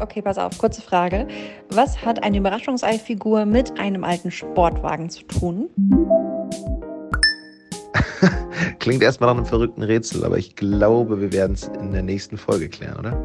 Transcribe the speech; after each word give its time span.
Okay, 0.00 0.22
pass 0.22 0.38
auf, 0.38 0.58
kurze 0.58 0.82
Frage. 0.82 1.28
Was 1.70 2.04
hat 2.04 2.24
eine 2.24 2.38
Überraschungseifigur 2.38 3.44
mit 3.44 3.78
einem 3.78 4.04
alten 4.04 4.30
Sportwagen 4.30 5.08
zu 5.08 5.22
tun? 5.24 5.68
Klingt 8.80 9.02
erstmal 9.02 9.30
nach 9.30 9.36
einem 9.36 9.46
verrückten 9.46 9.82
Rätsel, 9.82 10.24
aber 10.24 10.38
ich 10.38 10.56
glaube, 10.56 11.20
wir 11.20 11.32
werden 11.32 11.52
es 11.52 11.70
in 11.80 11.92
der 11.92 12.02
nächsten 12.02 12.36
Folge 12.36 12.68
klären, 12.68 12.98
oder? 12.98 13.16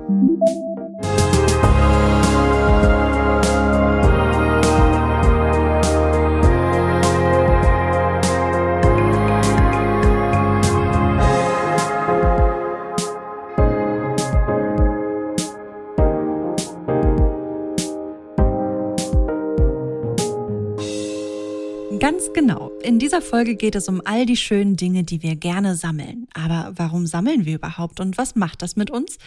Folge 23.30 23.56
geht 23.56 23.76
es 23.76 23.88
um 23.88 24.02
all 24.06 24.26
die 24.26 24.36
schönen 24.36 24.76
Dinge, 24.76 25.04
die 25.04 25.22
wir 25.22 25.36
gerne 25.36 25.76
sammeln. 25.76 26.28
Aber 26.34 26.72
warum 26.76 27.06
sammeln 27.06 27.46
wir 27.46 27.56
überhaupt 27.56 28.00
und 28.00 28.18
was 28.18 28.36
macht 28.36 28.64
das 28.64 28.76
mit 28.76 28.90
uns? 28.90 29.20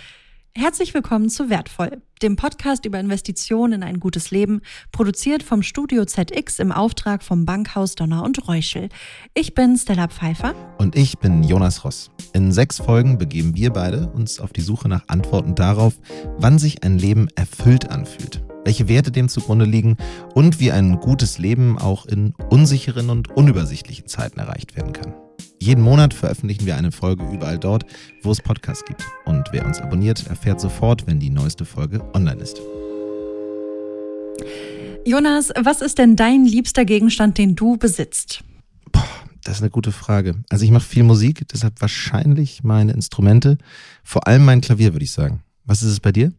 Herzlich 0.56 0.92
willkommen 0.92 1.30
zu 1.30 1.48
Wertvoll, 1.48 2.02
dem 2.20 2.34
Podcast 2.34 2.84
über 2.84 2.98
Investitionen 2.98 3.74
in 3.74 3.82
ein 3.84 4.00
gutes 4.00 4.32
Leben, 4.32 4.60
produziert 4.90 5.44
vom 5.44 5.62
Studio 5.62 6.04
ZX 6.04 6.58
im 6.58 6.72
Auftrag 6.72 7.22
vom 7.22 7.46
Bankhaus 7.46 7.94
Donner 7.94 8.24
und 8.24 8.48
Reuschel. 8.48 8.88
Ich 9.34 9.54
bin 9.54 9.76
Stella 9.76 10.08
Pfeiffer. 10.08 10.54
Und 10.78 10.96
ich 10.96 11.18
bin 11.18 11.44
Jonas 11.44 11.84
Ross. 11.84 12.10
In 12.32 12.50
sechs 12.50 12.78
Folgen 12.78 13.18
begeben 13.18 13.54
wir 13.54 13.70
beide 13.70 14.10
uns 14.10 14.40
auf 14.40 14.52
die 14.52 14.62
Suche 14.62 14.88
nach 14.88 15.04
Antworten 15.06 15.54
darauf, 15.54 15.94
wann 16.38 16.58
sich 16.58 16.82
ein 16.82 16.98
Leben 16.98 17.28
erfüllt 17.36 17.88
anfühlt 17.88 18.42
welche 18.64 18.88
Werte 18.88 19.10
dem 19.10 19.28
zugrunde 19.28 19.64
liegen 19.64 19.96
und 20.34 20.60
wie 20.60 20.72
ein 20.72 21.00
gutes 21.00 21.38
Leben 21.38 21.78
auch 21.78 22.06
in 22.06 22.34
unsicheren 22.50 23.10
und 23.10 23.30
unübersichtlichen 23.30 24.06
Zeiten 24.06 24.38
erreicht 24.38 24.76
werden 24.76 24.92
kann. 24.92 25.14
Jeden 25.58 25.82
Monat 25.82 26.12
veröffentlichen 26.12 26.66
wir 26.66 26.76
eine 26.76 26.90
Folge 26.90 27.24
überall 27.32 27.58
dort, 27.58 27.84
wo 28.22 28.32
es 28.32 28.40
Podcasts 28.40 28.84
gibt. 28.84 29.04
Und 29.24 29.44
wer 29.52 29.64
uns 29.64 29.80
abonniert, 29.80 30.26
erfährt 30.26 30.60
sofort, 30.60 31.06
wenn 31.06 31.20
die 31.20 31.30
neueste 31.30 31.64
Folge 31.64 32.02
online 32.14 32.42
ist. 32.42 32.60
Jonas, 35.04 35.50
was 35.60 35.80
ist 35.80 35.98
denn 35.98 36.16
dein 36.16 36.44
liebster 36.44 36.84
Gegenstand, 36.84 37.38
den 37.38 37.54
du 37.54 37.76
besitzt? 37.76 38.42
Boah, 38.90 39.04
das 39.44 39.56
ist 39.56 39.62
eine 39.62 39.70
gute 39.70 39.92
Frage. 39.92 40.36
Also 40.48 40.64
ich 40.64 40.70
mache 40.70 40.84
viel 40.84 41.02
Musik, 41.02 41.46
deshalb 41.52 41.80
wahrscheinlich 41.80 42.62
meine 42.62 42.92
Instrumente, 42.92 43.58
vor 44.04 44.26
allem 44.26 44.44
mein 44.44 44.60
Klavier, 44.60 44.94
würde 44.94 45.04
ich 45.04 45.12
sagen. 45.12 45.42
Was 45.64 45.82
ist 45.82 45.90
es 45.90 46.00
bei 46.00 46.12
dir? 46.12 46.32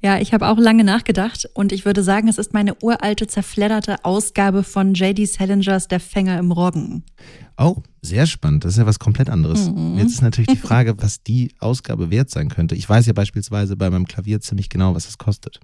Ja, 0.00 0.18
ich 0.18 0.34
habe 0.34 0.48
auch 0.48 0.58
lange 0.58 0.84
nachgedacht 0.84 1.48
und 1.54 1.72
ich 1.72 1.86
würde 1.86 2.02
sagen, 2.02 2.28
es 2.28 2.36
ist 2.36 2.52
meine 2.52 2.74
uralte, 2.82 3.26
zerfledderte 3.26 4.04
Ausgabe 4.04 4.62
von 4.62 4.92
J.D. 4.92 5.24
Salingers 5.24 5.88
Der 5.88 6.00
Fänger 6.00 6.38
im 6.38 6.52
Roggen. 6.52 7.04
Oh, 7.56 7.76
sehr 8.02 8.26
spannend. 8.26 8.64
Das 8.64 8.72
ist 8.72 8.78
ja 8.78 8.86
was 8.86 8.98
komplett 8.98 9.30
anderes. 9.30 9.70
Mhm. 9.70 9.96
Jetzt 9.96 10.12
ist 10.12 10.22
natürlich 10.22 10.48
die 10.48 10.56
Frage, 10.66 11.00
was 11.00 11.22
die 11.22 11.54
Ausgabe 11.58 12.10
wert 12.10 12.28
sein 12.28 12.48
könnte. 12.48 12.74
Ich 12.74 12.88
weiß 12.88 13.06
ja 13.06 13.12
beispielsweise 13.12 13.76
bei 13.76 13.88
meinem 13.88 14.06
Klavier 14.06 14.40
ziemlich 14.40 14.68
genau, 14.68 14.94
was 14.94 15.08
es 15.08 15.16
kostet. 15.16 15.60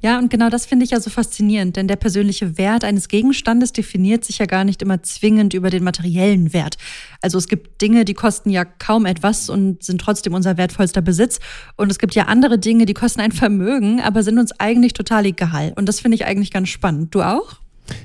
Ja, 0.00 0.18
und 0.18 0.30
genau 0.30 0.48
das 0.48 0.66
finde 0.66 0.84
ich 0.84 0.92
ja 0.92 1.00
so 1.00 1.10
faszinierend, 1.10 1.76
denn 1.76 1.88
der 1.88 1.96
persönliche 1.96 2.56
Wert 2.58 2.84
eines 2.84 3.08
Gegenstandes 3.08 3.72
definiert 3.72 4.24
sich 4.24 4.38
ja 4.38 4.46
gar 4.46 4.64
nicht 4.64 4.82
immer 4.82 5.02
zwingend 5.02 5.54
über 5.54 5.70
den 5.70 5.84
materiellen 5.84 6.52
Wert. 6.52 6.76
Also 7.20 7.38
es 7.38 7.48
gibt 7.48 7.80
Dinge, 7.82 8.04
die 8.04 8.14
kosten 8.14 8.50
ja 8.50 8.64
kaum 8.64 9.06
etwas 9.06 9.48
und 9.48 9.82
sind 9.82 10.00
trotzdem 10.00 10.34
unser 10.34 10.56
wertvollster 10.56 11.02
Besitz. 11.02 11.40
Und 11.76 11.90
es 11.90 11.98
gibt 11.98 12.14
ja 12.14 12.24
andere 12.24 12.58
Dinge, 12.58 12.86
die 12.86 12.94
kosten 12.94 13.20
ein 13.20 13.32
Vermögen, 13.32 14.00
aber 14.00 14.22
sind 14.22 14.38
uns 14.38 14.52
eigentlich 14.58 14.92
total 14.92 15.26
egal. 15.26 15.72
Und 15.76 15.86
das 15.86 16.00
finde 16.00 16.14
ich 16.14 16.26
eigentlich 16.26 16.50
ganz 16.50 16.68
spannend. 16.68 17.14
Du 17.14 17.22
auch? 17.22 17.60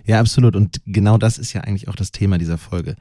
Ja, 0.05 0.19
absolut. 0.19 0.55
Und 0.55 0.81
genau 0.85 1.17
das 1.17 1.37
ist 1.37 1.53
ja 1.53 1.61
eigentlich 1.61 1.87
auch 1.87 1.95
das 1.95 2.11
Thema 2.11 2.37
dieser 2.37 2.57
Folge. 2.57 2.95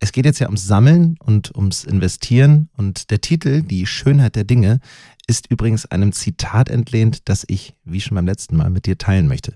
Es 0.00 0.12
geht 0.12 0.24
jetzt 0.24 0.38
ja 0.38 0.46
ums 0.46 0.66
Sammeln 0.66 1.16
und 1.18 1.54
ums 1.54 1.84
Investieren. 1.84 2.68
Und 2.76 3.10
der 3.10 3.20
Titel, 3.20 3.62
Die 3.62 3.86
Schönheit 3.86 4.36
der 4.36 4.44
Dinge, 4.44 4.80
ist 5.26 5.50
übrigens 5.50 5.86
einem 5.86 6.12
Zitat 6.12 6.68
entlehnt, 6.68 7.28
das 7.28 7.44
ich, 7.48 7.74
wie 7.84 8.00
schon 8.00 8.14
beim 8.14 8.26
letzten 8.26 8.56
Mal, 8.56 8.70
mit 8.70 8.86
dir 8.86 8.96
teilen 8.96 9.26
möchte. 9.26 9.54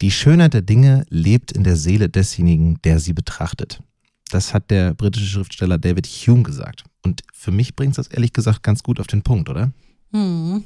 Die 0.00 0.10
Schönheit 0.10 0.54
der 0.54 0.62
Dinge 0.62 1.04
lebt 1.10 1.52
in 1.52 1.64
der 1.64 1.76
Seele 1.76 2.08
desjenigen, 2.08 2.80
der 2.82 2.98
sie 2.98 3.12
betrachtet. 3.12 3.82
Das 4.30 4.54
hat 4.54 4.70
der 4.70 4.94
britische 4.94 5.26
Schriftsteller 5.26 5.78
David 5.78 6.06
Hume 6.06 6.42
gesagt. 6.42 6.84
Und 7.02 7.22
für 7.34 7.50
mich 7.50 7.76
bringt 7.76 7.98
das 7.98 8.06
ehrlich 8.06 8.32
gesagt 8.32 8.62
ganz 8.62 8.82
gut 8.82 9.00
auf 9.00 9.06
den 9.06 9.22
Punkt, 9.22 9.50
oder? 9.50 9.72
Hm. 10.12 10.64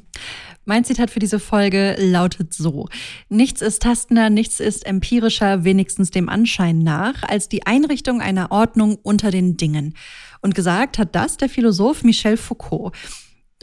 Mein 0.64 0.84
Zitat 0.84 1.10
für 1.10 1.20
diese 1.20 1.38
Folge 1.38 1.96
lautet 1.98 2.52
so. 2.52 2.88
Nichts 3.28 3.62
ist 3.62 3.82
tastender, 3.82 4.28
nichts 4.28 4.58
ist 4.58 4.84
empirischer, 4.84 5.62
wenigstens 5.62 6.10
dem 6.10 6.28
Anschein 6.28 6.80
nach, 6.80 7.22
als 7.22 7.48
die 7.48 7.64
Einrichtung 7.64 8.20
einer 8.20 8.50
Ordnung 8.50 8.96
unter 9.02 9.30
den 9.30 9.56
Dingen. 9.56 9.94
Und 10.40 10.56
gesagt 10.56 10.98
hat 10.98 11.14
das 11.14 11.36
der 11.36 11.48
Philosoph 11.48 12.02
Michel 12.02 12.36
Foucault. 12.36 12.92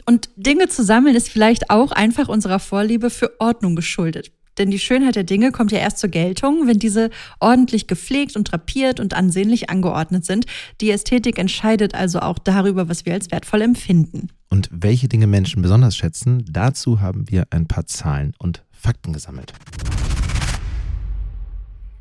Und 0.06 0.28
Dinge 0.36 0.68
zu 0.68 0.84
sammeln 0.84 1.16
ist 1.16 1.28
vielleicht 1.28 1.70
auch 1.70 1.92
einfach 1.92 2.28
unserer 2.28 2.58
Vorliebe 2.58 3.10
für 3.10 3.40
Ordnung 3.40 3.74
geschuldet. 3.76 4.32
Denn 4.58 4.70
die 4.70 4.78
Schönheit 4.78 5.16
der 5.16 5.24
Dinge 5.24 5.50
kommt 5.50 5.72
ja 5.72 5.78
erst 5.78 5.98
zur 5.98 6.10
Geltung, 6.10 6.66
wenn 6.66 6.78
diese 6.78 7.10
ordentlich 7.40 7.86
gepflegt 7.86 8.36
und 8.36 8.52
drapiert 8.52 9.00
und 9.00 9.14
ansehnlich 9.14 9.70
angeordnet 9.70 10.24
sind. 10.24 10.46
Die 10.80 10.90
Ästhetik 10.90 11.38
entscheidet 11.38 11.94
also 11.94 12.20
auch 12.20 12.38
darüber, 12.38 12.88
was 12.88 13.04
wir 13.04 13.14
als 13.14 13.30
wertvoll 13.32 13.62
empfinden. 13.62 14.28
Und 14.50 14.68
welche 14.70 15.08
Dinge 15.08 15.26
Menschen 15.26 15.62
besonders 15.62 15.96
schätzen, 15.96 16.44
dazu 16.48 17.00
haben 17.00 17.28
wir 17.28 17.48
ein 17.50 17.66
paar 17.66 17.86
Zahlen 17.86 18.34
und 18.38 18.62
Fakten 18.70 19.12
gesammelt. 19.12 19.52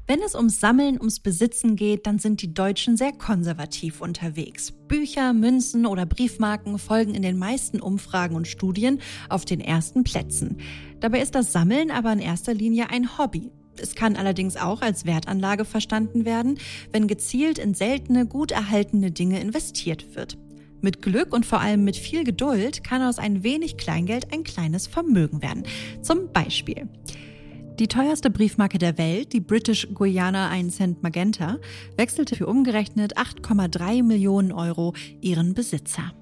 Wenn 0.06 0.22
es 0.22 0.36
ums 0.36 0.60
Sammeln, 0.60 1.00
ums 1.00 1.22
Besitzen 1.22 1.78
geht, 1.78 2.06
dann 2.08 2.20
sind 2.20 2.42
die 2.42 2.54
Deutschen 2.54 2.98
sehr 2.98 3.14
konservativ 3.14 4.02
unterwegs. 4.02 4.74
Bücher, 4.90 5.32
Münzen 5.32 5.86
oder 5.86 6.06
Briefmarken 6.06 6.78
folgen 6.78 7.16
in 7.16 7.22
den 7.22 7.38
meisten 7.38 7.80
Umfragen 7.80 8.36
und 8.36 8.46
Studien 8.46 9.00
auf 9.30 9.46
den 9.46 9.62
ersten 9.62 10.04
Plätzen. 10.04 10.58
Dabei 11.00 11.22
ist 11.22 11.36
das 11.36 11.54
Sammeln 11.54 11.90
aber 11.90 12.12
in 12.12 12.20
erster 12.20 12.54
Linie 12.54 12.90
ein 12.90 13.18
Hobby. 13.18 13.50
Es 13.78 13.96
kann 13.96 14.18
allerdings 14.18 14.58
auch 14.58 14.82
als 14.82 15.06
Wertanlage 15.06 15.64
verstanden 15.64 16.26
werden, 16.26 16.60
wenn 16.92 17.08
gezielt 17.08 17.58
in 17.58 17.74
seltene, 17.74 18.26
gut 18.26 18.52
erhaltene 18.52 19.12
Dinge 19.12 19.40
investiert 19.40 20.18
wird. 20.18 20.38
Mit 20.82 21.02
Glück 21.02 21.34
und 21.34 21.46
vor 21.46 21.62
allem 21.62 21.86
mit 21.86 21.96
viel 21.96 22.26
Geduld 22.26 22.84
kann 22.84 23.02
aus 23.02 23.20
ein 23.20 23.44
wenig 23.44 23.78
Kleingeld 23.78 24.34
ein 24.34 24.44
kleines 24.44 24.86
Vermögen 24.86 25.42
werden. 25.42 25.64
Zum 26.02 26.34
Beispiel. 26.34 26.90
Die 27.80 27.88
teuerste 27.88 28.30
Briefmarke 28.30 28.78
der 28.78 29.00
Welt, 29.00 29.34
die 29.34 29.40
British 29.40 29.88
Guiana 29.96 30.50
1 30.50 30.76
Cent 30.76 31.02
Magenta, 31.02 31.58
wechselte 31.98 32.36
für 32.36 32.46
umgerechnet 32.46 33.18
8,3 33.18 34.04
Millionen 34.04 34.52
Euro 34.52 34.94
ihren 35.22 35.56
Besitzer. 35.56 36.14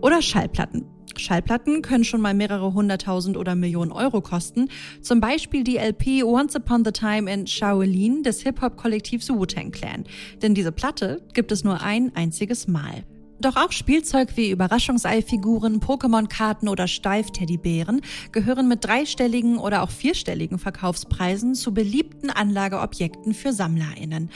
Oder 0.00 0.22
Schallplatten. 0.22 0.86
Schallplatten 1.18 1.82
können 1.82 2.04
schon 2.04 2.22
mal 2.22 2.32
mehrere 2.32 2.72
hunderttausend 2.72 3.36
oder 3.36 3.54
Millionen 3.54 3.92
Euro 3.92 4.22
kosten. 4.22 4.70
Zum 5.02 5.20
Beispiel 5.20 5.64
die 5.64 5.76
LP 5.76 6.24
Once 6.24 6.56
Upon 6.56 6.82
the 6.82 6.92
Time 6.92 7.30
in 7.30 7.46
Shaolin 7.46 8.22
des 8.22 8.40
Hip-Hop-Kollektivs 8.40 9.28
Wu-Tang 9.28 9.70
Clan. 9.70 10.04
Denn 10.40 10.54
diese 10.54 10.72
Platte 10.72 11.20
gibt 11.34 11.52
es 11.52 11.62
nur 11.62 11.82
ein 11.82 12.16
einziges 12.16 12.66
Mal. 12.66 13.04
Doch 13.42 13.56
auch 13.56 13.72
Spielzeug 13.72 14.36
wie 14.36 14.52
Überraschungseifiguren, 14.52 15.80
Pokémon-Karten 15.80 16.68
oder 16.68 16.86
Steif-Teddybären 16.86 18.00
gehören 18.30 18.68
mit 18.68 18.84
dreistelligen 18.84 19.58
oder 19.58 19.82
auch 19.82 19.90
vierstelligen 19.90 20.60
Verkaufspreisen 20.60 21.56
zu 21.56 21.74
beliebten 21.74 22.30
Anlageobjekten 22.30 23.34
für 23.34 23.52
SammlerInnen. 23.52 24.30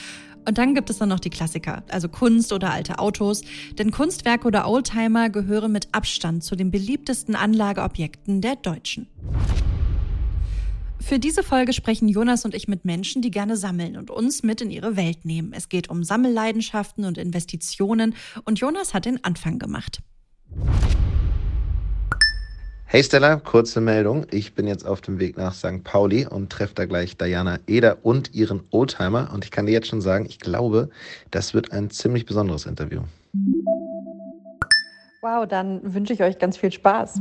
Und 0.44 0.58
dann 0.58 0.74
gibt 0.74 0.90
es 0.90 0.98
dann 0.98 1.08
noch 1.08 1.20
die 1.20 1.30
Klassiker, 1.30 1.84
also 1.88 2.08
Kunst 2.08 2.52
oder 2.52 2.72
alte 2.72 2.98
Autos. 2.98 3.42
Denn 3.78 3.92
Kunstwerke 3.92 4.48
oder 4.48 4.68
Oldtimer 4.68 5.30
gehören 5.30 5.70
mit 5.70 5.86
Abstand 5.92 6.42
zu 6.42 6.56
den 6.56 6.72
beliebtesten 6.72 7.36
Anlageobjekten 7.36 8.40
der 8.40 8.56
Deutschen. 8.56 9.06
Für 11.06 11.20
diese 11.20 11.44
Folge 11.44 11.72
sprechen 11.72 12.08
Jonas 12.08 12.44
und 12.44 12.52
ich 12.52 12.66
mit 12.66 12.84
Menschen, 12.84 13.22
die 13.22 13.30
gerne 13.30 13.56
sammeln 13.56 13.96
und 13.96 14.10
uns 14.10 14.42
mit 14.42 14.60
in 14.60 14.72
ihre 14.72 14.96
Welt 14.96 15.24
nehmen. 15.24 15.52
Es 15.52 15.68
geht 15.68 15.88
um 15.88 16.02
Sammelleidenschaften 16.02 17.04
und 17.04 17.16
Investitionen 17.16 18.16
und 18.44 18.58
Jonas 18.58 18.92
hat 18.92 19.04
den 19.04 19.22
Anfang 19.22 19.60
gemacht. 19.60 20.00
Hey 22.86 23.04
Stella, 23.04 23.36
kurze 23.36 23.80
Meldung. 23.80 24.26
Ich 24.32 24.54
bin 24.54 24.66
jetzt 24.66 24.84
auf 24.84 25.00
dem 25.00 25.20
Weg 25.20 25.36
nach 25.36 25.54
St. 25.54 25.84
Pauli 25.84 26.26
und 26.26 26.50
treffe 26.50 26.74
da 26.74 26.86
gleich 26.86 27.16
Diana 27.16 27.60
Eder 27.68 27.98
und 28.02 28.34
ihren 28.34 28.64
Oldtimer. 28.72 29.30
Und 29.32 29.44
ich 29.44 29.52
kann 29.52 29.66
dir 29.66 29.72
jetzt 29.72 29.86
schon 29.86 30.00
sagen, 30.00 30.26
ich 30.28 30.40
glaube, 30.40 30.90
das 31.30 31.54
wird 31.54 31.70
ein 31.70 31.88
ziemlich 31.90 32.26
besonderes 32.26 32.66
Interview. 32.66 33.02
Wow, 35.22 35.46
dann 35.46 35.94
wünsche 35.94 36.14
ich 36.14 36.22
euch 36.24 36.36
ganz 36.40 36.56
viel 36.56 36.72
Spaß. 36.72 37.20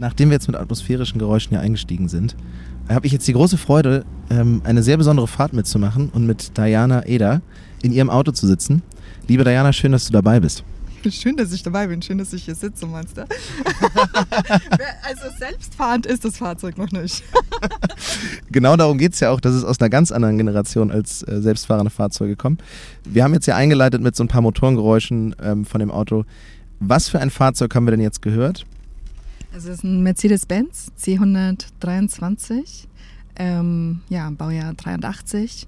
Nachdem 0.00 0.30
wir 0.30 0.34
jetzt 0.34 0.46
mit 0.46 0.56
atmosphärischen 0.56 1.18
Geräuschen 1.18 1.50
hier 1.50 1.60
eingestiegen 1.60 2.08
sind, 2.08 2.36
habe 2.88 3.06
ich 3.06 3.12
jetzt 3.12 3.26
die 3.26 3.32
große 3.32 3.58
Freude, 3.58 4.04
ähm, 4.30 4.62
eine 4.62 4.84
sehr 4.84 4.96
besondere 4.96 5.26
Fahrt 5.26 5.52
mitzumachen 5.52 6.08
und 6.10 6.24
mit 6.24 6.56
Diana 6.56 7.04
Eder 7.04 7.42
in 7.82 7.92
ihrem 7.92 8.08
Auto 8.08 8.30
zu 8.30 8.46
sitzen. 8.46 8.82
Liebe 9.26 9.42
Diana, 9.42 9.72
schön, 9.72 9.90
dass 9.90 10.06
du 10.06 10.12
dabei 10.12 10.38
bist. 10.38 10.62
Schön, 11.10 11.36
dass 11.36 11.52
ich 11.52 11.64
dabei 11.64 11.88
bin. 11.88 12.00
Schön, 12.00 12.18
dass 12.18 12.32
ich 12.32 12.44
hier 12.44 12.54
sitze, 12.54 12.86
meinst 12.86 13.16
du? 13.16 13.22
also 15.02 15.36
selbstfahrend 15.36 16.06
ist 16.06 16.24
das 16.24 16.38
Fahrzeug 16.38 16.78
noch 16.78 16.92
nicht. 16.92 17.24
genau 18.52 18.76
darum 18.76 18.98
geht 18.98 19.14
es 19.14 19.20
ja 19.20 19.30
auch, 19.30 19.40
dass 19.40 19.54
es 19.54 19.64
aus 19.64 19.80
einer 19.80 19.90
ganz 19.90 20.12
anderen 20.12 20.38
Generation 20.38 20.92
als 20.92 21.22
äh, 21.22 21.40
selbstfahrende 21.40 21.90
Fahrzeuge 21.90 22.36
kommt. 22.36 22.62
Wir 23.04 23.24
haben 23.24 23.34
jetzt 23.34 23.46
ja 23.46 23.56
eingeleitet 23.56 24.00
mit 24.00 24.14
so 24.14 24.22
ein 24.24 24.28
paar 24.28 24.42
Motorengeräuschen 24.42 25.34
ähm, 25.42 25.64
von 25.64 25.80
dem 25.80 25.90
Auto. 25.90 26.24
Was 26.78 27.08
für 27.08 27.18
ein 27.18 27.30
Fahrzeug 27.30 27.74
haben 27.74 27.86
wir 27.86 27.92
denn 27.92 28.00
jetzt 28.00 28.22
gehört? 28.22 28.64
Also 29.58 29.70
es 29.70 29.78
ist 29.78 29.84
ein 29.84 30.02
Mercedes-Benz 30.04 30.92
C123, 31.00 32.86
ähm, 33.34 34.02
ja, 34.08 34.30
Baujahr 34.30 34.74
83. 34.74 35.66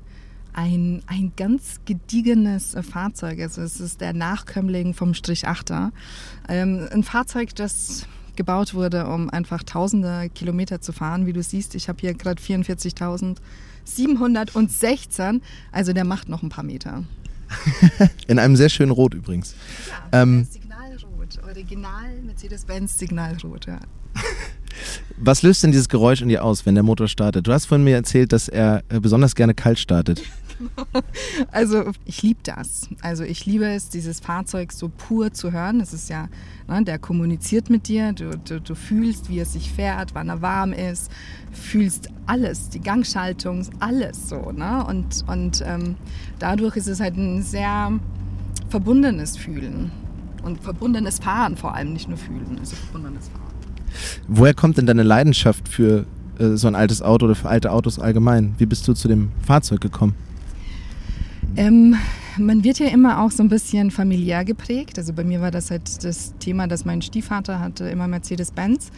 Ein, 0.52 1.02
ein 1.08 1.32
ganz 1.36 1.80
gediegenes 1.86 2.76
Fahrzeug. 2.88 3.40
Also 3.40 3.62
es 3.62 3.80
ist 3.80 4.00
der 4.00 4.12
Nachkömmling 4.12 4.94
vom 4.94 5.12
Strich 5.12 5.48
8er. 5.48 5.90
Ähm, 6.48 6.86
ein 6.92 7.02
Fahrzeug, 7.02 7.52
das 7.56 8.06
gebaut 8.36 8.74
wurde, 8.74 9.08
um 9.08 9.28
einfach 9.28 9.64
tausende 9.64 10.30
Kilometer 10.32 10.80
zu 10.80 10.92
fahren. 10.92 11.26
Wie 11.26 11.32
du 11.32 11.42
siehst, 11.42 11.74
ich 11.74 11.88
habe 11.88 11.98
hier 12.00 12.14
gerade 12.14 12.40
44.716. 12.40 15.40
Also 15.72 15.92
der 15.92 16.04
macht 16.04 16.28
noch 16.28 16.44
ein 16.44 16.48
paar 16.48 16.62
Meter. 16.62 17.02
In 18.28 18.38
einem 18.38 18.54
sehr 18.54 18.68
schönen 18.68 18.92
Rot 18.92 19.14
übrigens. 19.14 19.56
Ja, 20.12 20.22
ähm, 20.22 20.46
Original 21.38 22.20
Mercedes-Benz 22.22 22.98
Signalrot, 22.98 23.66
ja. 23.66 23.80
Was 25.16 25.42
löst 25.42 25.62
denn 25.62 25.72
dieses 25.72 25.88
Geräusch 25.88 26.22
in 26.22 26.28
dir 26.28 26.44
aus, 26.44 26.64
wenn 26.66 26.74
der 26.74 26.84
Motor 26.84 27.08
startet? 27.08 27.46
Du 27.46 27.52
hast 27.52 27.66
von 27.66 27.84
mir 27.84 27.96
erzählt, 27.96 28.32
dass 28.32 28.48
er 28.48 28.82
äh, 28.88 29.00
besonders 29.00 29.34
gerne 29.34 29.54
kalt 29.54 29.78
startet. 29.78 30.22
Also 31.50 31.92
ich 32.04 32.22
liebe 32.22 32.40
das. 32.42 32.88
Also 33.00 33.24
ich 33.24 33.46
liebe 33.46 33.64
es, 33.64 33.88
dieses 33.88 34.20
Fahrzeug 34.20 34.72
so 34.72 34.90
pur 34.90 35.32
zu 35.32 35.52
hören. 35.52 35.78
Das 35.78 35.94
ist 35.94 36.10
ja, 36.10 36.28
ne, 36.68 36.84
der 36.84 36.98
kommuniziert 36.98 37.70
mit 37.70 37.88
dir. 37.88 38.12
Du, 38.12 38.36
du, 38.36 38.60
du 38.60 38.74
fühlst, 38.74 39.30
wie 39.30 39.38
er 39.38 39.46
sich 39.46 39.72
fährt, 39.72 40.14
wann 40.14 40.28
er 40.28 40.42
warm 40.42 40.74
ist. 40.74 41.10
Fühlst 41.50 42.08
alles, 42.26 42.68
die 42.68 42.80
Gangschaltung, 42.80 43.66
alles 43.78 44.28
so. 44.28 44.52
Ne? 44.52 44.84
Und, 44.86 45.24
und 45.26 45.62
ähm, 45.66 45.96
dadurch 46.38 46.76
ist 46.76 46.88
es 46.88 47.00
halt 47.00 47.16
ein 47.16 47.42
sehr 47.42 47.98
verbundenes 48.68 49.36
Fühlen. 49.36 49.90
Und 50.42 50.62
verbundenes 50.62 51.18
Fahren 51.18 51.56
vor 51.56 51.74
allem, 51.74 51.92
nicht 51.92 52.08
nur 52.08 52.18
fühlen, 52.18 52.56
also 52.58 52.76
verbundenes 52.76 53.28
Fahren. 53.28 53.50
Woher 54.28 54.54
kommt 54.54 54.78
denn 54.78 54.86
deine 54.86 55.02
Leidenschaft 55.02 55.68
für 55.68 56.06
äh, 56.38 56.56
so 56.56 56.68
ein 56.68 56.74
altes 56.74 57.02
Auto 57.02 57.26
oder 57.26 57.34
für 57.34 57.48
alte 57.48 57.72
Autos 57.72 57.98
allgemein? 57.98 58.54
Wie 58.58 58.66
bist 58.66 58.86
du 58.88 58.94
zu 58.94 59.08
dem 59.08 59.32
Fahrzeug 59.46 59.80
gekommen? 59.80 60.14
Ähm, 61.56 61.96
man 62.38 62.64
wird 62.64 62.78
ja 62.78 62.86
immer 62.86 63.22
auch 63.22 63.30
so 63.30 63.42
ein 63.42 63.48
bisschen 63.48 63.90
familiär 63.90 64.44
geprägt. 64.44 64.98
Also 64.98 65.12
bei 65.12 65.24
mir 65.24 65.40
war 65.40 65.50
das 65.50 65.70
halt 65.70 66.04
das 66.04 66.34
Thema, 66.38 66.66
dass 66.66 66.84
mein 66.84 67.02
Stiefvater 67.02 67.60
hatte 67.60 67.88
immer 67.88 68.06
Mercedes-Benz. 68.06 68.90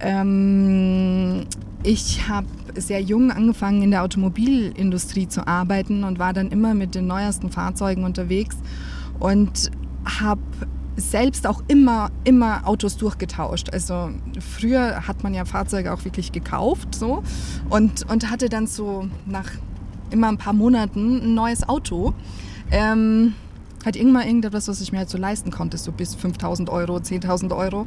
Ähm, 0.00 1.46
ich 1.82 2.28
habe 2.28 2.46
sehr 2.76 3.00
jung 3.00 3.30
angefangen 3.30 3.82
in 3.82 3.90
der 3.90 4.02
Automobilindustrie 4.02 5.28
zu 5.28 5.46
arbeiten 5.46 6.04
und 6.04 6.18
war 6.18 6.32
dann 6.32 6.50
immer 6.50 6.74
mit 6.74 6.94
den 6.94 7.06
neuesten 7.06 7.50
Fahrzeugen 7.50 8.04
unterwegs 8.04 8.56
und 9.18 9.70
habe 10.04 10.40
selbst 10.96 11.46
auch 11.46 11.62
immer, 11.68 12.10
immer 12.24 12.66
Autos 12.66 12.96
durchgetauscht. 12.96 13.70
Also 13.72 14.10
früher 14.40 15.06
hat 15.06 15.22
man 15.22 15.34
ja 15.34 15.44
Fahrzeuge 15.44 15.92
auch 15.92 16.04
wirklich 16.04 16.32
gekauft 16.32 16.94
so 16.94 17.22
und, 17.70 18.08
und 18.10 18.30
hatte 18.30 18.48
dann 18.48 18.66
so 18.66 19.08
nach 19.26 19.50
immer 20.10 20.28
ein 20.28 20.38
paar 20.38 20.52
Monaten 20.52 21.18
ein 21.18 21.34
neues 21.34 21.68
Auto. 21.68 22.14
Ähm, 22.70 23.34
halt 23.84 23.96
irgendwann 23.96 24.26
irgendetwas, 24.26 24.68
was 24.68 24.80
ich 24.80 24.92
mir 24.92 24.98
halt 24.98 25.10
so 25.10 25.18
leisten 25.18 25.50
konnte, 25.50 25.76
so 25.76 25.92
bis 25.92 26.14
5000 26.14 26.70
Euro, 26.70 26.96
10.000 26.96 27.54
Euro. 27.56 27.86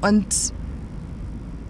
Und 0.00 0.52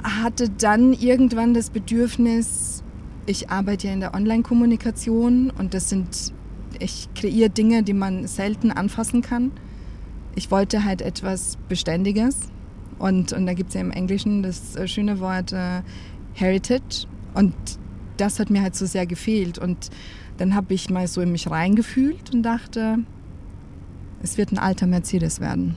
hatte 0.02 0.48
dann 0.50 0.92
irgendwann 0.92 1.54
das 1.54 1.70
Bedürfnis, 1.70 2.82
ich 3.26 3.50
arbeite 3.50 3.88
ja 3.88 3.92
in 3.92 4.00
der 4.00 4.14
Online-Kommunikation 4.14 5.50
und 5.50 5.74
das 5.74 5.88
sind, 5.88 6.32
ich 6.78 7.08
kreiere 7.14 7.50
Dinge, 7.50 7.82
die 7.82 7.94
man 7.94 8.26
selten 8.26 8.70
anfassen 8.70 9.22
kann 9.22 9.52
ich 10.38 10.50
wollte 10.50 10.84
halt 10.84 11.02
etwas 11.02 11.58
Beständiges. 11.68 12.36
Und, 12.98 13.32
und 13.32 13.46
da 13.46 13.54
gibt 13.54 13.70
es 13.70 13.74
ja 13.74 13.80
im 13.80 13.90
Englischen 13.90 14.42
das 14.42 14.76
äh, 14.76 14.88
schöne 14.88 15.20
Wort 15.20 15.52
äh, 15.52 15.82
Heritage. 16.32 17.06
Und 17.34 17.54
das 18.16 18.38
hat 18.38 18.48
mir 18.48 18.62
halt 18.62 18.74
so 18.74 18.86
sehr 18.86 19.06
gefehlt. 19.06 19.58
Und 19.58 19.90
dann 20.38 20.54
habe 20.54 20.72
ich 20.74 20.88
mal 20.90 21.06
so 21.06 21.20
in 21.20 21.32
mich 21.32 21.50
reingefühlt 21.50 22.32
und 22.32 22.42
dachte, 22.42 22.98
es 24.22 24.38
wird 24.38 24.52
ein 24.52 24.58
alter 24.58 24.86
Mercedes 24.86 25.40
werden. 25.40 25.76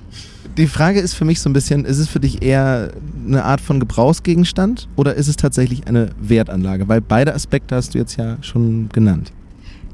Die 0.58 0.68
Frage 0.68 1.00
ist 1.00 1.14
für 1.14 1.26
mich 1.26 1.40
so 1.40 1.50
ein 1.50 1.54
bisschen, 1.54 1.86
ist 1.86 1.98
es 1.98 2.08
für 2.08 2.20
dich 2.20 2.42
eher 2.42 2.92
eine 3.26 3.44
Art 3.44 3.62
von 3.62 3.80
Gebrauchsgegenstand 3.80 4.88
oder 4.96 5.16
ist 5.16 5.28
es 5.28 5.38
tatsächlich 5.38 5.88
eine 5.88 6.10
Wertanlage? 6.20 6.88
Weil 6.88 7.02
beide 7.02 7.34
Aspekte 7.34 7.76
hast 7.76 7.94
du 7.94 8.00
jetzt 8.00 8.18
ja 8.18 8.38
schon 8.42 8.90
genannt. 8.90 9.32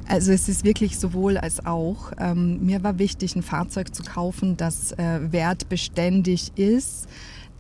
Also 0.08 0.32
es 0.32 0.48
ist 0.48 0.64
wirklich 0.64 0.98
sowohl 0.98 1.38
als 1.38 1.66
auch. 1.66 2.12
Ähm, 2.18 2.66
mir 2.66 2.84
war 2.84 2.98
wichtig, 2.98 3.36
ein 3.36 3.44
Fahrzeug 3.44 3.94
zu 3.94 4.04
kaufen, 4.04 4.56
das 4.56 4.94
äh, 4.94 5.32
wertbeständig 5.32 6.52
ist, 6.56 7.08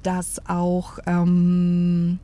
das 0.01 0.41
auch 0.47 0.99
ähm, 1.05 2.19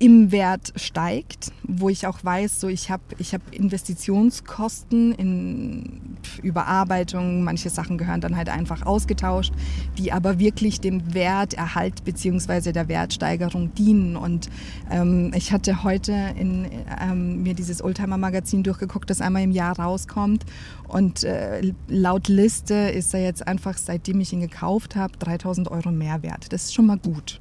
im 0.00 0.32
Wert 0.32 0.72
steigt, 0.76 1.52
wo 1.62 1.90
ich 1.90 2.06
auch 2.06 2.24
weiß, 2.24 2.58
so 2.58 2.68
ich 2.68 2.90
habe 2.90 3.02
ich 3.18 3.34
hab 3.34 3.54
Investitionskosten 3.54 5.12
in 5.12 6.16
Überarbeitung, 6.42 7.44
manche 7.44 7.68
Sachen 7.68 7.98
gehören 7.98 8.22
dann 8.22 8.34
halt 8.34 8.48
einfach 8.48 8.86
ausgetauscht, 8.86 9.52
die 9.98 10.10
aber 10.10 10.38
wirklich 10.38 10.80
dem 10.80 11.12
Werterhalt 11.12 12.02
bzw. 12.04 12.72
der 12.72 12.88
Wertsteigerung 12.88 13.74
dienen. 13.74 14.16
Und 14.16 14.48
ähm, 14.90 15.32
ich 15.34 15.52
hatte 15.52 15.84
heute 15.84 16.12
in, 16.34 16.66
ähm, 16.98 17.42
mir 17.42 17.52
dieses 17.52 17.84
Oldtimer-Magazin 17.84 18.62
durchgeguckt, 18.62 19.10
das 19.10 19.20
einmal 19.20 19.42
im 19.42 19.50
Jahr 19.50 19.78
rauskommt. 19.78 20.46
Und 20.88 21.24
äh, 21.24 21.74
laut 21.88 22.28
Liste 22.28 22.74
ist 22.74 23.12
er 23.12 23.22
jetzt 23.22 23.46
einfach, 23.46 23.76
seitdem 23.76 24.20
ich 24.20 24.32
ihn 24.32 24.40
gekauft 24.40 24.96
habe, 24.96 25.18
3000 25.18 25.70
Euro 25.70 25.92
mehr 25.92 26.22
wert. 26.22 26.50
Das 26.54 26.64
ist 26.64 26.74
schon 26.74 26.86
mal 26.86 26.98
gut. 26.98 27.38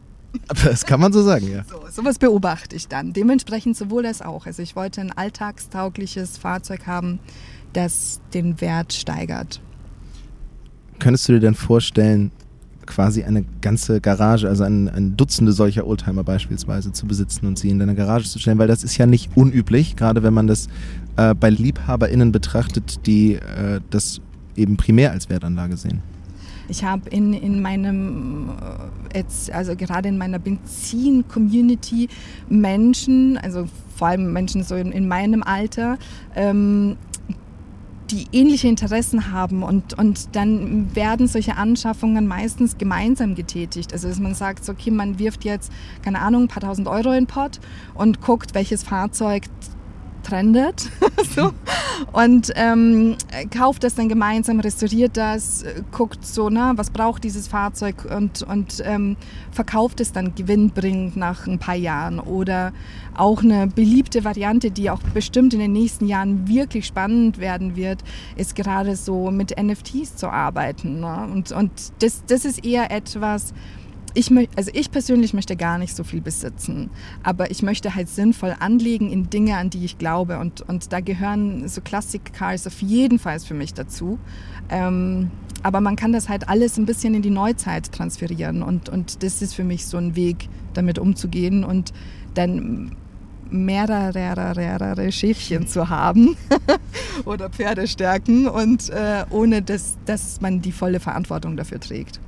Das 0.63 0.86
kann 0.86 1.00
man 1.00 1.13
so 1.13 1.24
sagen, 1.24 1.51
ja. 1.51 1.63
So, 1.63 1.81
sowas 1.91 2.19
beobachte 2.19 2.75
ich 2.75 2.88
dann. 2.88 3.13
Dementsprechend 3.13 3.77
sowohl 3.77 4.03
das 4.03 4.21
auch. 4.21 4.45
Also 4.45 4.62
ich 4.62 4.75
wollte 4.75 5.01
ein 5.01 5.12
alltagstaugliches 5.12 6.38
Fahrzeug 6.38 6.88
haben, 6.88 7.19
das 7.74 8.19
den 8.33 8.62
Wert 8.62 8.93
steigert. 8.93 9.62
Könntest 11.00 11.27
du 11.29 11.33
dir 11.33 11.39
denn 11.39 11.55
vorstellen, 11.55 12.31
quasi 12.86 13.24
eine 13.24 13.45
ganze 13.62 14.01
Garage, 14.01 14.50
also 14.50 14.63
ein, 14.63 14.89
ein, 14.89 15.15
Dutzende 15.15 15.51
solcher 15.51 15.86
Oldtimer 15.86 16.24
beispielsweise 16.24 16.91
zu 16.91 17.05
besitzen 17.05 17.45
und 17.45 17.57
sie 17.57 17.69
in 17.69 17.79
deine 17.79 17.95
Garage 17.95 18.27
zu 18.27 18.39
stellen, 18.39 18.57
weil 18.57 18.67
das 18.67 18.83
ist 18.83 18.98
ja 18.98 19.05
nicht 19.05 19.29
unüblich, 19.36 19.95
gerade 19.95 20.24
wenn 20.24 20.33
man 20.33 20.48
das 20.48 20.67
äh, 21.15 21.36
bei 21.36 21.51
LiebhaberInnen 21.51 22.31
betrachtet, 22.31 23.05
die 23.05 23.36
äh, 23.36 23.79
das 23.91 24.21
eben 24.55 24.75
primär 24.75 25.12
als 25.12 25.29
Wertanlage 25.29 25.77
sehen. 25.77 26.01
Ich 26.69 26.83
habe 26.83 27.09
in, 27.09 27.33
in 27.33 27.61
meinem, 27.61 28.51
äh, 29.13 29.17
jetzt, 29.17 29.51
also 29.51 29.75
gerade 29.75 30.09
in 30.09 30.17
meiner 30.17 30.39
Benzin-Community 30.39 32.07
Menschen, 32.47 33.38
also 33.38 33.65
vor 33.95 34.09
allem 34.09 34.31
Menschen 34.31 34.63
so 34.63 34.75
in, 34.75 34.91
in 34.91 35.07
meinem 35.07 35.43
Alter, 35.43 35.97
ähm, 36.35 36.97
die 38.11 38.25
ähnliche 38.31 38.67
Interessen 38.67 39.31
haben 39.31 39.61
und, 39.61 39.97
und 39.97 40.35
dann 40.35 40.95
werden 40.95 41.27
solche 41.27 41.57
Anschaffungen 41.57 42.27
meistens 42.27 42.77
gemeinsam 42.77 43.35
getätigt. 43.35 43.93
Also 43.93 44.07
dass 44.07 44.19
man 44.19 44.33
sagt, 44.33 44.67
okay, 44.67 44.89
man 44.89 45.19
wirft 45.19 45.45
jetzt, 45.45 45.71
keine 46.03 46.19
Ahnung, 46.19 46.43
ein 46.43 46.47
paar 46.47 46.61
tausend 46.61 46.88
Euro 46.88 47.09
in 47.09 47.25
den 47.25 47.27
Pott 47.27 47.59
und 47.93 48.21
guckt, 48.21 48.55
welches 48.55 48.83
Fahrzeug 48.83 49.43
trendet. 50.29 50.89
so. 51.36 51.51
Und 52.13 52.51
ähm, 52.55 53.17
kauft 53.51 53.83
das 53.83 53.95
dann 53.95 54.09
gemeinsam, 54.09 54.59
restauriert 54.59 55.17
das, 55.17 55.65
guckt 55.91 56.25
so, 56.25 56.50
na, 56.50 56.77
was 56.77 56.91
braucht 56.91 57.24
dieses 57.24 57.48
Fahrzeug 57.48 58.05
und, 58.15 58.43
und 58.43 58.81
ähm, 58.86 59.17
verkauft 59.51 60.00
es 60.00 60.12
dann 60.12 60.36
gewinnbringend 60.36 61.17
nach 61.17 61.48
ein 61.48 61.59
paar 61.59 61.75
Jahren. 61.75 62.19
Oder 62.19 62.71
auch 63.15 63.43
eine 63.43 63.67
beliebte 63.67 64.24
Variante, 64.24 64.71
die 64.71 64.89
auch 64.89 65.01
bestimmt 65.13 65.53
in 65.53 65.59
den 65.59 65.74
nächsten 65.74 66.07
Jahren 66.07 66.48
wirklich 66.48 66.86
spannend 66.86 67.39
werden 67.39 67.75
wird, 67.75 68.03
ist 68.36 68.55
gerade 68.55 68.95
so 68.95 69.31
mit 69.31 69.62
NFTs 69.62 70.15
zu 70.15 70.29
arbeiten. 70.29 71.01
Ne? 71.01 71.27
Und, 71.31 71.51
und 71.51 71.71
das, 72.00 72.24
das 72.27 72.45
ist 72.45 72.65
eher 72.65 72.91
etwas, 72.91 73.53
ich, 74.13 74.32
also 74.56 74.72
ich 74.74 74.92
persönlich 74.92 75.34
möchte 75.34 75.56
gar 75.56 75.78
nicht 75.78 75.96
so 75.96 76.04
viel 76.04 76.22
besitzen, 76.22 76.89
aber 77.24 77.51
ich 77.51 77.62
möchte 77.62 77.96
halt 77.96 78.10
sinnvoll 78.10 78.56
anlegen 78.60 79.12
in 79.12 79.30
Dinge, 79.30 79.58
an 79.58 79.70
die 79.70 79.84
ich 79.86 79.98
glaube. 79.98 80.39
Und, 80.39 80.62
und 80.62 80.92
da 80.94 81.00
gehören 81.00 81.68
so 81.68 81.82
Classic 81.82 82.22
Cars 82.34 82.68
auf 82.68 82.82
jeden 82.82 83.20
Fall 83.20 83.39
für 83.39 83.54
mich 83.54 83.74
dazu. 83.74 84.20
Ähm, 84.70 85.32
aber 85.63 85.82
man 85.82 85.96
kann 85.96 86.13
das 86.13 86.30
halt 86.30 86.48
alles 86.48 86.78
ein 86.78 86.86
bisschen 86.86 87.13
in 87.13 87.22
die 87.22 87.30
Neuzeit 87.30 87.92
transferieren 87.92 88.63
und, 88.63 88.88
und 88.89 89.24
das 89.24 89.42
ist 89.42 89.56
für 89.56 89.63
mich 89.63 89.86
so 89.86 89.98
ein 89.98 90.16
Weg, 90.16 90.48
damit 90.74 91.00
umzugehen 91.00 91.63
und 91.63 91.92
dann 92.34 92.96
mehrere 93.51 95.12
Schäfchen 95.12 95.68
zu 95.68 95.89
haben 95.89 96.38
oder 97.25 97.50
Pferdestärken 97.50 98.48
und 98.48 98.89
äh, 98.89 99.25
ohne 99.32 99.62
dass, 99.62 99.98
dass 100.06 100.39
man 100.39 100.62
die 100.62 100.72
volle 100.72 101.00
Verantwortung 101.00 101.58
dafür 101.58 101.80
trägt. 101.80 102.20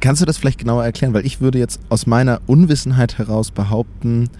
Kannst 0.00 0.22
du 0.22 0.26
das 0.26 0.38
vielleicht 0.38 0.58
genauer 0.58 0.84
erklären? 0.84 1.12
Weil 1.12 1.26
ich 1.26 1.40
würde 1.40 1.58
jetzt 1.58 1.80
aus 1.90 2.06
meiner 2.06 2.40
Unwissenheit 2.46 3.18
heraus 3.18 3.50
behaupten, 3.50 4.30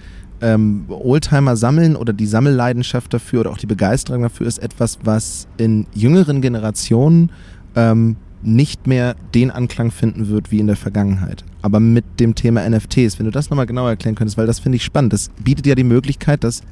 ähm, 0.40 0.87
Oldtimer 0.88 1.57
sammeln 1.57 1.97
oder 1.97 2.12
die 2.12 2.26
Sammelleidenschaft 2.26 3.12
dafür 3.12 3.40
oder 3.40 3.50
auch 3.50 3.59
die 3.59 3.67
Begeisterung 3.67 4.23
dafür 4.23 4.47
ist 4.47 4.59
etwas, 4.59 4.99
was 5.05 5.49
in 5.59 5.87
jüngeren 5.93 6.40
Generationen 6.40 7.31
ähm, 7.76 8.17
nicht 8.43 8.87
mehr 8.87 9.17
den 9.35 9.50
Anklang 9.50 9.90
finden 9.90 10.29
wird 10.29 10.50
wie 10.50 10.61
in 10.61 10.67
der 10.67 10.76
Vergangenheit. 10.76 11.45
Aber 11.61 11.79
mit 11.79 12.05
dem 12.21 12.35
Thema 12.35 12.69
NFTs, 12.69 13.19
wenn 13.19 13.26
du 13.26 13.31
das 13.31 13.50
nochmal 13.50 13.67
genauer 13.67 13.90
erklären 13.90 14.14
könntest, 14.14 14.38
weil 14.38 14.47
das 14.47 14.61
finde 14.61 14.76
ich 14.76 14.85
spannend. 14.85 15.12
Das 15.12 15.31
bietet 15.45 15.67
ja 15.67 15.75
die 15.75 15.85
Möglichkeit, 15.85 16.43
dass 16.43 16.62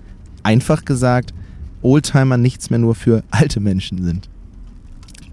einfach 0.42 0.86
gesagt 0.86 1.34
Oldtimer 1.82 2.38
nichts 2.38 2.70
mehr 2.70 2.78
nur 2.78 2.94
für 2.94 3.22
alte 3.30 3.60
Menschen 3.60 4.02
sind. 4.02 4.30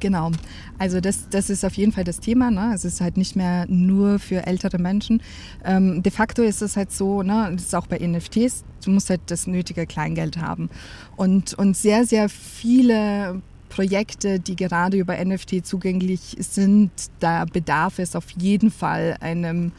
Genau. 0.01 0.31
Also 0.77 1.00
das, 1.00 1.29
das 1.29 1.50
ist 1.50 1.63
auf 1.63 1.74
jeden 1.75 1.91
Fall 1.91 2.03
das 2.03 2.20
Thema. 2.20 2.51
Ne? 2.51 2.72
Es 2.74 2.86
ist 2.86 3.01
halt 3.01 3.17
nicht 3.17 3.36
mehr 3.36 3.65
nur 3.67 4.20
für 4.20 4.46
ältere 4.46 4.77
Menschen. 4.77 5.22
Ähm, 5.63 6.03
de 6.03 6.12
facto 6.12 6.41
ist 6.44 6.62
es 6.62 6.75
halt 6.75 6.91
so, 6.91 7.24
ne? 7.24 7.51
das 7.53 7.63
ist 7.63 7.75
auch 7.75 7.88
bei 7.88 8.00
NFTs, 8.00 8.63
du 8.84 8.91
musst 8.91 9.10
halt 9.10 9.22
das 9.27 9.48
nötige 9.48 9.86
Kleingeld 9.86 10.38
haben. 10.38 10.70
Und, 11.15 11.53
und 11.53 11.77
sehr, 11.77 12.05
sehr 12.05 12.29
viele 12.29 13.41
Projekte, 13.70 14.39
die 14.39 14.55
gerade 14.55 14.98
über 14.98 15.24
NFT 15.24 15.65
zugänglich 15.65 16.38
sind, 16.39 16.91
da 17.20 17.46
bedarf 17.46 18.00
es 18.00 18.15
auf 18.15 18.29
jeden 18.38 18.72
Fall 18.72 19.17
einem 19.20 19.72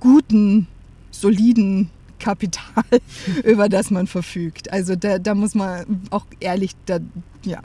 guten, 0.00 0.66
soliden 1.10 1.90
Kapital, 2.18 2.84
über 3.44 3.68
das 3.68 3.90
man 3.90 4.06
verfügt. 4.06 4.72
Also 4.72 4.96
da, 4.96 5.18
da 5.18 5.34
muss 5.34 5.54
man 5.54 5.84
auch 6.10 6.26
ehrlich 6.40 6.72
da, 6.86 6.98
ja, 7.44 7.60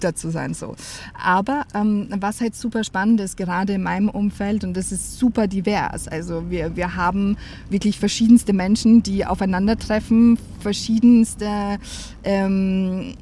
dazu 0.00 0.30
sein. 0.30 0.54
So. 0.54 0.76
Aber 1.14 1.64
ähm, 1.74 2.08
was 2.20 2.40
halt 2.40 2.54
super 2.54 2.84
spannend 2.84 3.20
ist, 3.20 3.36
gerade 3.36 3.74
in 3.74 3.82
meinem 3.82 4.08
Umfeld, 4.08 4.64
und 4.64 4.76
das 4.76 4.92
ist 4.92 5.18
super 5.18 5.46
divers. 5.46 6.08
Also 6.08 6.50
wir, 6.50 6.76
wir 6.76 6.96
haben 6.96 7.36
wirklich 7.70 7.98
verschiedenste 7.98 8.52
Menschen, 8.52 9.02
die 9.02 9.26
aufeinandertreffen, 9.26 10.38
verschiedenste 10.60 11.78
ähm, 12.24 13.14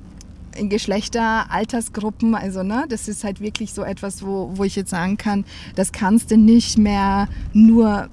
Geschlechter, 0.59 1.51
Altersgruppen, 1.51 2.35
also 2.35 2.63
ne, 2.63 2.87
das 2.89 3.09
ist 3.09 3.25
halt 3.25 3.41
wirklich 3.41 3.75
so 3.75 3.83
etwas, 3.83 4.25
wo, 4.25 4.53
wo 4.55 4.65
ich 4.65 4.75
jetzt 4.75 4.91
sagen 4.91 5.19
kann, 5.19 5.45
das 5.75 5.93
kannst 5.93 6.31
du 6.31 6.39
nicht 6.39 6.79
mehr 6.79 7.29
nur 7.53 8.09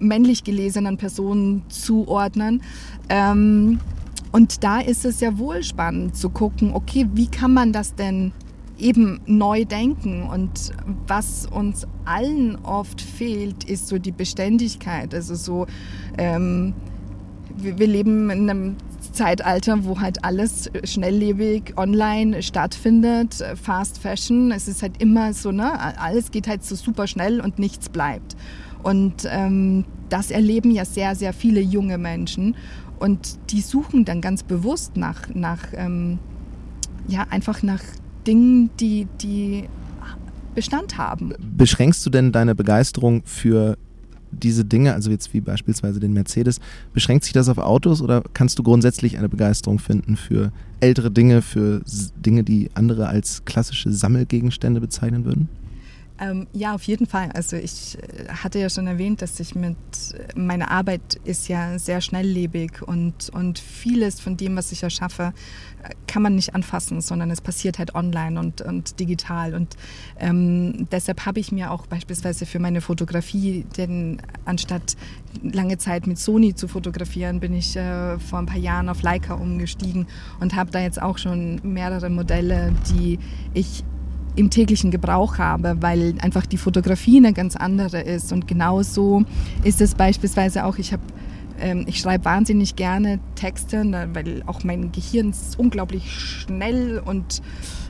männlich 0.00 0.44
gelesenen 0.44 0.96
Personen 0.96 1.62
zuordnen. 1.68 2.62
Ähm, 3.08 3.78
und 4.34 4.64
da 4.64 4.80
ist 4.80 5.04
es 5.04 5.20
ja 5.20 5.38
wohl 5.38 5.62
spannend 5.62 6.16
zu 6.16 6.28
gucken, 6.28 6.72
okay, 6.74 7.06
wie 7.14 7.28
kann 7.28 7.54
man 7.54 7.72
das 7.72 7.94
denn 7.94 8.32
eben 8.76 9.20
neu 9.26 9.64
denken. 9.64 10.24
Und 10.24 10.72
was 11.06 11.46
uns 11.46 11.86
allen 12.04 12.58
oft 12.64 13.00
fehlt, 13.00 13.62
ist 13.62 13.86
so 13.86 13.96
die 14.00 14.10
Beständigkeit. 14.10 15.14
Also 15.14 15.36
so, 15.36 15.66
ähm, 16.18 16.74
wir, 17.56 17.78
wir, 17.78 17.86
leben 17.86 18.28
in 18.30 18.50
einem 18.50 18.76
Zeitalter, 19.12 19.84
wo 19.84 20.00
halt 20.00 20.24
alles 20.24 20.68
schnelllebig 20.82 21.74
online 21.76 22.42
stattfindet, 22.42 23.36
Fast 23.54 23.98
Fashion. 23.98 24.50
Es 24.50 24.66
ist 24.66 24.82
halt 24.82 25.00
immer 25.00 25.32
so, 25.32 25.52
ne, 25.52 25.78
alles 26.00 26.32
geht 26.32 26.48
halt 26.48 26.64
so 26.64 26.74
super 26.74 27.06
schnell 27.06 27.40
und 27.40 27.60
nichts 27.60 27.88
bleibt. 27.88 28.34
Und 28.82 29.26
ähm, 29.30 29.84
das 30.08 30.30
erleben 30.30 30.70
ja 30.70 30.84
sehr, 30.84 31.14
sehr 31.14 31.32
viele 31.32 31.60
junge 31.60 31.98
Menschen. 31.98 32.54
Und 32.98 33.38
die 33.50 33.60
suchen 33.60 34.04
dann 34.04 34.20
ganz 34.20 34.42
bewusst 34.42 34.96
nach, 34.96 35.28
nach 35.34 35.60
ähm, 35.74 36.18
ja, 37.08 37.26
einfach 37.30 37.62
nach 37.62 37.82
Dingen, 38.26 38.70
die, 38.80 39.06
die 39.20 39.64
Bestand 40.54 40.96
haben. 40.96 41.32
Beschränkst 41.56 42.04
du 42.06 42.10
denn 42.10 42.32
deine 42.32 42.54
Begeisterung 42.54 43.22
für 43.24 43.76
diese 44.30 44.64
Dinge, 44.64 44.94
also 44.94 45.10
jetzt 45.10 45.32
wie 45.32 45.40
beispielsweise 45.40 46.00
den 46.00 46.12
Mercedes, 46.12 46.60
beschränkt 46.92 47.24
sich 47.24 47.32
das 47.32 47.48
auf 47.48 47.58
Autos 47.58 48.02
oder 48.02 48.22
kannst 48.32 48.58
du 48.58 48.62
grundsätzlich 48.62 49.18
eine 49.18 49.28
Begeisterung 49.28 49.78
finden 49.78 50.16
für 50.16 50.52
ältere 50.80 51.10
Dinge, 51.10 51.42
für 51.42 51.82
Dinge, 52.16 52.42
die 52.42 52.70
andere 52.74 53.06
als 53.08 53.44
klassische 53.44 53.92
Sammelgegenstände 53.92 54.80
bezeichnen 54.80 55.24
würden? 55.24 55.48
Ähm, 56.20 56.46
ja, 56.52 56.74
auf 56.74 56.84
jeden 56.84 57.06
Fall. 57.06 57.30
Also 57.34 57.56
ich 57.56 57.98
äh, 57.98 58.28
hatte 58.28 58.60
ja 58.60 58.70
schon 58.70 58.86
erwähnt, 58.86 59.20
dass 59.20 59.40
ich 59.40 59.56
mit 59.56 59.76
meine 60.36 60.70
Arbeit 60.70 61.20
ist 61.24 61.48
ja 61.48 61.76
sehr 61.80 62.00
schnelllebig 62.00 62.82
und, 62.82 63.30
und 63.30 63.58
vieles 63.58 64.20
von 64.20 64.36
dem, 64.36 64.54
was 64.54 64.70
ich 64.70 64.84
erschaffe, 64.84 65.32
äh, 65.82 65.90
kann 66.06 66.22
man 66.22 66.36
nicht 66.36 66.54
anfassen, 66.54 67.00
sondern 67.00 67.32
es 67.32 67.40
passiert 67.40 67.80
halt 67.80 67.96
online 67.96 68.38
und, 68.38 68.60
und 68.60 69.00
digital. 69.00 69.54
Und 69.54 69.76
ähm, 70.20 70.86
deshalb 70.92 71.26
habe 71.26 71.40
ich 71.40 71.50
mir 71.50 71.72
auch 71.72 71.88
beispielsweise 71.88 72.46
für 72.46 72.60
meine 72.60 72.80
Fotografie, 72.80 73.66
denn 73.76 74.22
anstatt 74.44 74.96
lange 75.42 75.78
Zeit 75.78 76.06
mit 76.06 76.18
Sony 76.18 76.54
zu 76.54 76.68
fotografieren, 76.68 77.40
bin 77.40 77.54
ich 77.54 77.74
äh, 77.74 78.20
vor 78.20 78.38
ein 78.38 78.46
paar 78.46 78.58
Jahren 78.58 78.88
auf 78.88 79.02
Leica 79.02 79.34
umgestiegen 79.34 80.06
und 80.38 80.54
habe 80.54 80.70
da 80.70 80.78
jetzt 80.78 81.02
auch 81.02 81.18
schon 81.18 81.60
mehrere 81.64 82.08
Modelle, 82.08 82.72
die 82.88 83.18
ich 83.52 83.82
im 84.36 84.50
täglichen 84.50 84.90
Gebrauch 84.90 85.38
habe, 85.38 85.76
weil 85.80 86.14
einfach 86.20 86.46
die 86.46 86.58
Fotografie 86.58 87.18
eine 87.18 87.32
ganz 87.32 87.56
andere 87.56 88.00
ist. 88.00 88.32
Und 88.32 88.48
genauso 88.48 89.24
ist 89.62 89.80
es 89.80 89.94
beispielsweise 89.94 90.64
auch, 90.64 90.78
ich 90.78 90.92
habe 90.92 91.02
ähm, 91.60 91.84
ich 91.86 91.98
schreibe 91.98 92.24
wahnsinnig 92.24 92.76
gerne 92.76 93.20
Texte, 93.36 93.84
ne, 93.84 94.08
weil 94.12 94.42
auch 94.46 94.64
mein 94.64 94.92
Gehirn 94.92 95.32
unglaublich 95.56 96.10
schnell 96.10 96.98
und 96.98 97.42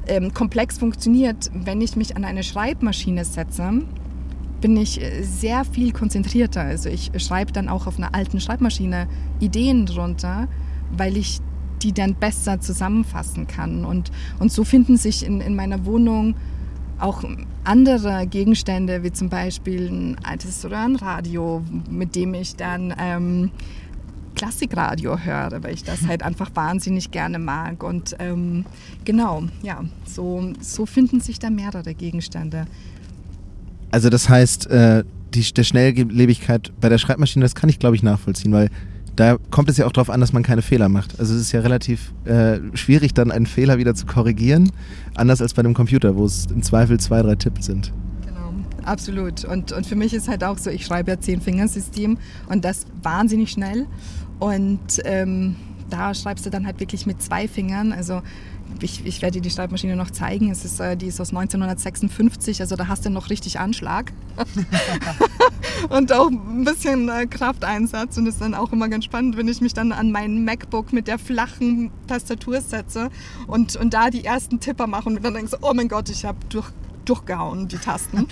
ähm, 0.06 0.34
komplex 0.34 0.78
funktioniert. 0.78 1.50
Wenn 1.54 1.80
ich 1.80 1.96
mich 1.96 2.16
an 2.16 2.24
eine 2.24 2.42
Schreibmaschine 2.42 3.24
setze, 3.24 3.82
bin 4.60 4.76
ich 4.76 5.00
äh, 5.00 5.22
sehr 5.22 5.64
viel 5.64 5.92
konzentrierter. 5.92 6.60
Also 6.60 6.88
ich 6.88 7.10
schreibe 7.18 7.52
dann 7.52 7.68
auch 7.68 7.86
auf 7.86 7.96
einer 7.98 8.14
alten 8.14 8.40
Schreibmaschine 8.40 9.08
Ideen 9.40 9.86
drunter, 9.86 10.48
weil 10.96 11.16
ich 11.16 11.40
die 11.82 11.92
dann 11.92 12.14
besser 12.14 12.60
zusammenfassen 12.60 13.46
kann. 13.46 13.84
Und, 13.84 14.10
und 14.38 14.52
so 14.52 14.64
finden 14.64 14.96
sich 14.96 15.24
in, 15.24 15.40
in 15.40 15.54
meiner 15.54 15.84
Wohnung 15.84 16.34
auch 16.98 17.24
andere 17.64 18.26
Gegenstände, 18.26 19.02
wie 19.02 19.12
zum 19.12 19.28
Beispiel 19.28 19.88
ein 19.88 20.16
altes 20.24 20.64
Röhrenradio, 20.64 21.62
mit 21.90 22.14
dem 22.14 22.34
ich 22.34 22.56
dann 22.56 22.94
ähm, 22.98 23.50
Klassikradio 24.34 25.18
höre, 25.18 25.62
weil 25.62 25.74
ich 25.74 25.84
das 25.84 26.06
halt 26.06 26.22
einfach 26.24 26.50
wahnsinnig 26.54 27.10
gerne 27.10 27.38
mag. 27.38 27.82
Und 27.82 28.16
ähm, 28.18 28.64
genau, 29.04 29.44
ja, 29.62 29.84
so, 30.04 30.52
so 30.60 30.86
finden 30.86 31.20
sich 31.20 31.38
da 31.38 31.50
mehrere 31.50 31.94
Gegenstände. 31.94 32.66
Also 33.90 34.10
das 34.10 34.28
heißt, 34.28 34.66
äh, 34.68 35.04
die, 35.34 35.52
der 35.52 35.64
Schnelllebigkeit 35.64 36.72
bei 36.80 36.88
der 36.88 36.98
Schreibmaschine, 36.98 37.44
das 37.44 37.54
kann 37.54 37.70
ich 37.70 37.78
glaube 37.78 37.96
ich 37.96 38.02
nachvollziehen, 38.02 38.52
weil 38.52 38.70
da 39.16 39.36
kommt 39.50 39.68
es 39.68 39.76
ja 39.76 39.86
auch 39.86 39.92
darauf 39.92 40.10
an, 40.10 40.20
dass 40.20 40.32
man 40.32 40.42
keine 40.42 40.62
Fehler 40.62 40.88
macht. 40.88 41.18
Also 41.20 41.34
es 41.34 41.40
ist 41.40 41.52
ja 41.52 41.60
relativ 41.60 42.12
äh, 42.24 42.58
schwierig, 42.74 43.14
dann 43.14 43.30
einen 43.30 43.46
Fehler 43.46 43.78
wieder 43.78 43.94
zu 43.94 44.06
korrigieren, 44.06 44.70
anders 45.14 45.40
als 45.40 45.54
bei 45.54 45.60
einem 45.60 45.74
Computer, 45.74 46.16
wo 46.16 46.24
es 46.24 46.46
im 46.46 46.62
Zweifel 46.62 46.98
zwei, 46.98 47.22
drei 47.22 47.36
Tipps 47.36 47.66
sind. 47.66 47.92
Genau, 48.26 48.52
absolut. 48.84 49.44
Und, 49.44 49.72
und 49.72 49.86
für 49.86 49.96
mich 49.96 50.14
ist 50.14 50.28
halt 50.28 50.42
auch 50.42 50.58
so, 50.58 50.70
ich 50.70 50.84
schreibe 50.84 51.12
ja 51.12 51.20
Zehn-Fingersystem 51.20 52.18
und 52.48 52.64
das 52.64 52.86
wahnsinnig 53.02 53.50
schnell. 53.50 53.86
Und 54.40 55.00
ähm, 55.04 55.56
da 55.90 56.14
schreibst 56.14 56.44
du 56.44 56.50
dann 56.50 56.66
halt 56.66 56.80
wirklich 56.80 57.06
mit 57.06 57.22
zwei 57.22 57.46
Fingern. 57.46 57.92
Also 57.92 58.22
ich, 58.80 59.04
ich 59.06 59.22
werde 59.22 59.34
dir 59.34 59.42
die 59.42 59.50
Schreibmaschine 59.50 59.96
noch 59.96 60.10
zeigen. 60.10 60.50
Es 60.50 60.64
ist, 60.64 60.80
äh, 60.80 60.96
die 60.96 61.06
ist 61.06 61.20
aus 61.20 61.30
1956, 61.30 62.60
also 62.60 62.76
da 62.76 62.88
hast 62.88 63.04
du 63.04 63.10
noch 63.10 63.30
richtig 63.30 63.58
Anschlag. 63.58 64.12
und 65.88 66.12
auch 66.12 66.28
ein 66.28 66.64
bisschen 66.64 67.08
äh, 67.08 67.26
Krafteinsatz. 67.26 68.18
Und 68.18 68.26
es 68.26 68.34
ist 68.34 68.40
dann 68.40 68.54
auch 68.54 68.72
immer 68.72 68.88
ganz 68.88 69.04
spannend, 69.04 69.36
wenn 69.36 69.48
ich 69.48 69.60
mich 69.60 69.74
dann 69.74 69.92
an 69.92 70.10
meinen 70.10 70.44
MacBook 70.44 70.92
mit 70.92 71.08
der 71.08 71.18
flachen 71.18 71.90
Tastatur 72.06 72.60
setze 72.60 73.10
und, 73.46 73.76
und 73.76 73.94
da 73.94 74.10
die 74.10 74.24
ersten 74.24 74.60
Tipper 74.60 74.86
mache 74.86 75.08
und 75.08 75.24
dann 75.24 75.34
denke 75.34 75.48
so, 75.48 75.56
oh 75.62 75.72
mein 75.74 75.88
Gott, 75.88 76.08
ich 76.08 76.24
habe 76.24 76.38
durch 76.48 76.70
durchgehauen, 77.04 77.68
die 77.68 77.76
Tasten. 77.76 78.18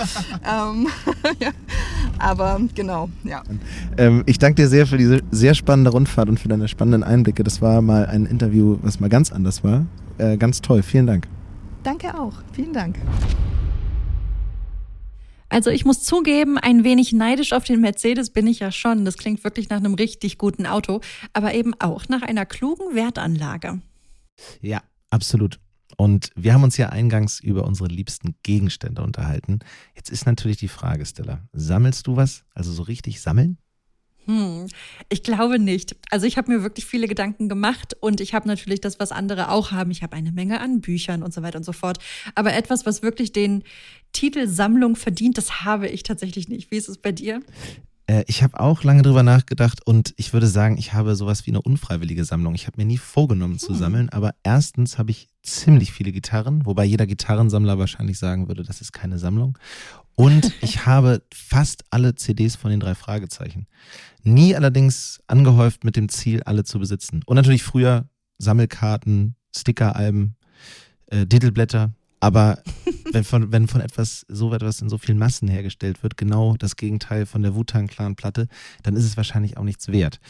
ähm, 0.44 0.86
ja. 1.40 1.50
Aber 2.18 2.60
genau, 2.74 3.10
ja. 3.24 3.42
Ähm, 3.96 4.22
ich 4.26 4.38
danke 4.38 4.62
dir 4.62 4.68
sehr 4.68 4.86
für 4.86 4.98
diese 4.98 5.20
sehr 5.30 5.54
spannende 5.54 5.90
Rundfahrt 5.90 6.28
und 6.28 6.40
für 6.40 6.48
deine 6.48 6.68
spannenden 6.68 7.02
Einblicke. 7.02 7.44
Das 7.44 7.60
war 7.60 7.82
mal 7.82 8.06
ein 8.06 8.26
Interview, 8.26 8.78
was 8.82 9.00
mal 9.00 9.08
ganz 9.08 9.32
anders 9.32 9.64
war. 9.64 9.86
Äh, 10.22 10.36
ganz 10.36 10.60
toll. 10.60 10.82
Vielen 10.82 11.06
Dank. 11.06 11.26
Danke 11.82 12.16
auch. 12.16 12.34
Vielen 12.52 12.72
Dank. 12.72 12.96
Also 15.48 15.70
ich 15.70 15.84
muss 15.84 16.04
zugeben, 16.04 16.58
ein 16.58 16.84
wenig 16.84 17.12
neidisch 17.12 17.52
auf 17.52 17.64
den 17.64 17.80
Mercedes 17.80 18.30
bin 18.30 18.46
ich 18.46 18.60
ja 18.60 18.70
schon. 18.70 19.04
Das 19.04 19.18
klingt 19.18 19.42
wirklich 19.42 19.68
nach 19.68 19.78
einem 19.78 19.94
richtig 19.94 20.38
guten 20.38 20.64
Auto, 20.64 21.00
aber 21.32 21.54
eben 21.54 21.74
auch 21.80 22.08
nach 22.08 22.22
einer 22.22 22.46
klugen 22.46 22.94
Wertanlage. 22.94 23.82
Ja, 24.60 24.82
absolut. 25.10 25.58
Und 25.96 26.30
wir 26.36 26.54
haben 26.54 26.62
uns 26.62 26.76
ja 26.76 26.88
eingangs 26.88 27.40
über 27.40 27.66
unsere 27.66 27.88
liebsten 27.88 28.36
Gegenstände 28.44 29.02
unterhalten. 29.02 29.58
Jetzt 29.94 30.08
ist 30.08 30.24
natürlich 30.24 30.56
die 30.56 30.68
Frage, 30.68 31.04
Stella, 31.04 31.40
sammelst 31.52 32.06
du 32.06 32.16
was? 32.16 32.44
Also 32.54 32.72
so 32.72 32.82
richtig 32.82 33.20
sammeln? 33.20 33.58
Hm, 34.26 34.68
ich 35.08 35.22
glaube 35.22 35.58
nicht. 35.58 35.96
Also 36.10 36.26
ich 36.26 36.36
habe 36.36 36.52
mir 36.52 36.62
wirklich 36.62 36.86
viele 36.86 37.08
Gedanken 37.08 37.48
gemacht 37.48 37.96
und 38.00 38.20
ich 38.20 38.34
habe 38.34 38.46
natürlich 38.46 38.80
das, 38.80 39.00
was 39.00 39.12
andere 39.12 39.50
auch 39.50 39.72
haben. 39.72 39.90
Ich 39.90 40.02
habe 40.02 40.14
eine 40.14 40.32
Menge 40.32 40.60
an 40.60 40.80
Büchern 40.80 41.22
und 41.22 41.34
so 41.34 41.42
weiter 41.42 41.58
und 41.58 41.64
so 41.64 41.72
fort. 41.72 41.98
Aber 42.34 42.54
etwas, 42.54 42.86
was 42.86 43.02
wirklich 43.02 43.32
den 43.32 43.64
Titel 44.12 44.46
Sammlung 44.46 44.96
verdient, 44.96 45.38
das 45.38 45.64
habe 45.64 45.88
ich 45.88 46.02
tatsächlich 46.02 46.48
nicht. 46.48 46.70
Wie 46.70 46.76
ist 46.76 46.88
es 46.88 46.98
bei 46.98 47.12
dir? 47.12 47.40
Äh, 48.06 48.24
ich 48.26 48.42
habe 48.42 48.60
auch 48.60 48.84
lange 48.84 49.02
drüber 49.02 49.22
nachgedacht 49.22 49.86
und 49.86 50.12
ich 50.16 50.32
würde 50.32 50.46
sagen, 50.46 50.76
ich 50.78 50.92
habe 50.92 51.14
sowas 51.14 51.46
wie 51.46 51.50
eine 51.50 51.62
unfreiwillige 51.62 52.24
Sammlung. 52.24 52.54
Ich 52.54 52.66
habe 52.66 52.80
mir 52.80 52.86
nie 52.86 52.98
vorgenommen 52.98 53.58
zu 53.58 53.70
hm. 53.70 53.76
sammeln, 53.76 54.08
aber 54.10 54.34
erstens 54.42 54.98
habe 54.98 55.10
ich 55.10 55.28
ziemlich 55.42 55.92
viele 55.92 56.12
Gitarren, 56.12 56.64
wobei 56.66 56.84
jeder 56.84 57.06
Gitarrensammler 57.06 57.78
wahrscheinlich 57.78 58.18
sagen 58.18 58.48
würde, 58.48 58.62
das 58.62 58.80
ist 58.80 58.92
keine 58.92 59.18
Sammlung. 59.18 59.58
Und 60.14 60.52
ich 60.60 60.86
habe 60.86 61.22
fast 61.32 61.84
alle 61.90 62.14
CDs 62.14 62.56
von 62.56 62.70
den 62.70 62.80
drei 62.80 62.94
Fragezeichen. 62.94 63.66
Nie 64.22 64.54
allerdings 64.54 65.20
angehäuft 65.26 65.84
mit 65.84 65.96
dem 65.96 66.08
Ziel, 66.08 66.42
alle 66.42 66.64
zu 66.64 66.78
besitzen. 66.78 67.22
Und 67.26 67.36
natürlich 67.36 67.62
früher 67.62 68.08
Sammelkarten, 68.38 69.36
Stickeralben, 69.54 70.36
äh, 71.06 71.26
Titelblätter. 71.26 71.92
Aber 72.20 72.62
wenn 73.12 73.24
von, 73.24 73.52
wenn 73.52 73.68
von 73.68 73.80
etwas, 73.80 74.24
so 74.28 74.52
etwas 74.54 74.80
in 74.80 74.88
so 74.88 74.98
vielen 74.98 75.18
Massen 75.18 75.48
hergestellt 75.48 76.02
wird, 76.02 76.16
genau 76.16 76.56
das 76.56 76.76
Gegenteil 76.76 77.26
von 77.26 77.42
der 77.42 77.54
Wu-Tang-Clan-Platte, 77.54 78.48
dann 78.82 78.96
ist 78.96 79.04
es 79.04 79.16
wahrscheinlich 79.16 79.56
auch 79.56 79.64
nichts 79.64 79.88
wert. 79.88 80.20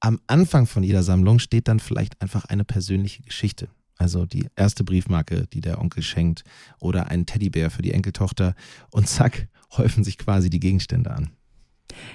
Am 0.00 0.20
Anfang 0.26 0.66
von 0.66 0.82
jeder 0.82 1.02
Sammlung 1.02 1.38
steht 1.38 1.68
dann 1.68 1.80
vielleicht 1.80 2.20
einfach 2.20 2.44
eine 2.44 2.64
persönliche 2.64 3.22
Geschichte. 3.22 3.68
Also 3.96 4.26
die 4.26 4.46
erste 4.56 4.84
Briefmarke, 4.84 5.46
die 5.52 5.60
der 5.60 5.80
Onkel 5.80 6.02
schenkt, 6.02 6.44
oder 6.80 7.08
ein 7.08 7.26
Teddybär 7.26 7.70
für 7.70 7.82
die 7.82 7.92
Enkeltochter. 7.92 8.54
Und 8.90 9.08
zack, 9.08 9.48
häufen 9.76 10.04
sich 10.04 10.18
quasi 10.18 10.50
die 10.50 10.60
Gegenstände 10.60 11.10
an. 11.10 11.30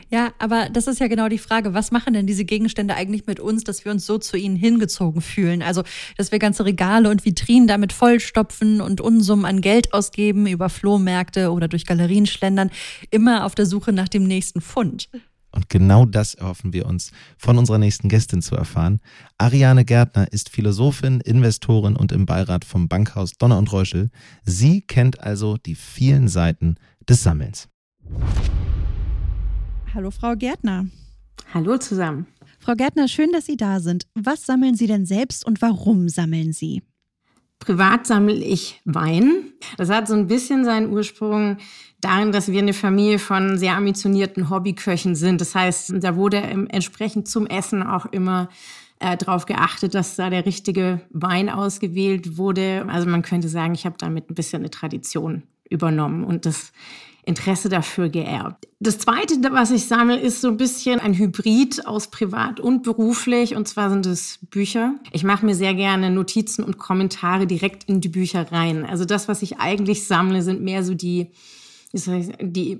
Ja, 0.10 0.34
aber 0.40 0.70
das 0.70 0.88
ist 0.88 1.00
ja 1.00 1.08
genau 1.08 1.30
die 1.30 1.38
Frage, 1.38 1.74
was 1.74 1.92
machen 1.92 2.14
denn 2.14 2.28
diese 2.28 2.46
Gegenstände 2.46 2.96
eigentlich 2.96 3.28
mit 3.28 3.40
uns, 3.40 3.64
dass 3.64 3.86
wir 3.86 3.92
uns 3.92 4.06
so 4.06 4.18
zu 4.18 4.38
ihnen 4.38 4.56
hingezogen 4.56 5.22
fühlen? 5.22 5.62
Also, 5.62 5.84
dass 6.18 6.32
wir 6.32 6.40
ganze 6.40 6.66
Regale 6.66 7.10
und 7.10 7.26
Vitrinen 7.26 7.68
damit 7.68 7.94
vollstopfen 7.94 8.82
und 8.82 9.02
Unsummen 9.02 9.46
an 9.46 9.62
Geld 9.62 9.94
ausgeben, 9.94 10.48
über 10.48 10.70
Flohmärkte 10.70 11.52
oder 11.52 11.68
durch 11.68 11.86
Galerien 11.86 12.26
schlendern, 12.26 12.72
immer 13.10 13.46
auf 13.46 13.56
der 13.56 13.66
Suche 13.66 13.94
nach 13.94 14.10
dem 14.10 14.24
nächsten 14.24 14.62
Fund. 14.62 15.10
Und 15.52 15.70
genau 15.70 16.06
das 16.06 16.36
erhoffen 16.36 16.74
wir 16.74 16.86
uns 16.86 17.12
von 17.38 17.58
unserer 17.58 17.78
nächsten 17.78 18.10
Gästin 18.10 18.42
zu 18.42 18.56
erfahren. 18.56 19.00
Ariane 19.38 19.86
Gärtner 19.86 20.32
ist 20.32 20.50
Philosophin, 20.50 21.22
Investorin 21.22 21.96
und 21.96 22.12
im 22.12 22.26
Beirat 22.26 22.66
vom 22.66 22.88
Bankhaus 22.88 23.34
Donner 23.34 23.58
und 23.58 23.72
Reuschel. 23.72 24.10
Sie 24.44 24.82
kennt 24.82 25.22
also 25.22 25.58
die 25.58 25.76
vielen 25.76 26.28
Seiten 26.28 26.76
des 27.08 27.24
Sammelns. 27.24 27.68
Hallo, 29.94 30.12
Frau 30.12 30.36
Gärtner. 30.36 30.86
Hallo 31.54 31.78
zusammen. 31.78 32.28
Frau 32.60 32.74
Gärtner, 32.76 33.08
schön, 33.08 33.32
dass 33.32 33.46
Sie 33.46 33.58
da 33.58 33.80
sind. 33.80 34.06
Was 34.14 34.46
sammeln 34.46 34.76
Sie 34.76 34.86
denn 34.86 35.06
selbst 35.06 35.46
und 35.46 35.62
warum 35.62 36.10
sammeln 36.10 36.54
Sie? 36.54 36.84
Privat 37.60 38.08
sammle 38.08 38.34
ich 38.34 38.82
Wein. 38.86 39.54
Das 39.78 39.90
hat 39.90 40.08
so 40.08 40.14
ein 40.14 40.28
bisschen 40.28 40.64
seinen 40.64 40.92
Ursprung 40.92 41.58
darin, 42.02 42.32
dass 42.32 42.52
wir 42.52 42.62
eine 42.62 42.74
Familie 42.74 43.20
von 43.20 43.58
sehr 43.58 43.76
ambitionierten 43.76 44.50
Hobbyköchen 44.50 45.16
sind. 45.16 45.42
Das 45.42 45.56
heißt, 45.56 45.94
da 46.00 46.16
wurde 46.16 46.38
entsprechend 46.38 47.28
zum 47.28 47.46
Essen 47.46 47.84
auch 47.84 48.06
immer 48.08 48.50
äh, 49.00 49.18
darauf 49.18 49.46
geachtet, 49.46 49.94
dass 49.94 50.16
da 50.16 50.30
der 50.30 50.46
richtige 50.46 51.02
Wein 51.10 51.50
ausgewählt 51.50 52.38
wurde. 52.38 52.86
Also 52.90 53.08
man 53.08 53.22
könnte 53.22 53.50
sagen, 53.50 53.74
ich 53.74 53.86
habe 53.86 53.96
damit 53.98 54.30
ein 54.30 54.36
bisschen 54.36 54.62
eine 54.62 54.72
Tradition 54.72 55.44
übernommen 55.70 56.24
und 56.24 56.46
das 56.46 56.72
Interesse 57.30 57.70
dafür 57.70 58.10
geerbt. 58.10 58.68
Das 58.80 58.98
Zweite, 58.98 59.36
was 59.52 59.70
ich 59.72 59.86
sammle, 59.86 60.20
ist 60.20 60.42
so 60.42 60.48
ein 60.48 60.58
bisschen 60.58 61.00
ein 61.00 61.14
Hybrid 61.14 61.86
aus 61.86 62.10
privat 62.10 62.60
und 62.60 62.82
beruflich. 62.84 63.56
Und 63.56 63.68
zwar 63.68 63.90
sind 63.92 64.06
es 64.08 64.40
Bücher. 64.50 64.96
Ich 65.12 65.24
mache 65.24 65.46
mir 65.46 65.54
sehr 65.54 65.76
gerne 65.76 66.10
Notizen 66.10 66.64
und 66.64 66.80
Kommentare 66.80 67.46
direkt 67.46 67.84
in 67.84 68.02
die 68.02 68.10
Bücher 68.10 68.52
rein. 68.52 68.86
Also 68.86 69.06
das, 69.06 69.28
was 69.28 69.44
ich 69.44 69.60
eigentlich 69.60 70.08
sammle, 70.08 70.42
sind 70.42 70.62
mehr 70.62 70.84
so 70.84 70.96
die, 70.96 71.32
die 71.94 72.80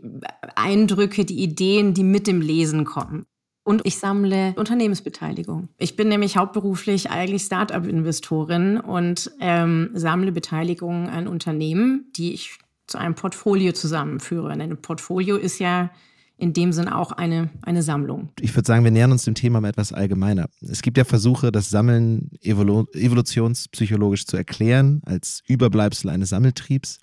Eindrücke, 0.56 1.26
die 1.26 1.44
Ideen, 1.44 1.94
die 1.94 2.04
mit 2.04 2.26
dem 2.26 2.42
Lesen 2.42 2.86
kommen. 2.86 3.26
Und 3.64 3.82
ich 3.84 4.00
sammle 4.00 4.56
Unternehmensbeteiligung. 4.56 5.70
Ich 5.78 5.96
bin 5.96 6.08
nämlich 6.08 6.38
hauptberuflich 6.38 7.12
eigentlich 7.12 7.44
Start-up-Investorin 7.44 8.80
und 8.80 9.32
ähm, 9.40 9.92
sammle 9.94 10.32
Beteiligungen 10.32 11.08
an 11.08 11.28
Unternehmen, 11.28 12.10
die 12.16 12.34
ich 12.34 12.58
zu 12.90 12.98
einem 12.98 13.16
Portfolio 13.16 13.72
zusammenführe. 13.72 14.50
Denn 14.50 14.62
ein 14.62 14.82
Portfolio 14.82 15.38
ist 15.38 15.60
ja 15.60 15.92
in 16.40 16.54
dem 16.54 16.72
Sinn 16.72 16.88
auch 16.88 17.12
eine, 17.12 17.50
eine 17.62 17.84
Sammlung. 17.84 18.30
Ich 18.40 18.56
würde 18.56 18.66
sagen, 18.66 18.84
wir 18.86 18.92
nähern 18.92 19.12
uns 19.12 19.26
dem 19.26 19.36
Thema 19.36 19.60
mal 19.60 19.70
etwas 19.70 19.92
allgemeiner. 19.92 20.48
Es 20.62 20.82
gibt 20.82 20.98
ja 20.98 21.04
Versuche, 21.04 21.52
das 21.52 21.70
Sammeln 21.70 22.32
evolu 22.42 22.86
evolutionspsychologisch 22.94 24.26
zu 24.26 24.38
erklären, 24.38 25.02
als 25.06 25.44
Überbleibsel 25.48 26.10
eines 26.10 26.30
Sammeltriebs. 26.30 27.00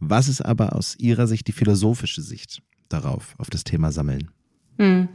Was 0.00 0.28
ist 0.28 0.42
aber 0.42 0.76
aus 0.76 0.96
Ihrer 0.98 1.26
Sicht 1.26 1.48
die 1.48 1.52
philosophische 1.52 2.20
Sicht 2.20 2.62
darauf, 2.90 3.34
auf 3.38 3.48
das 3.48 3.64
Thema 3.64 3.90
Sammeln? 3.90 4.30
Hm. 4.78 5.08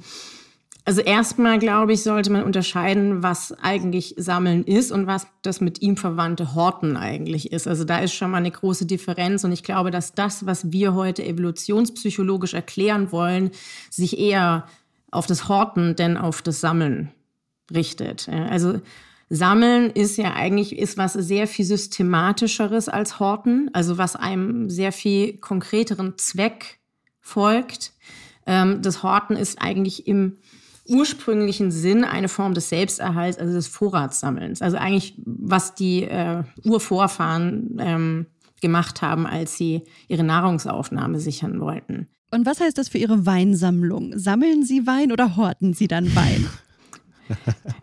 Also 0.86 1.02
erstmal, 1.02 1.60
glaube 1.60 1.94
ich, 1.94 2.04
sollte 2.04 2.32
man 2.32 2.44
unterscheiden, 2.44 3.22
was 3.22 3.52
eigentlich 3.62 4.15
Sammeln 4.18 4.63
ist 4.63 4.92
und 4.92 5.08
was 5.08 5.28
das 5.42 5.62
mit 5.62 5.82
ihm 5.82 5.98
verwandte 5.98 6.56
Horten 6.56 6.98
eigentlich 6.98 7.52
ist. 7.52 7.68
Also 7.68 7.84
da 7.84 8.00
ist 8.00 8.13
schon 8.13 8.32
mal 8.32 8.38
eine 8.38 8.50
große 8.50 8.86
Differenz 8.86 9.44
und 9.44 9.52
ich 9.52 9.63
glaube, 9.63 9.92
dass 9.92 10.13
das, 10.13 10.46
was 10.46 10.72
wir 10.72 10.96
heute 10.96 11.24
evolutionspsychologisch 11.24 12.54
erklären 12.54 13.12
wollen, 13.12 13.52
sich 13.89 14.18
eher 14.18 14.68
auf 15.12 15.28
das 15.28 15.48
Horten 15.48 15.96
denn 15.96 16.18
auf 16.18 16.42
das 16.42 16.60
Sammeln 16.62 17.12
richtet. 17.72 18.28
Also 18.30 18.82
Sammeln 19.30 19.92
ist 19.92 20.18
ja 20.18 20.34
eigentlich 20.34 20.78
ist 20.78 20.98
was 20.98 21.13
sehr 21.13 21.48
viel 21.48 21.65
systematischeres 21.65 22.89
als 22.89 23.20
Horten, 23.20 23.70
also 23.74 23.98
was 24.00 24.15
einem 24.15 24.70
sehr 24.70 24.92
viel 24.92 25.38
konkreteren 25.38 26.18
Zweck 26.18 26.80
folgt. 27.22 27.94
Ähm, 28.48 28.82
das 28.82 29.04
Horten 29.04 29.36
ist 29.36 29.62
eigentlich 29.62 30.08
im 30.08 30.38
ursprünglichen 30.89 31.71
Sinn 31.71 32.04
eine 32.04 32.28
Form 32.28 32.54
des 32.54 32.69
Selbsterhalts, 32.69 33.38
also 33.38 33.54
des 33.54 33.67
Vorratssammelns. 33.67 34.62
Also 34.62 34.78
eigentlich, 34.78 35.15
was 35.25 35.75
die 35.75 36.04
äh, 36.04 36.43
Urvorfahren 36.63 37.78
ähm, 37.80 38.25
gemacht 38.62 39.02
haben, 39.02 39.25
als 39.25 39.56
sie 39.56 39.84
ihre 40.08 40.23
Nahrungsaufnahme 40.23 41.19
sichern 41.19 41.62
wollten. 41.62 42.08
Und 42.32 42.45
was 42.45 42.60
heißt 42.60 42.78
das 42.78 42.89
für 42.89 42.99
Ihre 42.99 43.25
Weinsammlung? 43.25 44.17
Sammeln 44.17 44.63
Sie 44.63 44.86
Wein 44.86 45.12
oder 45.12 45.36
horten 45.36 45.73
Sie 45.73 45.88
dann 45.88 46.15
Wein? 46.15 46.47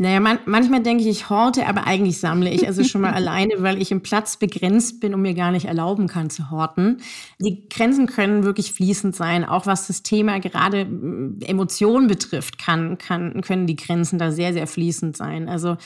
Naja, 0.00 0.18
man, 0.18 0.38
manchmal 0.46 0.82
denke 0.82 1.02
ich, 1.02 1.10
ich 1.10 1.28
horte, 1.28 1.66
aber 1.66 1.86
eigentlich 1.86 2.18
sammle 2.20 2.48
ich. 2.48 2.66
Also 2.66 2.84
schon 2.84 3.02
mal 3.02 3.12
alleine, 3.14 3.56
weil 3.58 3.82
ich 3.82 3.92
im 3.92 4.00
Platz 4.00 4.38
begrenzt 4.38 4.98
bin 4.98 5.12
und 5.12 5.20
mir 5.20 5.34
gar 5.34 5.50
nicht 5.50 5.66
erlauben 5.66 6.06
kann 6.06 6.30
zu 6.30 6.50
horten. 6.50 7.02
Die 7.38 7.68
Grenzen 7.68 8.06
können 8.06 8.42
wirklich 8.42 8.72
fließend 8.72 9.14
sein. 9.14 9.44
Auch 9.44 9.66
was 9.66 9.88
das 9.88 10.02
Thema 10.02 10.40
gerade 10.40 10.86
mm, 10.86 11.40
Emotionen 11.42 12.08
betrifft, 12.08 12.58
kann, 12.58 12.96
kann, 12.96 13.42
können 13.42 13.66
die 13.66 13.76
Grenzen 13.76 14.18
da 14.18 14.32
sehr, 14.32 14.54
sehr 14.54 14.66
fließend 14.66 15.18
sein. 15.18 15.50
Also 15.50 15.76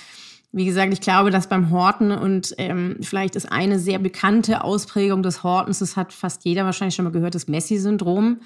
wie 0.53 0.65
gesagt, 0.65 0.93
ich 0.93 1.01
glaube, 1.01 1.33
dass 1.33 1.49
beim 1.49 1.73
Horten 1.73 2.13
und 2.13 2.55
ähm, 2.59 2.99
vielleicht 3.01 3.35
ist 3.35 3.51
eine 3.51 3.81
sehr 3.81 3.99
bekannte 3.99 4.63
Ausprägung 4.63 5.25
des 5.25 5.43
Hortens, 5.43 5.81
das 5.81 5.97
hat 5.97 6.13
fast 6.13 6.45
jeder 6.45 6.65
wahrscheinlich 6.65 6.95
schon 6.95 7.05
mal 7.05 7.11
gehört, 7.11 7.35
das 7.35 7.49
Messi-Syndrom. 7.49 8.39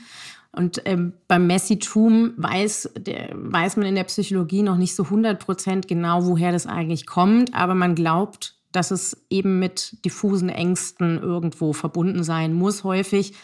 Und 0.52 0.82
ähm, 0.86 1.12
beim 1.28 1.46
Messitum 1.46 2.32
weiß, 2.36 2.90
der, 2.98 3.30
weiß 3.34 3.76
man 3.76 3.86
in 3.86 3.94
der 3.94 4.04
Psychologie 4.04 4.62
noch 4.62 4.76
nicht 4.76 4.94
so 4.94 5.04
100 5.04 5.38
Prozent 5.38 5.88
genau, 5.88 6.24
woher 6.24 6.52
das 6.52 6.66
eigentlich 6.66 7.06
kommt, 7.06 7.54
aber 7.54 7.74
man 7.74 7.94
glaubt, 7.94 8.56
dass 8.72 8.90
es 8.90 9.26
eben 9.30 9.58
mit 9.58 10.04
diffusen 10.04 10.48
Ängsten 10.48 11.18
irgendwo 11.18 11.72
verbunden 11.72 12.22
sein 12.22 12.52
muss. 12.54 12.84
Häufig 12.84 13.34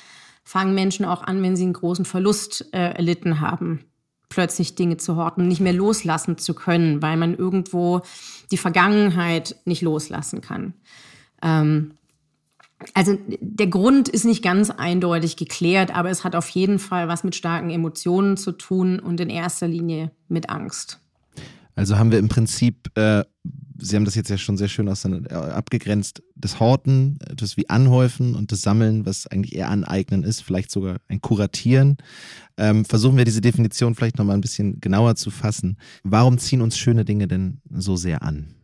fangen 0.44 0.74
Menschen 0.74 1.04
auch 1.04 1.22
an, 1.22 1.42
wenn 1.42 1.56
sie 1.56 1.64
einen 1.64 1.72
großen 1.72 2.04
Verlust 2.04 2.68
äh, 2.72 2.94
erlitten 2.94 3.40
haben, 3.40 3.84
plötzlich 4.28 4.74
Dinge 4.74 4.96
zu 4.96 5.16
horten, 5.16 5.48
nicht 5.48 5.60
mehr 5.60 5.72
loslassen 5.72 6.38
zu 6.38 6.54
können, 6.54 7.00
weil 7.00 7.16
man 7.16 7.34
irgendwo 7.34 8.02
die 8.50 8.58
Vergangenheit 8.58 9.56
nicht 9.64 9.82
loslassen 9.82 10.40
kann. 10.40 10.74
Ähm, 11.42 11.92
also 12.92 13.18
der 13.40 13.66
Grund 13.68 14.08
ist 14.08 14.24
nicht 14.24 14.42
ganz 14.42 14.70
eindeutig 14.70 15.36
geklärt, 15.36 15.94
aber 15.94 16.10
es 16.10 16.24
hat 16.24 16.36
auf 16.36 16.48
jeden 16.50 16.78
Fall 16.78 17.08
was 17.08 17.24
mit 17.24 17.34
starken 17.34 17.70
Emotionen 17.70 18.36
zu 18.36 18.52
tun 18.52 18.98
und 19.00 19.20
in 19.20 19.30
erster 19.30 19.68
Linie 19.68 20.10
mit 20.28 20.50
Angst. 20.50 21.00
Also 21.76 21.98
haben 21.98 22.12
wir 22.12 22.18
im 22.18 22.28
Prinzip, 22.28 22.90
äh, 22.96 23.24
Sie 23.76 23.96
haben 23.96 24.04
das 24.04 24.14
jetzt 24.14 24.30
ja 24.30 24.38
schon 24.38 24.56
sehr 24.56 24.68
schön 24.68 24.86
äh, 24.86 25.34
abgegrenzt, 25.34 26.22
das 26.36 26.60
Horten, 26.60 27.18
das 27.34 27.56
wie 27.56 27.68
Anhäufen 27.68 28.36
und 28.36 28.52
das 28.52 28.62
Sammeln, 28.62 29.04
was 29.04 29.26
eigentlich 29.26 29.56
eher 29.56 29.68
Aneignen 29.68 30.22
ist, 30.22 30.42
vielleicht 30.42 30.70
sogar 30.70 30.98
ein 31.08 31.20
Kuratieren. 31.20 31.96
Ähm, 32.56 32.84
versuchen 32.84 33.16
wir 33.16 33.24
diese 33.24 33.40
Definition 33.40 33.96
vielleicht 33.96 34.18
nochmal 34.18 34.36
ein 34.36 34.40
bisschen 34.40 34.80
genauer 34.80 35.16
zu 35.16 35.30
fassen. 35.30 35.76
Warum 36.04 36.38
ziehen 36.38 36.62
uns 36.62 36.78
schöne 36.78 37.04
Dinge 37.04 37.26
denn 37.26 37.58
so 37.68 37.96
sehr 37.96 38.22
an? 38.22 38.54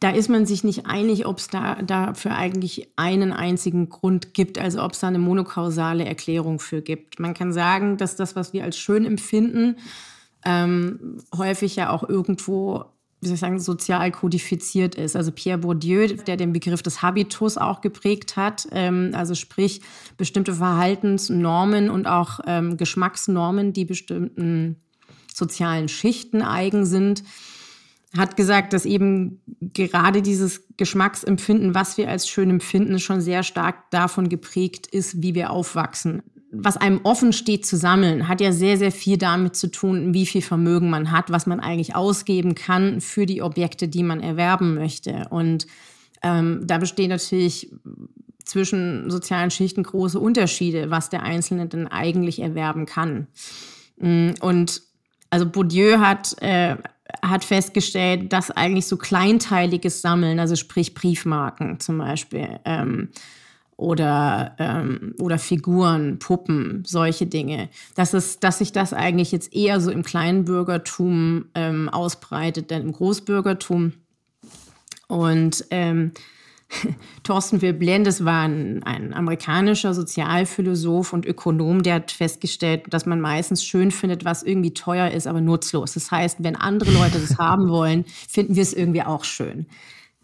Da 0.00 0.10
ist 0.10 0.28
man 0.28 0.46
sich 0.46 0.62
nicht 0.62 0.86
einig, 0.86 1.26
ob 1.26 1.38
es 1.38 1.48
da 1.48 1.82
dafür 1.82 2.36
eigentlich 2.36 2.88
einen 2.96 3.32
einzigen 3.32 3.88
Grund 3.88 4.32
gibt, 4.32 4.58
also 4.58 4.82
ob 4.82 4.92
es 4.92 5.00
da 5.00 5.08
eine 5.08 5.18
monokausale 5.18 6.04
Erklärung 6.04 6.60
für 6.60 6.82
gibt. 6.82 7.18
Man 7.18 7.34
kann 7.34 7.52
sagen, 7.52 7.96
dass 7.96 8.14
das, 8.14 8.36
was 8.36 8.52
wir 8.52 8.62
als 8.62 8.78
schön 8.78 9.04
empfinden, 9.04 9.76
ähm, 10.44 11.18
häufig 11.36 11.74
ja 11.76 11.90
auch 11.90 12.08
irgendwo 12.08 12.84
wie 13.20 13.26
soll 13.26 13.34
ich 13.34 13.40
sagen, 13.40 13.58
sozial 13.58 14.12
kodifiziert 14.12 14.94
ist. 14.94 15.16
Also 15.16 15.32
Pierre 15.32 15.58
Bourdieu, 15.58 16.06
der 16.06 16.36
den 16.36 16.52
Begriff 16.52 16.82
des 16.82 17.02
Habitus 17.02 17.58
auch 17.58 17.80
geprägt 17.80 18.36
hat, 18.36 18.68
ähm, 18.70 19.10
also 19.12 19.34
sprich 19.34 19.80
bestimmte 20.16 20.54
Verhaltensnormen 20.54 21.90
und 21.90 22.06
auch 22.06 22.40
ähm, 22.46 22.76
Geschmacksnormen, 22.76 23.72
die 23.72 23.84
bestimmten 23.84 24.76
sozialen 25.34 25.88
Schichten 25.88 26.42
eigen 26.42 26.86
sind, 26.86 27.24
hat 28.16 28.36
gesagt, 28.36 28.72
dass 28.72 28.86
eben 28.86 29.40
gerade 29.74 30.22
dieses 30.22 30.66
Geschmacksempfinden, 30.76 31.74
was 31.74 31.98
wir 31.98 32.08
als 32.08 32.28
schön 32.28 32.48
empfinden, 32.48 32.98
schon 32.98 33.20
sehr 33.20 33.42
stark 33.42 33.90
davon 33.90 34.28
geprägt 34.28 34.86
ist, 34.86 35.22
wie 35.22 35.34
wir 35.34 35.50
aufwachsen. 35.50 36.22
Was 36.50 36.78
einem 36.78 37.00
offen 37.02 37.34
steht 37.34 37.66
zu 37.66 37.76
sammeln, 37.76 38.26
hat 38.26 38.40
ja 38.40 38.52
sehr, 38.52 38.78
sehr 38.78 38.92
viel 38.92 39.18
damit 39.18 39.56
zu 39.56 39.70
tun, 39.70 40.14
wie 40.14 40.24
viel 40.24 40.40
Vermögen 40.40 40.88
man 40.88 41.10
hat, 41.10 41.30
was 41.30 41.46
man 41.46 41.60
eigentlich 41.60 41.94
ausgeben 41.94 42.54
kann 42.54 43.02
für 43.02 43.26
die 43.26 43.42
Objekte, 43.42 43.88
die 43.88 44.02
man 44.02 44.20
erwerben 44.20 44.74
möchte. 44.74 45.26
Und 45.28 45.66
ähm, 46.22 46.62
da 46.64 46.78
bestehen 46.78 47.10
natürlich 47.10 47.70
zwischen 48.46 49.10
sozialen 49.10 49.50
Schichten 49.50 49.82
große 49.82 50.18
Unterschiede, 50.18 50.90
was 50.90 51.10
der 51.10 51.22
Einzelne 51.22 51.66
denn 51.66 51.86
eigentlich 51.86 52.40
erwerben 52.40 52.86
kann. 52.86 53.26
Mm, 53.98 54.30
und 54.40 54.80
also 55.28 55.44
Bourdieu 55.44 55.98
hat 55.98 56.34
äh, 56.40 56.76
hat 57.22 57.44
festgestellt, 57.44 58.32
dass 58.32 58.50
eigentlich 58.50 58.86
so 58.86 58.96
kleinteiliges 58.96 60.02
Sammeln, 60.02 60.38
also 60.40 60.56
sprich 60.56 60.94
Briefmarken 60.94 61.80
zum 61.80 61.98
Beispiel, 61.98 62.60
ähm, 62.64 63.08
oder, 63.76 64.56
ähm, 64.58 65.14
oder 65.20 65.38
Figuren, 65.38 66.18
Puppen, 66.18 66.82
solche 66.84 67.26
Dinge, 67.26 67.68
dass, 67.94 68.12
es, 68.12 68.40
dass 68.40 68.58
sich 68.58 68.72
das 68.72 68.92
eigentlich 68.92 69.30
jetzt 69.30 69.54
eher 69.54 69.80
so 69.80 69.90
im 69.92 70.02
Kleinbürgertum 70.02 71.46
ähm, 71.54 71.88
ausbreitet, 71.88 72.70
denn 72.70 72.82
im 72.82 72.92
Großbürgertum. 72.92 73.92
Und 75.06 75.64
ähm, 75.70 76.12
Thorsten 77.22 77.62
Veblen, 77.62 78.04
das 78.04 78.24
war 78.24 78.42
ein, 78.42 78.82
ein, 78.82 79.14
amerikanischer 79.14 79.94
Sozialphilosoph 79.94 81.12
und 81.12 81.26
Ökonom, 81.26 81.82
der 81.82 81.94
hat 81.94 82.10
festgestellt, 82.10 82.84
dass 82.90 83.06
man 83.06 83.20
meistens 83.20 83.64
schön 83.64 83.90
findet, 83.90 84.24
was 84.24 84.42
irgendwie 84.42 84.74
teuer 84.74 85.10
ist, 85.10 85.26
aber 85.26 85.40
nutzlos. 85.40 85.94
Das 85.94 86.10
heißt, 86.10 86.42
wenn 86.42 86.56
andere 86.56 86.90
Leute 86.90 87.18
das 87.18 87.38
haben 87.38 87.68
wollen, 87.68 88.04
finden 88.28 88.54
wir 88.54 88.62
es 88.62 88.74
irgendwie 88.74 89.02
auch 89.02 89.24
schön. 89.24 89.66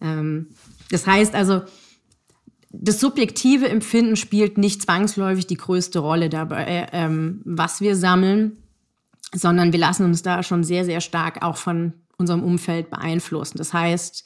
Ähm, 0.01 0.49
das 0.91 1.07
heißt 1.07 1.35
also, 1.35 1.63
das 2.71 3.01
subjektive 3.01 3.69
Empfinden 3.69 4.17
spielt 4.17 4.59
nicht 4.59 4.83
zwangsläufig 4.83 5.47
die 5.47 5.57
größte 5.57 6.01
Rolle 6.01 6.29
dabei, 6.29 6.89
ähm, 6.93 7.41
was 7.45 7.81
wir 7.81 7.97
sammeln, 7.97 8.59
sondern 9.33 9.73
wir 9.73 9.79
lassen 9.79 10.05
uns 10.05 10.23
da 10.23 10.43
schon 10.43 10.65
sehr, 10.65 10.85
sehr 10.85 11.01
stark 11.01 11.43
auch 11.43 11.57
von 11.57 11.95
unserem 12.19 12.43
Umfeld 12.43 12.91
beeinflussen. 12.91 13.59
Das 13.59 13.73
heißt, 13.73 14.25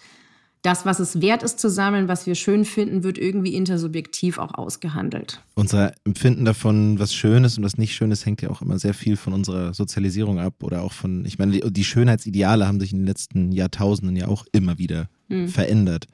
das, 0.62 0.85
was 0.85 0.99
es 0.99 1.21
wert 1.21 1.42
ist 1.42 1.61
zu 1.61 1.71
sammeln, 1.71 2.09
was 2.09 2.27
wir 2.27 2.35
schön 2.35 2.64
finden, 2.64 3.03
wird 3.03 3.18
irgendwie 3.18 3.55
intersubjektiv 3.55 4.38
auch 4.38 4.55
ausgehandelt. 4.55 5.42
Unser 5.55 5.92
Empfinden 6.05 6.44
davon, 6.44 6.99
was 6.99 7.14
schön 7.14 7.44
ist 7.44 7.59
und 7.59 7.64
was 7.64 7.79
nicht 7.79 7.94
schön 7.94 8.11
ist, 8.11 8.27
hängt 8.27 8.42
ja 8.42 8.51
auch 8.51 8.62
immer 8.62 8.79
sehr 8.79 8.94
viel 8.94 9.16
von 9.16 9.33
unserer 9.33 9.75
Sozialisierung 9.75 10.38
ab 10.38 10.62
oder 10.62 10.83
auch 10.83 10.92
von, 10.92 11.25
ich 11.25 11.38
meine, 11.38 11.59
die, 11.59 11.85
Schönheitsideale 11.85 12.66
haben 12.66 12.81
sich 12.81 12.92
in 12.92 12.99
den 12.99 13.07
letzten 13.07 13.53
Jahrtausenden 13.53 14.16
ja 14.16 14.29
auch 14.29 14.47
immer 14.53 14.79
wieder 14.79 15.09
hm. 15.29 15.49
verändert. 15.49 16.07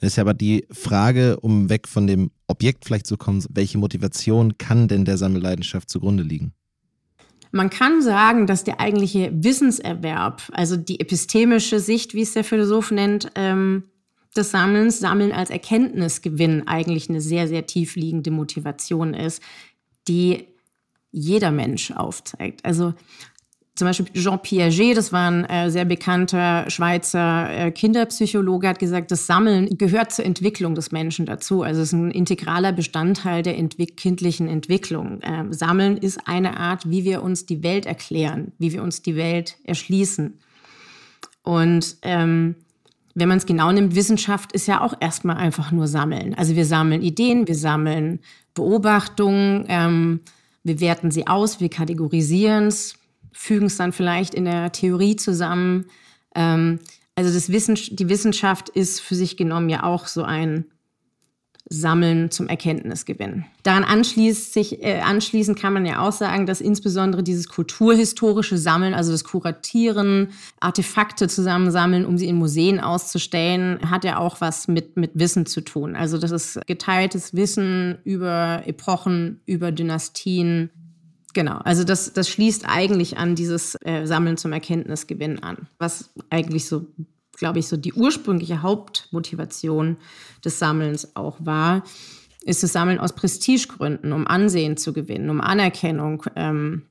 Das 0.00 0.08
ist 0.08 0.16
ja 0.16 0.22
aber 0.22 0.34
die 0.34 0.66
Frage, 0.70 1.38
um 1.40 1.68
weg 1.68 1.86
von 1.86 2.06
dem 2.06 2.30
Objekt 2.48 2.84
vielleicht 2.84 3.06
zu 3.06 3.16
kommen, 3.16 3.44
welche 3.50 3.78
Motivation 3.78 4.58
kann 4.58 4.88
denn 4.88 5.04
der 5.04 5.16
Sammelleidenschaft 5.16 5.88
zugrunde 5.88 6.24
liegen? 6.24 6.54
Man 7.52 7.68
kann 7.70 8.00
sagen, 8.02 8.46
dass 8.46 8.64
der 8.64 8.80
eigentliche 8.80 9.30
Wissenserwerb, 9.32 10.42
also 10.52 10.76
die 10.76 11.00
epistemische 11.00 11.80
Sicht, 11.80 12.14
wie 12.14 12.22
es 12.22 12.32
der 12.32 12.44
Philosoph 12.44 12.90
nennt, 12.90 13.30
ähm, 13.34 13.84
des 14.34 14.50
Sammelns, 14.50 14.98
Sammeln 14.98 15.32
als 15.32 15.50
Erkenntnisgewinn 15.50 16.66
eigentlich 16.66 17.10
eine 17.10 17.20
sehr, 17.20 17.46
sehr 17.48 17.66
tiefliegende 17.66 18.30
Motivation 18.30 19.12
ist, 19.12 19.42
die 20.08 20.46
jeder 21.10 21.50
Mensch 21.50 21.90
aufzeigt. 21.90 22.64
Also 22.64 22.94
zum 23.74 23.88
Beispiel 23.88 24.06
Jean 24.12 24.40
Piaget, 24.40 24.96
das 24.98 25.12
war 25.12 25.30
ein 25.30 25.44
äh, 25.46 25.70
sehr 25.70 25.86
bekannter 25.86 26.68
Schweizer 26.68 27.48
äh, 27.50 27.70
Kinderpsychologe, 27.70 28.68
hat 28.68 28.78
gesagt, 28.78 29.10
das 29.10 29.26
Sammeln 29.26 29.78
gehört 29.78 30.12
zur 30.12 30.26
Entwicklung 30.26 30.74
des 30.74 30.92
Menschen 30.92 31.24
dazu. 31.24 31.62
Also 31.62 31.80
es 31.80 31.88
ist 31.88 31.92
ein 31.94 32.10
integraler 32.10 32.72
Bestandteil 32.72 33.42
der 33.42 33.56
entwick 33.56 33.96
kindlichen 33.96 34.46
Entwicklung. 34.46 35.20
Ähm, 35.22 35.54
Sammeln 35.54 35.96
ist 35.96 36.28
eine 36.28 36.58
Art, 36.58 36.90
wie 36.90 37.04
wir 37.04 37.22
uns 37.22 37.46
die 37.46 37.62
Welt 37.62 37.86
erklären, 37.86 38.52
wie 38.58 38.72
wir 38.72 38.82
uns 38.82 39.00
die 39.00 39.16
Welt 39.16 39.56
erschließen. 39.64 40.38
Und 41.42 41.96
ähm, 42.02 42.56
wenn 43.14 43.28
man 43.28 43.38
es 43.38 43.46
genau 43.46 43.72
nimmt, 43.72 43.94
Wissenschaft 43.94 44.52
ist 44.52 44.68
ja 44.68 44.82
auch 44.82 44.94
erstmal 45.00 45.36
einfach 45.36 45.72
nur 45.72 45.86
Sammeln. 45.86 46.34
Also 46.34 46.56
wir 46.56 46.66
sammeln 46.66 47.02
Ideen, 47.02 47.48
wir 47.48 47.54
sammeln 47.54 48.20
Beobachtungen, 48.52 49.64
ähm, 49.68 50.20
wir 50.62 50.78
werten 50.80 51.10
sie 51.10 51.26
aus, 51.26 51.58
wir 51.58 51.70
kategorisieren 51.70 52.66
es, 52.66 52.94
fügen 53.32 53.66
es 53.66 53.76
dann 53.76 53.92
vielleicht 53.92 54.34
in 54.34 54.44
der 54.44 54.72
Theorie 54.72 55.16
zusammen. 55.16 55.86
Ähm, 56.34 56.78
also 57.14 57.32
das 57.32 57.50
Wissen, 57.50 57.74
die 57.74 58.08
Wissenschaft 58.08 58.68
ist 58.68 59.00
für 59.00 59.14
sich 59.14 59.36
genommen 59.36 59.68
ja 59.68 59.82
auch 59.82 60.06
so 60.06 60.22
ein 60.22 60.66
Sammeln 61.68 62.30
zum 62.30 62.48
Erkenntnisgewinn. 62.48 63.44
Daran 63.62 63.84
anschließt 63.84 64.52
sich, 64.52 64.82
äh, 64.82 65.00
anschließend 65.00 65.58
kann 65.58 65.72
man 65.72 65.86
ja 65.86 66.06
auch 66.06 66.12
sagen, 66.12 66.44
dass 66.44 66.60
insbesondere 66.60 67.22
dieses 67.22 67.48
kulturhistorische 67.48 68.58
Sammeln, 68.58 68.94
also 68.94 69.12
das 69.12 69.24
Kuratieren, 69.24 70.28
Artefakte 70.60 71.28
zusammensammeln, 71.28 72.04
um 72.04 72.18
sie 72.18 72.28
in 72.28 72.36
Museen 72.36 72.80
auszustellen, 72.80 73.78
hat 73.90 74.04
ja 74.04 74.18
auch 74.18 74.40
was 74.40 74.68
mit, 74.68 74.96
mit 74.96 75.12
Wissen 75.14 75.46
zu 75.46 75.62
tun. 75.62 75.96
Also 75.96 76.18
das 76.18 76.30
ist 76.30 76.60
geteiltes 76.66 77.34
Wissen 77.34 77.98
über 78.04 78.62
Epochen, 78.66 79.40
über 79.46 79.72
Dynastien, 79.72 80.70
Genau, 81.32 81.58
also 81.58 81.84
das, 81.84 82.12
das 82.12 82.28
schließt 82.28 82.64
eigentlich 82.68 83.16
an 83.16 83.34
dieses 83.34 83.76
äh, 83.82 84.04
Sammeln 84.04 84.36
zum 84.36 84.52
Erkenntnisgewinn 84.52 85.42
an, 85.42 85.68
was 85.78 86.10
eigentlich 86.28 86.66
so, 86.66 86.86
glaube 87.38 87.58
ich, 87.58 87.68
so 87.68 87.76
die 87.76 87.94
ursprüngliche 87.94 88.62
Hauptmotivation 88.62 89.96
des 90.44 90.58
Sammelns 90.58 91.16
auch 91.16 91.38
war, 91.40 91.84
ist 92.44 92.62
das 92.62 92.72
Sammeln 92.72 92.98
aus 92.98 93.14
Prestigegründen, 93.14 94.12
um 94.12 94.26
Ansehen 94.26 94.76
zu 94.76 94.92
gewinnen, 94.92 95.30
um 95.30 95.40
Anerkennung 95.40 96.24
ähm, 96.36 96.82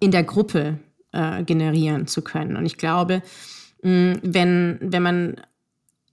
in 0.00 0.10
der 0.10 0.24
Gruppe 0.24 0.78
äh, 1.12 1.42
generieren 1.44 2.06
zu 2.06 2.22
können. 2.22 2.56
Und 2.56 2.66
ich 2.66 2.76
glaube, 2.76 3.22
wenn, 3.82 4.78
wenn 4.80 5.02
man 5.02 5.36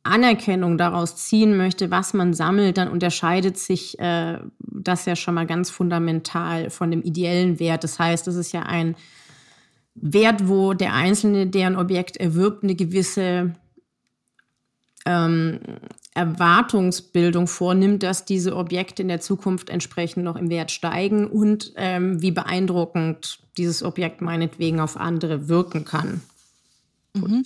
Anerkennung 0.03 0.77
daraus 0.77 1.15
ziehen 1.15 1.55
möchte, 1.55 1.89
was 1.89 2.13
man 2.13 2.33
sammelt, 2.33 2.77
dann 2.77 2.89
unterscheidet 2.89 3.57
sich 3.57 3.97
äh, 3.99 4.37
das 4.59 5.05
ja 5.05 5.15
schon 5.15 5.33
mal 5.33 5.47
ganz 5.47 5.69
fundamental 5.69 6.69
von 6.69 6.91
dem 6.91 7.01
ideellen 7.01 7.59
Wert. 7.59 7.83
Das 7.83 7.99
heißt, 7.99 8.27
es 8.27 8.35
ist 8.35 8.51
ja 8.51 8.63
ein 8.63 8.95
Wert, 9.95 10.47
wo 10.47 10.73
der 10.73 10.93
Einzelne, 10.93 11.47
der 11.47 11.67
ein 11.67 11.77
Objekt 11.77 12.17
erwirbt, 12.17 12.63
eine 12.63 12.75
gewisse 12.75 13.55
ähm, 15.05 15.59
Erwartungsbildung 16.13 17.47
vornimmt, 17.47 18.03
dass 18.03 18.25
diese 18.25 18.55
Objekte 18.55 19.01
in 19.01 19.07
der 19.07 19.21
Zukunft 19.21 19.69
entsprechend 19.69 20.23
noch 20.23 20.35
im 20.35 20.49
Wert 20.49 20.71
steigen 20.71 21.27
und 21.27 21.73
ähm, 21.75 22.21
wie 22.21 22.31
beeindruckend 22.31 23.39
dieses 23.57 23.83
Objekt 23.83 24.21
meinetwegen 24.21 24.79
auf 24.79 24.97
andere 24.97 25.47
wirken 25.47 25.85
kann. 25.85 26.21
Mhm. 27.13 27.43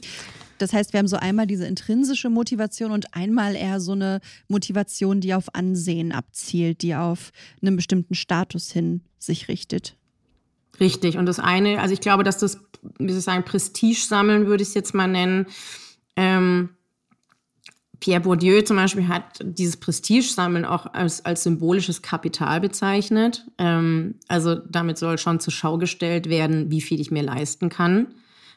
Das 0.58 0.74
heißt, 0.74 0.93
wir 0.93 1.00
haben 1.00 1.08
so 1.08 1.17
einmal 1.17 1.48
diese 1.48 1.65
intrinsische 1.65 2.30
Motivation 2.30 2.91
und 2.91 3.13
einmal 3.15 3.56
eher 3.56 3.80
so 3.80 3.93
eine 3.93 4.22
Motivation, 4.48 5.22
die 5.22 5.34
auf 5.34 5.54
Ansehen 5.54 6.12
abzielt, 6.12 6.82
die 6.82 6.96
auf 6.96 7.32
einen 7.62 7.76
bestimmten 7.76 8.15
Status 8.15 8.72
hin 8.72 9.02
sich 9.20 9.48
richtet. 9.48 9.96
Richtig. 10.80 11.17
Und 11.17 11.26
das 11.26 11.39
eine, 11.39 11.82
also 11.82 11.93
ich 11.93 12.02
glaube, 12.02 12.24
dass 12.24 12.38
das, 12.38 12.60
wie 13.00 13.10
soll 13.10 13.20
ich 13.20 13.24
sagen, 13.24 13.46
Prestige 13.46 14.00
sammeln 14.00 14.48
würde 14.48 14.62
ich 14.63 14.70
es 14.70 14.76
jetzt 14.76 14.93
mal 14.93 15.08
nennen. 15.08 15.48
Ähm, 16.15 16.70
Pierre 18.00 18.22
Bourdieu 18.22 18.62
zum 18.62 18.78
Beispiel 18.78 19.08
hat 19.08 19.39
dieses 19.41 19.78
Prestige-Sammeln 19.78 20.65
auch 20.65 20.93
als, 20.93 21.26
als 21.26 21.43
symbolisches 21.43 22.02
Kapital 22.02 22.62
bezeichnet. 22.62 23.46
Ähm, 23.58 24.15
also 24.28 24.56
damit 24.56 24.98
soll 24.98 25.17
schon 25.17 25.39
zur 25.39 25.52
Schau 25.52 25.78
gestellt 25.78 26.30
werden, 26.30 26.70
wie 26.70 26.82
viel 26.82 27.00
ich 27.00 27.10
mir 27.10 27.24
leisten 27.24 27.70
kann. 27.70 28.13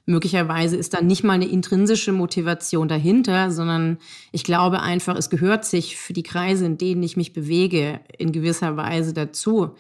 Möglicherweise 0.06 0.76
ist 0.76 0.94
da 0.94 1.02
nicht 1.02 1.24
mal 1.24 1.34
eine 1.34 1.48
intrinsische 1.48 2.12
Motivation 2.12 2.88
dahinter, 2.88 3.50
sondern 3.50 3.98
ich 4.32 4.44
glaube 4.44 4.80
einfach, 4.80 5.16
es 5.16 5.30
gehört 5.30 5.64
sich 5.64 5.96
für 5.96 6.12
die 6.12 6.22
Kreise, 6.22 6.66
in 6.66 6.78
denen 6.78 7.02
ich 7.02 7.16
mich 7.16 7.32
bewege, 7.32 8.00
in 8.18 8.32
gewisser 8.32 8.76
Weise 8.76 9.12
dazu, 9.12 9.74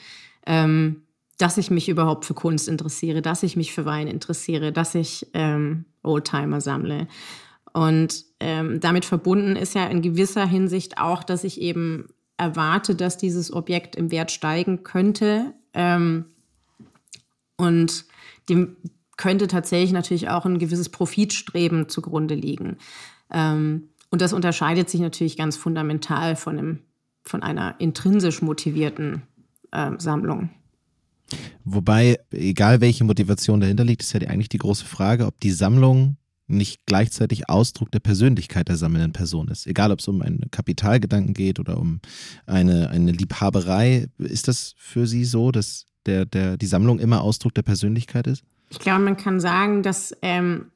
ähm, 0.46 1.02
dass 1.38 1.58
ich 1.58 1.70
mich 1.70 1.88
überhaupt 1.88 2.26
für 2.26 2.34
Kunst 2.34 2.68
interessiere, 2.68 3.22
dass 3.22 3.42
ich 3.42 3.56
mich 3.56 3.72
für 3.72 3.86
Wein 3.86 4.06
interessiere, 4.06 4.72
dass 4.72 4.94
ich 4.94 5.26
ähm, 5.32 5.86
Oldtimer 6.02 6.60
sammle. 6.60 7.08
Und 7.72 8.24
ähm, 8.40 8.80
damit 8.80 9.04
verbunden 9.04 9.56
ist 9.56 9.74
ja 9.74 9.86
in 9.86 10.02
gewisser 10.02 10.46
Hinsicht 10.46 10.98
auch, 10.98 11.24
dass 11.24 11.44
ich 11.44 11.60
eben 11.60 12.08
erwarte, 12.36 12.94
dass 12.94 13.16
dieses 13.16 13.52
Objekt 13.52 13.96
im 13.96 14.10
Wert 14.10 14.30
steigen 14.30 14.82
könnte. 14.82 15.54
Ähm, 15.74 16.26
und 17.56 18.06
dem 18.48 18.76
könnte 19.20 19.48
tatsächlich 19.48 19.92
natürlich 19.92 20.30
auch 20.30 20.46
ein 20.46 20.58
gewisses 20.58 20.88
Profitstreben 20.88 21.90
zugrunde 21.90 22.34
liegen. 22.34 22.78
Ähm, 23.30 23.90
und 24.10 24.22
das 24.22 24.32
unterscheidet 24.32 24.88
sich 24.88 25.02
natürlich 25.02 25.36
ganz 25.36 25.58
fundamental 25.58 26.36
von, 26.36 26.58
einem, 26.58 26.78
von 27.22 27.42
einer 27.42 27.74
intrinsisch 27.78 28.40
motivierten 28.40 29.22
äh, 29.72 29.90
Sammlung. 29.98 30.48
Wobei, 31.64 32.18
egal 32.30 32.80
welche 32.80 33.04
Motivation 33.04 33.60
dahinter 33.60 33.84
liegt, 33.84 34.00
ist 34.00 34.14
ja 34.14 34.20
eigentlich 34.22 34.48
die 34.48 34.56
große 34.56 34.86
Frage, 34.86 35.26
ob 35.26 35.38
die 35.38 35.52
Sammlung 35.52 36.16
nicht 36.46 36.86
gleichzeitig 36.86 37.50
Ausdruck 37.50 37.92
der 37.92 38.00
Persönlichkeit 38.00 38.68
der 38.68 38.78
sammelnden 38.78 39.12
Person 39.12 39.48
ist. 39.48 39.66
Egal, 39.66 39.92
ob 39.92 39.98
es 39.98 40.08
um 40.08 40.22
einen 40.22 40.50
Kapitalgedanken 40.50 41.34
geht 41.34 41.60
oder 41.60 41.78
um 41.78 42.00
eine, 42.46 42.88
eine 42.88 43.12
Liebhaberei. 43.12 44.08
Ist 44.16 44.48
das 44.48 44.74
für 44.78 45.06
Sie 45.06 45.26
so, 45.26 45.52
dass 45.52 45.84
der, 46.06 46.24
der, 46.24 46.56
die 46.56 46.66
Sammlung 46.66 46.98
immer 46.98 47.20
Ausdruck 47.20 47.54
der 47.54 47.62
Persönlichkeit 47.62 48.26
ist? 48.26 48.44
Ich 48.70 48.78
glaube, 48.78 49.04
man 49.04 49.16
kann 49.16 49.40
sagen, 49.40 49.82
dass 49.82 50.16
ähm, 50.22 50.70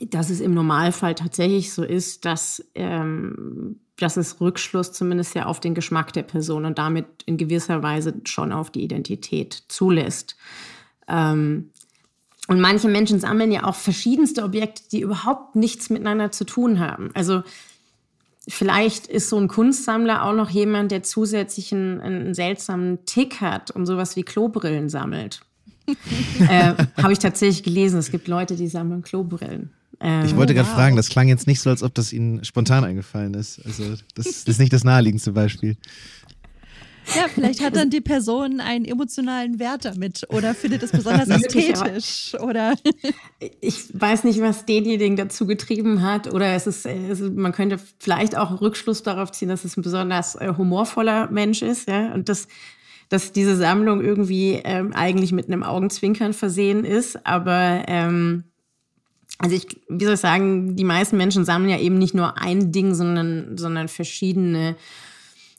dass 0.00 0.30
es 0.30 0.40
im 0.40 0.54
Normalfall 0.54 1.14
tatsächlich 1.14 1.72
so 1.72 1.84
ist, 1.84 2.24
dass, 2.24 2.64
ähm, 2.74 3.80
dass 3.96 4.16
es 4.16 4.40
Rückschluss 4.40 4.92
zumindest 4.92 5.34
ja 5.34 5.46
auf 5.46 5.60
den 5.60 5.74
Geschmack 5.74 6.12
der 6.12 6.24
Person 6.24 6.64
und 6.64 6.78
damit 6.78 7.06
in 7.26 7.36
gewisser 7.36 7.82
Weise 7.82 8.14
schon 8.24 8.52
auf 8.52 8.70
die 8.70 8.82
Identität 8.82 9.64
zulässt. 9.68 10.36
Ähm, 11.06 11.70
und 12.48 12.60
manche 12.60 12.88
Menschen 12.88 13.20
sammeln 13.20 13.52
ja 13.52 13.64
auch 13.64 13.76
verschiedenste 13.76 14.42
Objekte, 14.42 14.82
die 14.90 15.00
überhaupt 15.00 15.56
nichts 15.56 15.90
miteinander 15.90 16.30
zu 16.30 16.44
tun 16.44 16.80
haben. 16.80 17.10
Also 17.14 17.42
vielleicht 18.48 19.06
ist 19.06 19.30
so 19.30 19.38
ein 19.38 19.48
Kunstsammler 19.48 20.24
auch 20.24 20.34
noch 20.34 20.50
jemand, 20.50 20.90
der 20.90 21.04
zusätzlich 21.04 21.72
einen, 21.72 22.00
einen 22.00 22.34
seltsamen 22.34 23.06
Tick 23.06 23.40
hat 23.40 23.70
und 23.70 23.86
sowas 23.86 24.16
wie 24.16 24.24
Klobrillen 24.24 24.88
sammelt. 24.88 25.40
äh, 26.48 26.74
Habe 27.02 27.12
ich 27.12 27.18
tatsächlich 27.18 27.62
gelesen. 27.62 27.98
Es 27.98 28.10
gibt 28.10 28.28
Leute, 28.28 28.56
die 28.56 28.68
sammeln 28.68 29.02
Klobrillen. 29.02 29.70
Ähm, 30.00 30.24
ich 30.24 30.36
wollte 30.36 30.54
gerade 30.54 30.68
wow. 30.68 30.74
fragen, 30.74 30.96
das 30.96 31.08
klang 31.08 31.28
jetzt 31.28 31.46
nicht 31.46 31.60
so, 31.60 31.70
als 31.70 31.82
ob 31.82 31.94
das 31.94 32.12
Ihnen 32.12 32.44
spontan 32.44 32.84
eingefallen 32.84 33.34
ist. 33.34 33.64
Also 33.64 33.94
das 34.14 34.26
ist 34.26 34.58
nicht 34.58 34.72
das 34.72 34.84
naheliegendste 34.84 35.32
Beispiel. 35.32 35.76
Ja, 37.14 37.26
vielleicht 37.32 37.62
hat 37.62 37.76
dann 37.76 37.90
die 37.90 38.00
Person 38.00 38.60
einen 38.60 38.86
emotionalen 38.86 39.58
Wert 39.58 39.84
damit 39.84 40.26
oder 40.30 40.54
findet 40.54 40.82
es 40.82 40.90
besonders 40.90 41.28
ästhetisch 41.28 42.34
oder. 42.40 42.74
ich 43.60 43.88
weiß 43.92 44.24
nicht, 44.24 44.40
was 44.40 44.64
denjenigen 44.64 45.16
dazu 45.16 45.46
getrieben 45.46 46.02
hat 46.02 46.32
oder 46.32 46.54
es 46.54 46.66
ist, 46.66 46.86
es 46.86 47.20
ist, 47.20 47.34
man 47.34 47.52
könnte 47.52 47.78
vielleicht 47.98 48.36
auch 48.36 48.60
Rückschluss 48.60 49.02
darauf 49.02 49.32
ziehen, 49.32 49.48
dass 49.48 49.64
es 49.64 49.76
ein 49.76 49.82
besonders 49.82 50.34
äh, 50.36 50.54
humorvoller 50.56 51.30
Mensch 51.30 51.62
ist, 51.62 51.88
ja, 51.88 52.12
und 52.14 52.28
dass, 52.28 52.48
dass 53.08 53.32
diese 53.32 53.56
Sammlung 53.56 54.02
irgendwie 54.02 54.60
ähm, 54.64 54.92
eigentlich 54.92 55.32
mit 55.32 55.46
einem 55.46 55.62
Augenzwinkern 55.62 56.32
versehen 56.32 56.84
ist, 56.84 57.26
aber 57.26 57.84
ähm, 57.86 58.44
also 59.38 59.56
ich, 59.56 59.80
wie 59.88 60.04
soll 60.04 60.14
ich 60.14 60.20
sagen, 60.20 60.76
die 60.76 60.84
meisten 60.84 61.16
Menschen 61.16 61.44
sammeln 61.44 61.70
ja 61.70 61.78
eben 61.78 61.98
nicht 61.98 62.14
nur 62.14 62.38
ein 62.38 62.72
Ding, 62.72 62.94
sondern, 62.94 63.58
sondern 63.58 63.88
verschiedene 63.88 64.76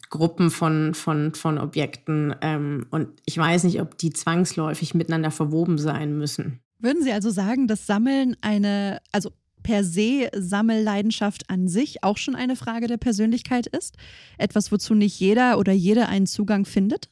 Gruppen 0.10 0.50
von, 0.50 0.94
von, 0.94 1.34
von 1.34 1.58
Objekten. 1.58 2.36
Ähm, 2.42 2.86
und 2.92 3.10
ich 3.26 3.38
weiß 3.38 3.66
nicht, 3.66 3.82
ob 3.82 3.98
die 3.98 4.12
zwangsläufig 4.12 4.94
miteinander 4.94 5.32
verwoben 5.32 5.78
sein 5.78 6.18
müssen. 6.18 6.60
Würden 6.80 7.04
Sie 7.04 7.12
also 7.12 7.30
sagen, 7.30 7.68
dass 7.68 7.86
Sammeln 7.86 8.38
eine, 8.42 9.02
also 9.12 9.32
per 9.64 9.84
se 9.84 10.30
Sammelleidenschaft 10.34 11.50
an 11.50 11.68
sich 11.68 12.04
auch 12.04 12.18
schon 12.18 12.36
eine 12.36 12.56
Frage 12.56 12.88
der 12.88 12.98
Persönlichkeit 12.98 13.68
ist? 13.68 13.98
Etwas, 14.38 14.72
wozu 14.72 14.94
nicht 14.94 15.20
jeder 15.20 15.58
oder 15.58 15.74
jede 15.74 16.08
einen 16.08 16.28
Zugang 16.28 16.66
findet? 16.66 17.10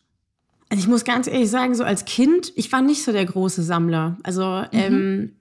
Also 0.73 0.85
ich 0.85 0.89
muss 0.89 1.03
ganz 1.03 1.27
ehrlich 1.27 1.51
sagen, 1.51 1.75
so 1.75 1.83
als 1.83 2.03
Kind, 2.05 2.51
ich 2.55 2.71
war 2.71 2.81
nicht 2.81 3.03
so 3.03 3.11
der 3.11 3.25
große 3.25 3.61
Sammler. 3.61 4.17
Also 4.23 4.63
mhm. 4.71 4.79
ähm, 4.79 5.31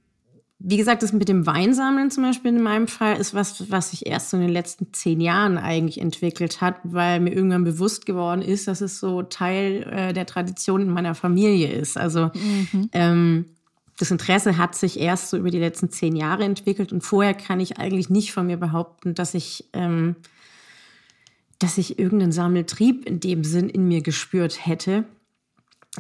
wie 0.59 0.77
gesagt, 0.77 1.03
das 1.03 1.15
mit 1.15 1.27
dem 1.27 1.47
Weinsammeln 1.47 2.11
zum 2.11 2.25
Beispiel 2.25 2.55
in 2.55 2.63
meinem 2.63 2.87
Fall 2.87 3.17
ist 3.17 3.33
was, 3.33 3.71
was 3.71 3.93
sich 3.93 4.05
erst 4.05 4.29
so 4.29 4.37
in 4.37 4.43
den 4.43 4.53
letzten 4.53 4.93
zehn 4.93 5.23
Jahren 5.23 5.57
eigentlich 5.57 6.03
entwickelt 6.03 6.61
hat, 6.61 6.77
weil 6.83 7.19
mir 7.19 7.33
irgendwann 7.33 7.65
bewusst 7.65 8.05
geworden 8.05 8.43
ist, 8.43 8.69
dass 8.69 8.83
es 8.83 9.01
so 9.01 9.23
Teil 9.23 9.85
äh, 9.91 10.13
der 10.13 10.27
Tradition 10.27 10.83
in 10.83 10.91
meiner 10.91 11.15
Familie 11.15 11.73
ist. 11.73 11.97
Also 11.97 12.31
mhm. 12.35 12.91
ähm, 12.93 13.47
das 13.99 14.11
Interesse 14.11 14.59
hat 14.59 14.75
sich 14.75 15.01
erst 15.01 15.31
so 15.31 15.39
über 15.39 15.51
die 15.51 15.61
letzten 15.61 15.89
zehn 15.89 16.15
Jahre 16.15 16.45
entwickelt 16.45 16.93
und 16.93 17.01
vorher 17.01 17.33
kann 17.33 17.59
ich 17.59 17.79
eigentlich 17.79 18.11
nicht 18.11 18.35
von 18.35 18.49
mir 18.49 18.59
behaupten, 18.59 19.15
dass 19.15 19.33
ich, 19.33 19.65
ähm, 19.73 20.15
dass 21.59 21.79
ich 21.79 21.99
irgendeinen 21.99 22.33
Sammeltrieb 22.33 23.07
in 23.07 23.19
dem 23.19 23.45
Sinn 23.45 23.71
in 23.71 23.89
mir 23.89 24.03
gespürt 24.03 24.67
hätte. 24.67 25.07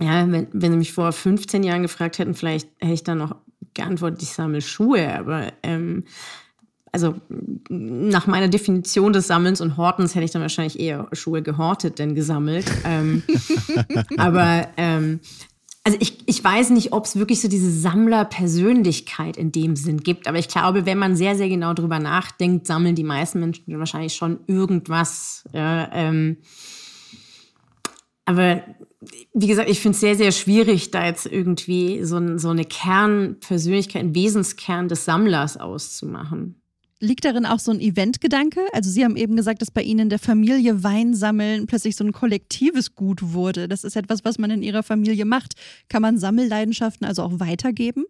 Ja, 0.00 0.30
wenn, 0.30 0.48
wenn 0.52 0.72
Sie 0.72 0.78
mich 0.78 0.92
vor 0.92 1.12
15 1.12 1.62
Jahren 1.62 1.82
gefragt 1.82 2.18
hätten, 2.18 2.34
vielleicht 2.34 2.68
hätte 2.80 2.94
ich 2.94 3.04
dann 3.04 3.18
noch 3.18 3.36
geantwortet, 3.74 4.22
ich 4.22 4.30
sammle 4.30 4.60
Schuhe, 4.60 5.14
aber 5.14 5.52
ähm, 5.62 6.04
also 6.92 7.14
nach 7.70 8.26
meiner 8.26 8.48
Definition 8.48 9.12
des 9.12 9.26
Sammelns 9.26 9.60
und 9.60 9.76
Hortens 9.78 10.14
hätte 10.14 10.26
ich 10.26 10.30
dann 10.30 10.42
wahrscheinlich 10.42 10.78
eher 10.78 11.08
Schuhe 11.12 11.42
gehortet, 11.42 11.98
denn 11.98 12.14
gesammelt. 12.14 12.66
ähm, 12.84 13.22
aber 14.18 14.68
ähm, 14.76 15.20
also 15.84 15.98
ich, 16.00 16.22
ich 16.26 16.44
weiß 16.44 16.70
nicht, 16.70 16.92
ob 16.92 17.06
es 17.06 17.16
wirklich 17.16 17.40
so 17.40 17.48
diese 17.48 17.70
Sammlerpersönlichkeit 17.70 19.36
in 19.36 19.50
dem 19.52 19.74
Sinn 19.74 20.02
gibt, 20.02 20.28
aber 20.28 20.38
ich 20.38 20.48
glaube, 20.48 20.86
wenn 20.86 20.98
man 20.98 21.16
sehr, 21.16 21.34
sehr 21.34 21.48
genau 21.48 21.74
drüber 21.74 21.98
nachdenkt, 21.98 22.66
sammeln 22.66 22.94
die 22.94 23.04
meisten 23.04 23.40
Menschen 23.40 23.78
wahrscheinlich 23.78 24.14
schon 24.14 24.40
irgendwas. 24.46 25.44
Ja, 25.52 25.90
ähm, 25.92 26.36
aber 28.26 28.62
wie 29.34 29.46
gesagt, 29.46 29.68
ich 29.68 29.80
finde 29.80 29.94
es 29.94 30.00
sehr, 30.00 30.16
sehr 30.16 30.32
schwierig, 30.32 30.90
da 30.90 31.06
jetzt 31.06 31.26
irgendwie 31.26 32.04
so, 32.04 32.38
so 32.38 32.50
eine 32.50 32.64
Kernpersönlichkeit, 32.64 34.02
einen 34.02 34.14
Wesenskern 34.14 34.88
des 34.88 35.04
Sammlers 35.04 35.56
auszumachen. 35.56 36.62
Liegt 37.00 37.24
darin 37.24 37.46
auch 37.46 37.58
so 37.58 37.72
ein 37.72 37.80
Eventgedanke? 37.80 38.60
Also 38.72 38.88
Sie 38.88 39.04
haben 39.04 39.16
eben 39.16 39.34
gesagt, 39.34 39.60
dass 39.60 39.72
bei 39.72 39.82
Ihnen 39.82 40.00
in 40.00 40.08
der 40.08 40.20
Familie 40.20 40.84
Weinsammeln 40.84 41.66
plötzlich 41.66 41.96
so 41.96 42.04
ein 42.04 42.12
kollektives 42.12 42.94
Gut 42.94 43.32
wurde. 43.32 43.66
Das 43.66 43.82
ist 43.82 43.96
etwas, 43.96 44.24
was 44.24 44.38
man 44.38 44.52
in 44.52 44.62
Ihrer 44.62 44.84
Familie 44.84 45.24
macht. 45.24 45.54
Kann 45.88 46.02
man 46.02 46.16
Sammelleidenschaften 46.16 47.04
also 47.04 47.24
auch 47.24 47.40
weitergeben? 47.40 48.04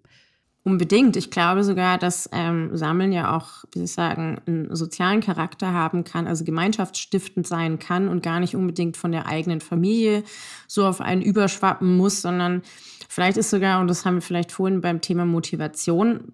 Unbedingt. 0.64 1.16
Ich 1.16 1.30
glaube 1.30 1.64
sogar, 1.64 1.98
dass 1.98 2.28
ähm, 2.32 2.76
Sammeln 2.76 3.12
ja 3.12 3.36
auch, 3.36 3.64
wie 3.72 3.80
Sie 3.80 3.88
sagen, 3.88 4.40
einen 4.46 4.74
sozialen 4.76 5.20
Charakter 5.20 5.72
haben 5.72 6.04
kann, 6.04 6.28
also 6.28 6.44
gemeinschaftsstiftend 6.44 7.48
sein 7.48 7.80
kann 7.80 8.08
und 8.08 8.22
gar 8.22 8.38
nicht 8.38 8.54
unbedingt 8.54 8.96
von 8.96 9.10
der 9.10 9.26
eigenen 9.26 9.60
Familie 9.60 10.22
so 10.68 10.86
auf 10.86 11.00
einen 11.00 11.20
überschwappen 11.20 11.96
muss, 11.96 12.22
sondern 12.22 12.62
vielleicht 13.08 13.38
ist 13.38 13.50
sogar, 13.50 13.80
und 13.80 13.88
das 13.88 14.04
haben 14.04 14.14
wir 14.16 14.22
vielleicht 14.22 14.52
vorhin 14.52 14.80
beim 14.80 15.00
Thema 15.00 15.24
Motivation 15.24 16.32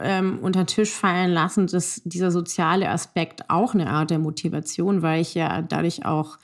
ähm, 0.00 0.38
unter 0.40 0.66
Tisch 0.66 0.92
fallen 0.92 1.32
lassen, 1.32 1.66
dass 1.66 2.00
dieser 2.04 2.30
soziale 2.30 2.88
Aspekt 2.90 3.50
auch 3.50 3.74
eine 3.74 3.90
Art 3.90 4.10
der 4.10 4.20
Motivation, 4.20 5.02
weil 5.02 5.20
ich 5.20 5.34
ja 5.34 5.62
dadurch 5.62 6.04
auch 6.04 6.38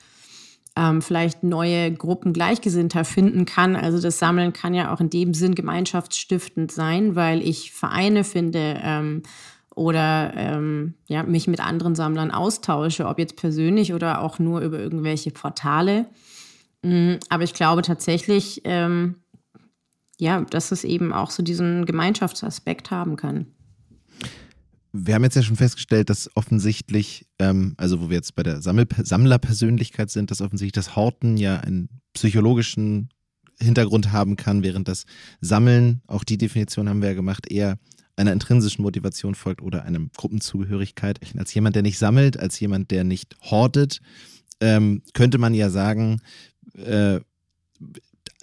ähm, 0.75 1.01
vielleicht 1.01 1.43
neue 1.43 1.91
Gruppen 1.93 2.33
Gleichgesinnter 2.33 3.03
finden 3.03 3.45
kann. 3.45 3.75
Also 3.75 4.01
das 4.01 4.19
Sammeln 4.19 4.53
kann 4.53 4.73
ja 4.73 4.93
auch 4.93 5.01
in 5.01 5.09
dem 5.09 5.33
Sinn 5.33 5.55
gemeinschaftsstiftend 5.55 6.71
sein, 6.71 7.15
weil 7.15 7.41
ich 7.41 7.71
Vereine 7.71 8.23
finde 8.23 8.79
ähm, 8.81 9.23
oder 9.75 10.33
ähm, 10.35 10.95
ja, 11.07 11.23
mich 11.23 11.47
mit 11.47 11.59
anderen 11.59 11.95
Sammlern 11.95 12.31
austausche, 12.31 13.07
ob 13.07 13.19
jetzt 13.19 13.35
persönlich 13.35 13.93
oder 13.93 14.21
auch 14.21 14.39
nur 14.39 14.61
über 14.61 14.79
irgendwelche 14.79 15.31
Portale. 15.31 16.07
Mhm, 16.83 17.19
aber 17.29 17.43
ich 17.43 17.53
glaube 17.53 17.81
tatsächlich, 17.81 18.61
ähm, 18.63 19.15
ja, 20.19 20.41
dass 20.41 20.71
es 20.71 20.83
eben 20.83 21.13
auch 21.13 21.31
so 21.31 21.43
diesen 21.43 21.85
Gemeinschaftsaspekt 21.85 22.91
haben 22.91 23.15
kann 23.15 23.47
wir 24.93 25.15
haben 25.15 25.23
jetzt 25.23 25.35
ja 25.35 25.43
schon 25.43 25.55
festgestellt, 25.55 26.09
dass 26.09 26.29
offensichtlich, 26.35 27.25
ähm, 27.39 27.75
also 27.77 28.01
wo 28.01 28.09
wir 28.09 28.17
jetzt 28.17 28.35
bei 28.35 28.43
der 28.43 28.61
Sammel 28.61 28.87
Sammlerpersönlichkeit 29.01 30.09
sind, 30.09 30.31
dass 30.31 30.41
offensichtlich 30.41 30.73
das 30.73 30.95
Horten 30.95 31.37
ja 31.37 31.57
einen 31.59 31.89
psychologischen 32.13 33.09
Hintergrund 33.59 34.11
haben 34.11 34.35
kann, 34.35 34.63
während 34.63 34.87
das 34.87 35.05
Sammeln, 35.39 36.01
auch 36.07 36.23
die 36.23 36.37
Definition 36.37 36.89
haben 36.89 37.01
wir 37.01 37.09
ja 37.09 37.15
gemacht, 37.15 37.49
eher 37.49 37.77
einer 38.17 38.33
intrinsischen 38.33 38.81
Motivation 38.81 39.35
folgt 39.35 39.61
oder 39.61 39.83
einer 39.83 39.99
Gruppenzugehörigkeit. 40.17 41.19
Als 41.37 41.53
jemand, 41.53 41.75
der 41.75 41.83
nicht 41.83 41.97
sammelt, 41.97 42.37
als 42.37 42.59
jemand, 42.59 42.91
der 42.91 43.03
nicht 43.03 43.37
hortet, 43.41 44.01
ähm, 44.59 45.03
könnte 45.13 45.37
man 45.37 45.53
ja 45.53 45.69
sagen, 45.69 46.21
äh, 46.75 47.19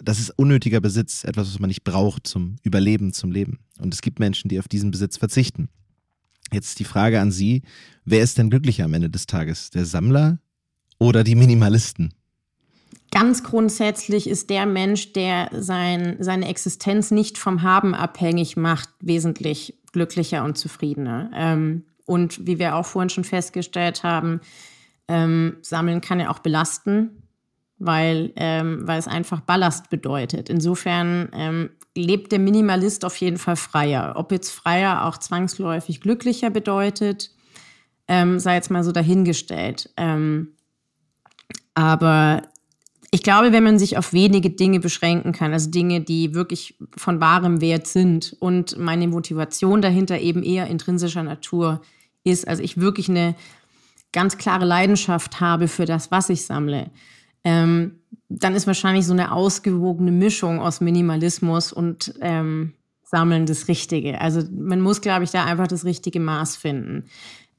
das 0.01 0.19
ist 0.19 0.31
unnötiger 0.31 0.81
Besitz, 0.81 1.23
etwas, 1.23 1.47
was 1.47 1.59
man 1.59 1.67
nicht 1.67 1.83
braucht 1.83 2.25
zum 2.25 2.55
Überleben, 2.63 3.13
zum 3.13 3.31
Leben. 3.31 3.59
Und 3.79 3.93
es 3.93 4.01
gibt 4.01 4.19
Menschen, 4.19 4.49
die 4.49 4.59
auf 4.59 4.67
diesen 4.67 4.91
Besitz 4.91 5.17
verzichten. 5.17 5.69
Jetzt 6.51 6.79
die 6.79 6.85
Frage 6.85 7.19
an 7.19 7.31
Sie, 7.31 7.63
wer 8.05 8.23
ist 8.23 8.37
denn 8.37 8.49
glücklicher 8.49 8.85
am 8.85 8.93
Ende 8.93 9.09
des 9.09 9.27
Tages? 9.27 9.69
Der 9.69 9.85
Sammler 9.85 10.39
oder 10.99 11.23
die 11.23 11.35
Minimalisten? 11.35 12.13
Ganz 13.11 13.43
grundsätzlich 13.43 14.29
ist 14.29 14.49
der 14.49 14.65
Mensch, 14.65 15.13
der 15.13 15.49
sein, 15.51 16.17
seine 16.19 16.47
Existenz 16.47 17.09
nicht 17.09 17.37
vom 17.37 17.63
Haben 17.63 17.95
abhängig 17.95 18.55
macht, 18.55 18.89
wesentlich 18.99 19.75
glücklicher 19.91 20.43
und 20.43 20.57
zufriedener. 20.57 21.31
Ähm, 21.33 21.85
und 22.05 22.45
wie 22.45 22.59
wir 22.59 22.75
auch 22.75 22.85
vorhin 22.85 23.09
schon 23.09 23.23
festgestellt 23.23 24.03
haben, 24.03 24.41
ähm, 25.07 25.57
Sammeln 25.61 26.01
kann 26.01 26.19
ja 26.19 26.29
auch 26.29 26.39
belasten, 26.39 27.23
weil, 27.77 28.31
ähm, 28.35 28.87
weil 28.87 28.99
es 28.99 29.07
einfach 29.07 29.41
Ballast 29.41 29.89
bedeutet. 29.89 30.49
Insofern 30.49 31.29
ähm, 31.33 31.69
lebt 31.95 32.31
der 32.31 32.39
Minimalist 32.39 33.05
auf 33.05 33.15
jeden 33.17 33.37
Fall 33.37 33.55
freier. 33.55 34.13
Ob 34.15 34.31
jetzt 34.31 34.51
freier 34.51 35.05
auch 35.05 35.17
zwangsläufig 35.17 36.01
glücklicher 36.01 36.49
bedeutet, 36.49 37.31
ähm, 38.07 38.39
sei 38.39 38.55
jetzt 38.55 38.71
mal 38.71 38.83
so 38.83 38.91
dahingestellt. 38.91 39.89
Ähm, 39.97 40.53
aber 41.73 42.43
ich 43.11 43.23
glaube, 43.23 43.51
wenn 43.51 43.63
man 43.63 43.79
sich 43.79 43.97
auf 43.97 44.13
wenige 44.13 44.51
Dinge 44.51 44.79
beschränken 44.79 45.31
kann, 45.31 45.53
also 45.53 45.69
Dinge, 45.69 46.01
die 46.01 46.33
wirklich 46.35 46.77
von 46.95 47.19
wahrem 47.19 47.61
Wert 47.61 47.87
sind 47.87 48.35
und 48.39 48.77
meine 48.77 49.07
Motivation 49.07 49.81
dahinter 49.81 50.19
eben 50.19 50.43
eher 50.43 50.67
intrinsischer 50.67 51.23
Natur 51.23 51.81
ist, 52.23 52.47
also 52.47 52.61
ich 52.61 52.79
wirklich 52.79 53.09
eine 53.09 53.35
ganz 54.11 54.37
klare 54.37 54.65
Leidenschaft 54.65 55.39
habe 55.39 55.67
für 55.67 55.85
das, 55.85 56.11
was 56.11 56.29
ich 56.29 56.45
sammle, 56.45 56.91
ähm, 57.43 57.99
dann 58.29 58.55
ist 58.55 58.67
wahrscheinlich 58.67 59.05
so 59.05 59.13
eine 59.13 59.31
ausgewogene 59.31 60.11
Mischung 60.11 60.59
aus 60.59 60.81
Minimalismus 60.81 61.73
und 61.73 62.13
ähm, 62.21 62.73
Sammeln 63.03 63.47
das 63.47 63.67
Richtige. 63.67 64.21
Also 64.21 64.43
man 64.51 64.81
muss, 64.81 65.01
glaube 65.01 65.23
ich, 65.23 65.31
da 65.31 65.45
einfach 65.45 65.67
das 65.67 65.83
richtige 65.83 66.19
Maß 66.19 66.57
finden. 66.57 67.05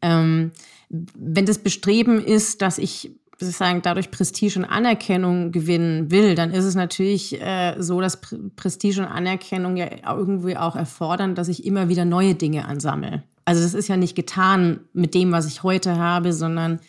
Ähm, 0.00 0.52
wenn 0.88 1.46
das 1.46 1.58
Bestreben 1.58 2.20
ist, 2.24 2.62
dass 2.62 2.78
ich 2.78 3.10
sozusagen 3.40 3.80
dadurch 3.82 4.10
Prestige 4.10 4.58
und 4.58 4.64
Anerkennung 4.64 5.50
gewinnen 5.50 6.10
will, 6.10 6.34
dann 6.34 6.52
ist 6.52 6.64
es 6.64 6.74
natürlich 6.74 7.40
äh, 7.40 7.74
so, 7.78 8.00
dass 8.00 8.20
Prestige 8.54 9.00
und 9.00 9.06
Anerkennung 9.06 9.76
ja 9.76 9.88
irgendwie 10.14 10.56
auch 10.56 10.76
erfordern, 10.76 11.34
dass 11.34 11.48
ich 11.48 11.64
immer 11.64 11.88
wieder 11.88 12.04
neue 12.04 12.34
Dinge 12.34 12.66
ansammle. 12.66 13.22
Also 13.44 13.62
das 13.62 13.74
ist 13.74 13.88
ja 13.88 13.96
nicht 13.96 14.14
getan 14.14 14.80
mit 14.92 15.14
dem, 15.14 15.32
was 15.32 15.46
ich 15.46 15.62
heute 15.62 15.96
habe, 15.96 16.32
sondern 16.32 16.80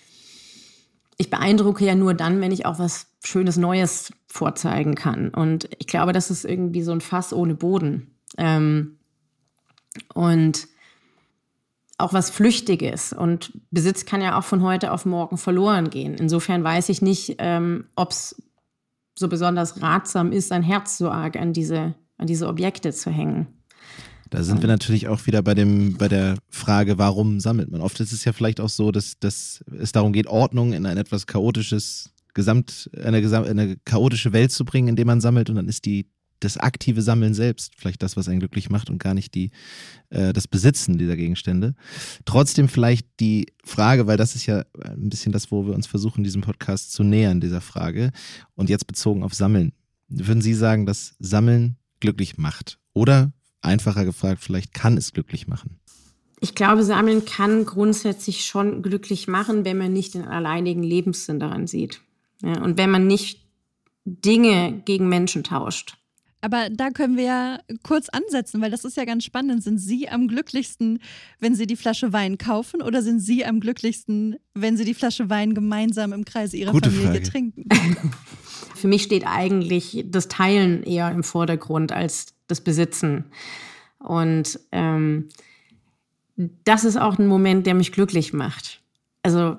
ich 1.21 1.29
beeindrucke 1.29 1.85
ja 1.85 1.93
nur 1.93 2.15
dann, 2.15 2.41
wenn 2.41 2.51
ich 2.51 2.65
auch 2.65 2.79
was 2.79 3.07
Schönes 3.23 3.55
Neues 3.55 4.11
vorzeigen 4.27 4.95
kann. 4.95 5.29
Und 5.29 5.69
ich 5.77 5.85
glaube, 5.85 6.13
das 6.13 6.31
ist 6.31 6.45
irgendwie 6.45 6.81
so 6.81 6.91
ein 6.91 7.01
Fass 7.01 7.31
ohne 7.31 7.53
Boden. 7.53 8.15
Ähm, 8.37 8.97
und 10.15 10.67
auch 11.99 12.11
was 12.11 12.31
Flüchtiges. 12.31 13.13
Und 13.13 13.53
Besitz 13.69 14.05
kann 14.05 14.21
ja 14.21 14.37
auch 14.39 14.43
von 14.43 14.63
heute 14.63 14.91
auf 14.91 15.05
morgen 15.05 15.37
verloren 15.37 15.91
gehen. 15.91 16.15
Insofern 16.15 16.63
weiß 16.63 16.89
ich 16.89 17.03
nicht, 17.03 17.35
ähm, 17.37 17.85
ob 17.95 18.09
es 18.09 18.41
so 19.13 19.27
besonders 19.27 19.79
ratsam 19.79 20.31
ist, 20.31 20.47
sein 20.47 20.63
Herz 20.63 20.97
so 20.97 21.11
arg 21.11 21.35
an 21.35 21.53
diese, 21.53 21.93
an 22.17 22.25
diese 22.25 22.47
Objekte 22.47 22.91
zu 22.91 23.11
hängen. 23.11 23.60
Da 24.31 24.43
sind 24.43 24.61
wir 24.61 24.67
natürlich 24.67 25.09
auch 25.09 25.27
wieder 25.27 25.43
bei 25.43 25.53
dem, 25.53 25.97
bei 25.97 26.07
der 26.07 26.37
Frage, 26.49 26.97
warum 26.97 27.41
sammelt 27.41 27.69
man? 27.69 27.81
Oft 27.81 27.99
ist 27.99 28.13
es 28.13 28.23
ja 28.23 28.31
vielleicht 28.31 28.61
auch 28.61 28.69
so, 28.69 28.91
dass, 28.91 29.19
dass 29.19 29.61
es 29.77 29.91
darum 29.91 30.13
geht, 30.13 30.27
Ordnung 30.27 30.71
in 30.71 30.85
ein 30.85 30.97
etwas 30.97 31.27
chaotisches 31.27 32.11
Gesamt, 32.33 32.89
eine, 32.95 33.17
eine 33.17 33.75
chaotische 33.83 34.31
Welt 34.31 34.53
zu 34.53 34.63
bringen, 34.63 34.87
indem 34.87 35.07
man 35.07 35.19
sammelt 35.19 35.49
und 35.49 35.57
dann 35.57 35.67
ist 35.67 35.85
die 35.85 36.07
das 36.39 36.57
aktive 36.57 37.01
Sammeln 37.01 37.33
selbst 37.33 37.73
vielleicht 37.77 38.01
das, 38.01 38.17
was 38.17 38.27
einen 38.27 38.39
glücklich 38.39 38.69
macht 38.69 38.89
und 38.89 38.99
gar 38.99 39.13
nicht 39.13 39.35
die, 39.35 39.51
äh, 40.09 40.33
das 40.33 40.47
Besitzen 40.47 40.97
dieser 40.97 41.17
Gegenstände. 41.17 41.75
Trotzdem 42.23 42.69
vielleicht 42.69 43.07
die 43.19 43.47
Frage, 43.65 44.07
weil 44.07 44.17
das 44.17 44.35
ist 44.35 44.45
ja 44.45 44.63
ein 44.81 45.09
bisschen 45.09 45.33
das, 45.33 45.51
wo 45.51 45.67
wir 45.67 45.75
uns 45.75 45.87
versuchen, 45.87 46.23
diesem 46.23 46.41
Podcast 46.41 46.93
zu 46.93 47.03
nähern, 47.03 47.41
dieser 47.41 47.61
Frage. 47.61 48.11
Und 48.55 48.69
jetzt 48.69 48.87
bezogen 48.87 49.23
auf 49.23 49.35
Sammeln. 49.35 49.73
Würden 50.07 50.41
Sie 50.41 50.53
sagen, 50.53 50.85
dass 50.85 51.15
Sammeln 51.19 51.75
glücklich 51.99 52.37
macht? 52.37 52.79
Oder 52.93 53.33
einfacher 53.61 54.05
gefragt, 54.05 54.43
vielleicht 54.43 54.73
kann 54.73 54.97
es 54.97 55.13
glücklich 55.13 55.47
machen? 55.47 55.77
Ich 56.39 56.55
glaube, 56.55 56.83
Sammeln 56.83 57.25
kann 57.25 57.65
grundsätzlich 57.65 58.45
schon 58.45 58.81
glücklich 58.81 59.27
machen, 59.27 59.63
wenn 59.63 59.77
man 59.77 59.93
nicht 59.93 60.15
den 60.15 60.25
alleinigen 60.25 60.81
Lebenssinn 60.81 61.39
daran 61.39 61.67
sieht. 61.67 62.01
Ja, 62.41 62.61
und 62.61 62.77
wenn 62.77 62.89
man 62.89 63.05
nicht 63.05 63.45
Dinge 64.05 64.81
gegen 64.85 65.07
Menschen 65.07 65.43
tauscht. 65.43 65.97
Aber 66.43 66.69
da 66.71 66.89
können 66.89 67.17
wir 67.17 67.23
ja 67.23 67.59
kurz 67.83 68.09
ansetzen, 68.09 68.61
weil 68.61 68.71
das 68.71 68.83
ist 68.83 68.97
ja 68.97 69.05
ganz 69.05 69.23
spannend. 69.23 69.61
Sind 69.61 69.77
Sie 69.77 70.09
am 70.09 70.27
glücklichsten, 70.27 70.99
wenn 71.39 71.53
Sie 71.53 71.67
die 71.67 71.75
Flasche 71.75 72.13
Wein 72.13 72.39
kaufen 72.39 72.81
oder 72.81 73.03
sind 73.03 73.19
Sie 73.19 73.45
am 73.45 73.59
glücklichsten, 73.59 74.37
wenn 74.55 74.75
Sie 74.75 74.85
die 74.85 74.95
Flasche 74.95 75.29
Wein 75.29 75.53
gemeinsam 75.53 76.13
im 76.13 76.25
Kreise 76.25 76.57
Ihrer 76.57 76.71
Gute 76.71 76.89
Familie 76.89 77.11
Frage. 77.11 77.29
trinken? 77.29 77.69
Für 78.75 78.87
mich 78.87 79.03
steht 79.03 79.25
eigentlich 79.25 80.05
das 80.07 80.27
Teilen 80.27 80.83
eher 80.83 81.11
im 81.11 81.23
Vordergrund 81.23 81.91
als 81.91 82.33
das 82.47 82.61
Besitzen. 82.61 83.25
Und 83.99 84.59
ähm, 84.71 85.29
das 86.63 86.83
ist 86.83 86.97
auch 86.97 87.19
ein 87.19 87.27
Moment, 87.27 87.67
der 87.67 87.75
mich 87.75 87.91
glücklich 87.91 88.33
macht. 88.33 88.81
Also 89.23 89.57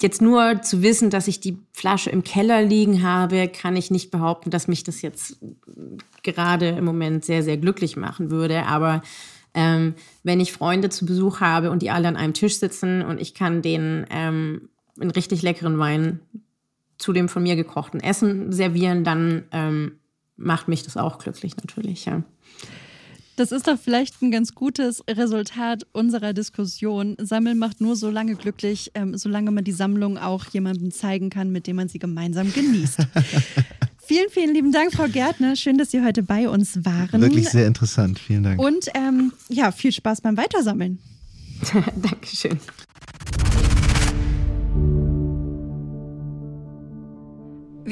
Jetzt 0.00 0.20
nur 0.20 0.60
zu 0.60 0.82
wissen, 0.82 1.08
dass 1.08 1.28
ich 1.28 1.40
die 1.40 1.56
Flasche 1.72 2.10
im 2.10 2.24
Keller 2.24 2.62
liegen 2.62 3.02
habe, 3.02 3.48
kann 3.48 3.76
ich 3.76 3.90
nicht 3.90 4.10
behaupten, 4.10 4.50
dass 4.50 4.66
mich 4.66 4.82
das 4.82 5.02
jetzt 5.02 5.38
gerade 6.22 6.70
im 6.70 6.84
Moment 6.84 7.24
sehr, 7.24 7.42
sehr 7.42 7.56
glücklich 7.56 7.96
machen 7.96 8.30
würde. 8.30 8.66
Aber 8.66 9.02
ähm, 9.54 9.94
wenn 10.24 10.40
ich 10.40 10.52
Freunde 10.52 10.90
zu 10.90 11.06
Besuch 11.06 11.40
habe 11.40 11.70
und 11.70 11.80
die 11.80 11.90
alle 11.90 12.08
an 12.08 12.16
einem 12.16 12.34
Tisch 12.34 12.58
sitzen 12.58 13.02
und 13.02 13.20
ich 13.20 13.34
kann 13.34 13.62
denen 13.62 14.04
ähm, 14.10 14.68
einen 15.00 15.12
richtig 15.12 15.42
leckeren 15.42 15.78
Wein 15.78 16.20
zu 16.98 17.12
dem 17.12 17.28
von 17.28 17.42
mir 17.42 17.56
gekochten 17.56 18.00
Essen 18.00 18.52
servieren, 18.52 19.04
dann 19.04 19.44
ähm, 19.52 19.98
macht 20.36 20.68
mich 20.68 20.82
das 20.82 20.96
auch 20.96 21.18
glücklich 21.18 21.56
natürlich, 21.56 22.04
ja. 22.04 22.22
Das 23.36 23.50
ist 23.50 23.66
doch 23.66 23.76
vielleicht 23.76 24.22
ein 24.22 24.30
ganz 24.30 24.54
gutes 24.54 25.02
Resultat 25.10 25.84
unserer 25.92 26.32
Diskussion. 26.32 27.16
Sammeln 27.18 27.58
macht 27.58 27.80
nur 27.80 27.96
so 27.96 28.08
lange 28.08 28.36
glücklich, 28.36 28.92
ähm, 28.94 29.16
solange 29.16 29.50
man 29.50 29.64
die 29.64 29.72
Sammlung 29.72 30.18
auch 30.18 30.46
jemandem 30.46 30.92
zeigen 30.92 31.30
kann, 31.30 31.50
mit 31.50 31.66
dem 31.66 31.74
man 31.76 31.88
sie 31.88 31.98
gemeinsam 31.98 32.52
genießt. 32.52 32.98
vielen, 34.06 34.30
vielen 34.30 34.54
lieben 34.54 34.70
Dank, 34.70 34.92
Frau 34.92 35.08
Gärtner. 35.08 35.56
Schön, 35.56 35.78
dass 35.78 35.90
Sie 35.90 36.04
heute 36.04 36.22
bei 36.22 36.48
uns 36.48 36.84
waren. 36.84 37.20
Wirklich 37.20 37.48
sehr 37.48 37.66
interessant. 37.66 38.20
Vielen 38.20 38.44
Dank. 38.44 38.60
Und 38.60 38.88
ähm, 38.94 39.32
ja, 39.48 39.72
viel 39.72 39.90
Spaß 39.90 40.20
beim 40.20 40.36
Weitersammeln. 40.36 41.00
Dankeschön. 41.96 42.60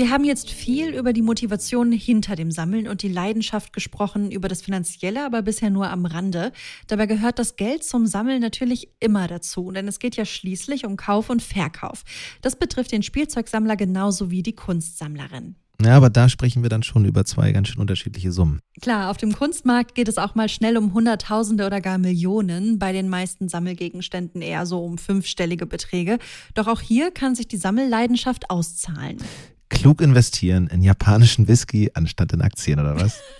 Wir 0.02 0.10
haben 0.10 0.24
jetzt 0.24 0.50
viel 0.50 0.96
über 0.96 1.12
die 1.12 1.22
Motivation 1.22 1.92
hinter 1.92 2.34
dem 2.34 2.50
Sammeln 2.50 2.88
und 2.88 3.02
die 3.02 3.08
Leidenschaft 3.08 3.72
gesprochen, 3.72 4.32
über 4.32 4.48
das 4.48 4.60
Finanzielle, 4.60 5.24
aber 5.24 5.42
bisher 5.42 5.70
nur 5.70 5.90
am 5.90 6.06
Rande. 6.06 6.50
Dabei 6.88 7.06
gehört 7.06 7.38
das 7.38 7.54
Geld 7.54 7.84
zum 7.84 8.08
Sammeln 8.08 8.40
natürlich 8.40 8.88
immer 8.98 9.28
dazu, 9.28 9.70
denn 9.70 9.86
es 9.86 10.00
geht 10.00 10.16
ja 10.16 10.24
schließlich 10.24 10.86
um 10.86 10.96
Kauf 10.96 11.30
und 11.30 11.40
Verkauf. 11.40 12.02
Das 12.40 12.56
betrifft 12.56 12.90
den 12.90 13.04
Spielzeugsammler 13.04 13.76
genauso 13.76 14.32
wie 14.32 14.42
die 14.42 14.56
Kunstsammlerin. 14.56 15.54
Ja, 15.80 15.96
aber 15.96 16.10
da 16.10 16.28
sprechen 16.28 16.64
wir 16.64 16.68
dann 16.68 16.82
schon 16.82 17.04
über 17.04 17.24
zwei 17.24 17.52
ganz 17.52 17.68
schön 17.68 17.80
unterschiedliche 17.80 18.32
Summen. 18.32 18.58
Klar, 18.80 19.08
auf 19.08 19.18
dem 19.18 19.32
Kunstmarkt 19.32 19.94
geht 19.94 20.08
es 20.08 20.18
auch 20.18 20.34
mal 20.34 20.48
schnell 20.48 20.76
um 20.78 20.94
Hunderttausende 20.94 21.64
oder 21.64 21.80
gar 21.80 21.98
Millionen, 21.98 22.80
bei 22.80 22.90
den 22.92 23.08
meisten 23.08 23.48
Sammelgegenständen 23.48 24.42
eher 24.42 24.66
so 24.66 24.84
um 24.84 24.98
fünfstellige 24.98 25.66
Beträge. 25.66 26.18
Doch 26.54 26.66
auch 26.66 26.80
hier 26.80 27.12
kann 27.12 27.36
sich 27.36 27.46
die 27.46 27.56
Sammelleidenschaft 27.56 28.50
auszahlen 28.50 29.18
klug 29.72 30.00
investieren 30.00 30.68
in 30.68 30.82
japanischen 30.82 31.48
Whisky 31.48 31.90
anstatt 31.94 32.32
in 32.32 32.42
Aktien 32.42 32.78
oder 32.78 33.00
was? 33.00 33.20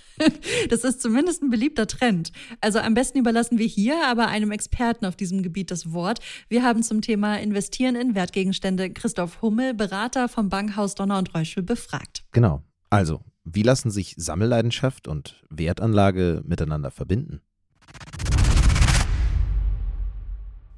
Das 0.69 0.83
ist 0.83 1.01
zumindest 1.01 1.41
ein 1.41 1.49
beliebter 1.49 1.87
Trend. 1.87 2.31
Also 2.61 2.77
am 2.77 2.93
besten 2.93 3.17
überlassen 3.17 3.57
wir 3.57 3.65
hier 3.65 4.07
aber 4.07 4.27
einem 4.27 4.51
Experten 4.51 5.07
auf 5.07 5.15
diesem 5.15 5.41
Gebiet 5.41 5.71
das 5.71 5.91
Wort. 5.91 6.19
Wir 6.49 6.61
haben 6.61 6.83
zum 6.83 7.01
Thema 7.01 7.39
Investieren 7.39 7.95
in 7.95 8.13
Wertgegenstände 8.13 8.91
Christoph 8.91 9.41
Hummel, 9.41 9.73
Berater 9.73 10.29
vom 10.29 10.49
Bankhaus 10.49 10.93
Donner 10.93 11.17
und 11.17 11.33
Reuschel, 11.33 11.63
befragt. 11.63 12.25
Genau. 12.31 12.61
Also, 12.91 13.21
wie 13.43 13.63
lassen 13.63 13.89
sich 13.89 14.13
Sammelleidenschaft 14.15 15.07
und 15.07 15.43
Wertanlage 15.49 16.43
miteinander 16.45 16.91
verbinden? 16.91 17.41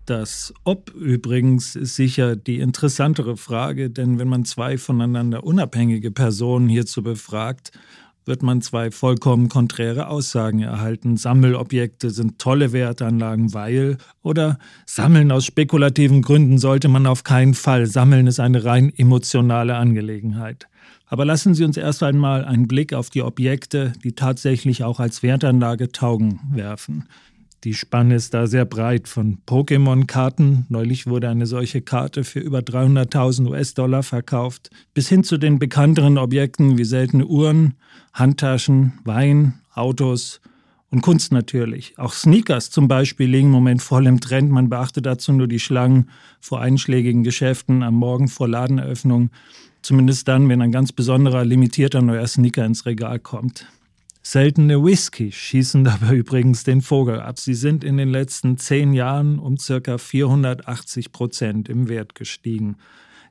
Das 0.06 0.54
Ob 0.64 0.94
übrigens 0.94 1.76
ist 1.76 1.96
sicher 1.96 2.36
die 2.36 2.60
interessantere 2.60 3.38
Frage, 3.38 3.90
denn 3.90 4.20
wenn 4.20 4.28
man 4.28 4.46
zwei 4.46 4.78
voneinander 4.78 5.44
unabhängige 5.44 6.12
Personen 6.12 6.70
hierzu 6.70 7.02
befragt, 7.02 7.72
wird 8.26 8.44
man 8.44 8.62
zwei 8.62 8.92
vollkommen 8.92 9.50
konträre 9.50 10.08
Aussagen 10.08 10.62
erhalten. 10.62 11.18
Sammelobjekte 11.18 12.12
sind 12.12 12.38
tolle 12.40 12.72
Wertanlagen, 12.72 13.54
weil 13.54 13.98
oder 14.22 14.60
Sammeln 14.86 15.32
aus 15.32 15.46
spekulativen 15.46 16.22
Gründen 16.22 16.60
sollte 16.60 16.88
man 16.88 17.08
auf 17.08 17.24
keinen 17.24 17.56
Fall. 17.56 17.88
Sammeln 17.88 18.28
ist 18.28 18.40
eine 18.40 18.64
rein 18.64 18.94
emotionale 18.96 19.76
Angelegenheit. 19.76 20.68
Aber 21.08 21.26
lassen 21.26 21.54
Sie 21.54 21.64
uns 21.64 21.78
erst 21.78 22.04
einmal 22.04 22.46
einen 22.46 22.68
Blick 22.68 22.94
auf 22.94 23.10
die 23.10 23.22
Objekte, 23.22 23.94
die 24.04 24.14
tatsächlich 24.14 24.84
auch 24.84 25.00
als 25.00 25.22
Wertanlage 25.24 25.92
taugen, 25.92 26.40
werfen. 26.52 27.06
Die 27.66 27.74
Spanne 27.74 28.14
ist 28.14 28.36
da 28.36 28.46
sehr 28.46 28.64
breit 28.64 29.08
von 29.08 29.40
Pokémon-Karten. 29.48 30.68
Neulich 30.70 31.08
wurde 31.08 31.30
eine 31.30 31.48
solche 31.48 31.82
Karte 31.82 32.24
für 32.24 32.40
über 32.40 32.60
300.000 32.60 33.50
US-Dollar 33.50 34.04
verkauft, 34.04 34.70
bis 34.94 35.10
hin 35.10 35.24
zu 35.24 35.40
den 35.40 35.58
bekannteren 35.58 36.20
Objekten 36.20 36.78
wie 36.78 36.86
seltene 36.86 37.26
Uhren, 37.26 37.74
Handtaschen, 38.14 39.00
Wein, 39.04 39.56
Autos 39.74 40.42
Und 40.92 41.02
Kunst 41.02 41.32
natürlich. 41.32 41.98
Auch 41.98 42.14
Sneakers 42.14 42.70
zum 42.70 42.88
Beispiel 42.88 43.28
liegen 43.28 43.48
im 43.48 43.54
Moment 43.54 43.82
voll 43.82 44.06
im 44.06 44.22
Trend. 44.22 44.52
Man 44.52 44.70
beachte 44.70 45.02
dazu 45.02 45.34
nur 45.34 45.48
die 45.48 45.60
Schlangen 45.60 46.12
vor 46.40 46.62
einschlägigen 46.62 47.24
Geschäften 47.24 47.82
am 47.82 47.96
Morgen 47.96 48.28
vor 48.28 48.48
Ladeneröffnung. 48.48 49.32
Zumindest 49.82 50.28
dann, 50.28 50.48
wenn 50.50 50.62
ein 50.62 50.72
ganz 50.72 50.92
besonderer, 50.92 51.44
limitierter 51.44 52.04
neuer 52.04 52.28
Sneaker 52.28 52.64
ins 52.64 52.86
Regal 52.86 53.18
kommt. 53.18 53.66
Seltene 54.28 54.84
Whisky 54.84 55.32
schießen 55.32 55.84
dabei 55.84 56.16
übrigens 56.16 56.64
den 56.64 56.82
Vogel 56.82 57.20
ab. 57.20 57.38
Sie 57.38 57.54
sind 57.54 57.84
in 57.84 57.98
den 57.98 58.10
letzten 58.10 58.58
zehn 58.58 58.92
Jahren 58.94 59.38
um 59.38 59.60
circa 59.60 60.00
480 60.00 61.12
Prozent 61.12 61.70
im 61.70 61.90
Wert 61.90 62.16
gestiegen. 62.16 62.78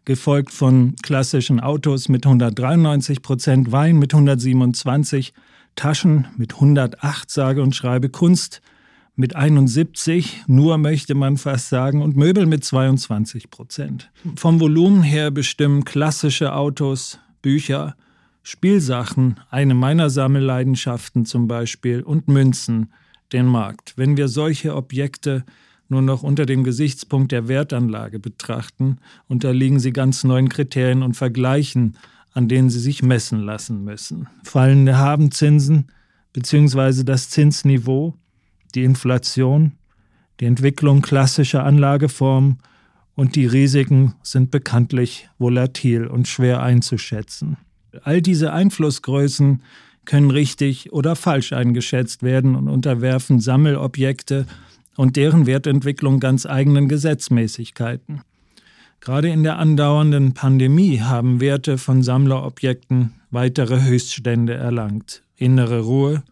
Gefolgt 0.04 0.52
von 0.52 0.94
klassischen 1.02 1.58
Autos 1.58 2.08
mit 2.08 2.24
193 2.24 3.22
Prozent, 3.22 3.72
Wein 3.72 3.98
mit 3.98 4.14
127, 4.14 5.34
Taschen 5.74 6.28
mit 6.36 6.54
108, 6.54 7.28
sage 7.28 7.60
und 7.60 7.74
schreibe 7.74 8.08
Kunst 8.08 8.62
mit 9.16 9.34
71, 9.34 10.44
nur 10.46 10.78
möchte 10.78 11.16
man 11.16 11.38
fast 11.38 11.70
sagen, 11.70 12.02
und 12.02 12.16
Möbel 12.16 12.46
mit 12.46 12.64
22 12.64 13.50
Prozent. 13.50 14.12
Vom 14.36 14.60
Volumen 14.60 15.02
her 15.02 15.32
bestimmen 15.32 15.84
klassische 15.84 16.54
Autos, 16.54 17.18
Bücher, 17.42 17.96
Spielsachen, 18.46 19.40
eine 19.48 19.72
meiner 19.72 20.10
Sammelleidenschaften 20.10 21.24
zum 21.24 21.48
Beispiel, 21.48 22.02
und 22.02 22.28
Münzen, 22.28 22.92
den 23.32 23.46
Markt. 23.46 23.94
Wenn 23.96 24.18
wir 24.18 24.28
solche 24.28 24.76
Objekte 24.76 25.44
nur 25.88 26.02
noch 26.02 26.22
unter 26.22 26.44
dem 26.44 26.62
Gesichtspunkt 26.62 27.32
der 27.32 27.48
Wertanlage 27.48 28.18
betrachten, 28.18 28.98
unterliegen 29.28 29.80
sie 29.80 29.94
ganz 29.94 30.24
neuen 30.24 30.50
Kriterien 30.50 31.02
und 31.02 31.14
Vergleichen, 31.14 31.96
an 32.34 32.48
denen 32.48 32.68
sie 32.68 32.80
sich 32.80 33.02
messen 33.02 33.40
lassen 33.40 33.82
müssen. 33.82 34.28
Fallende 34.42 34.98
Habenzinsen 34.98 35.86
bzw. 36.34 37.02
das 37.02 37.30
Zinsniveau, 37.30 38.12
die 38.74 38.84
Inflation, 38.84 39.72
die 40.40 40.44
Entwicklung 40.44 41.00
klassischer 41.00 41.64
Anlageformen 41.64 42.58
und 43.14 43.36
die 43.36 43.46
Risiken 43.46 44.14
sind 44.22 44.50
bekanntlich 44.50 45.30
volatil 45.38 46.06
und 46.06 46.28
schwer 46.28 46.62
einzuschätzen. 46.62 47.56
All 48.02 48.20
diese 48.20 48.52
Einflussgrößen 48.52 49.62
können 50.04 50.30
richtig 50.30 50.92
oder 50.92 51.16
falsch 51.16 51.52
eingeschätzt 51.52 52.22
werden 52.22 52.56
und 52.56 52.68
unterwerfen 52.68 53.40
Sammelobjekte 53.40 54.46
und 54.96 55.16
deren 55.16 55.46
Wertentwicklung 55.46 56.20
ganz 56.20 56.46
eigenen 56.46 56.88
Gesetzmäßigkeiten. 56.88 58.22
Gerade 59.00 59.28
in 59.28 59.42
der 59.42 59.58
andauernden 59.58 60.32
Pandemie 60.32 61.00
haben 61.00 61.40
Werte 61.40 61.78
von 61.78 62.02
Sammlerobjekten 62.02 63.12
weitere 63.30 63.82
Höchststände 63.82 64.54
erlangt. 64.54 65.22
Innere 65.36 65.80
Ruhe, 65.80 66.22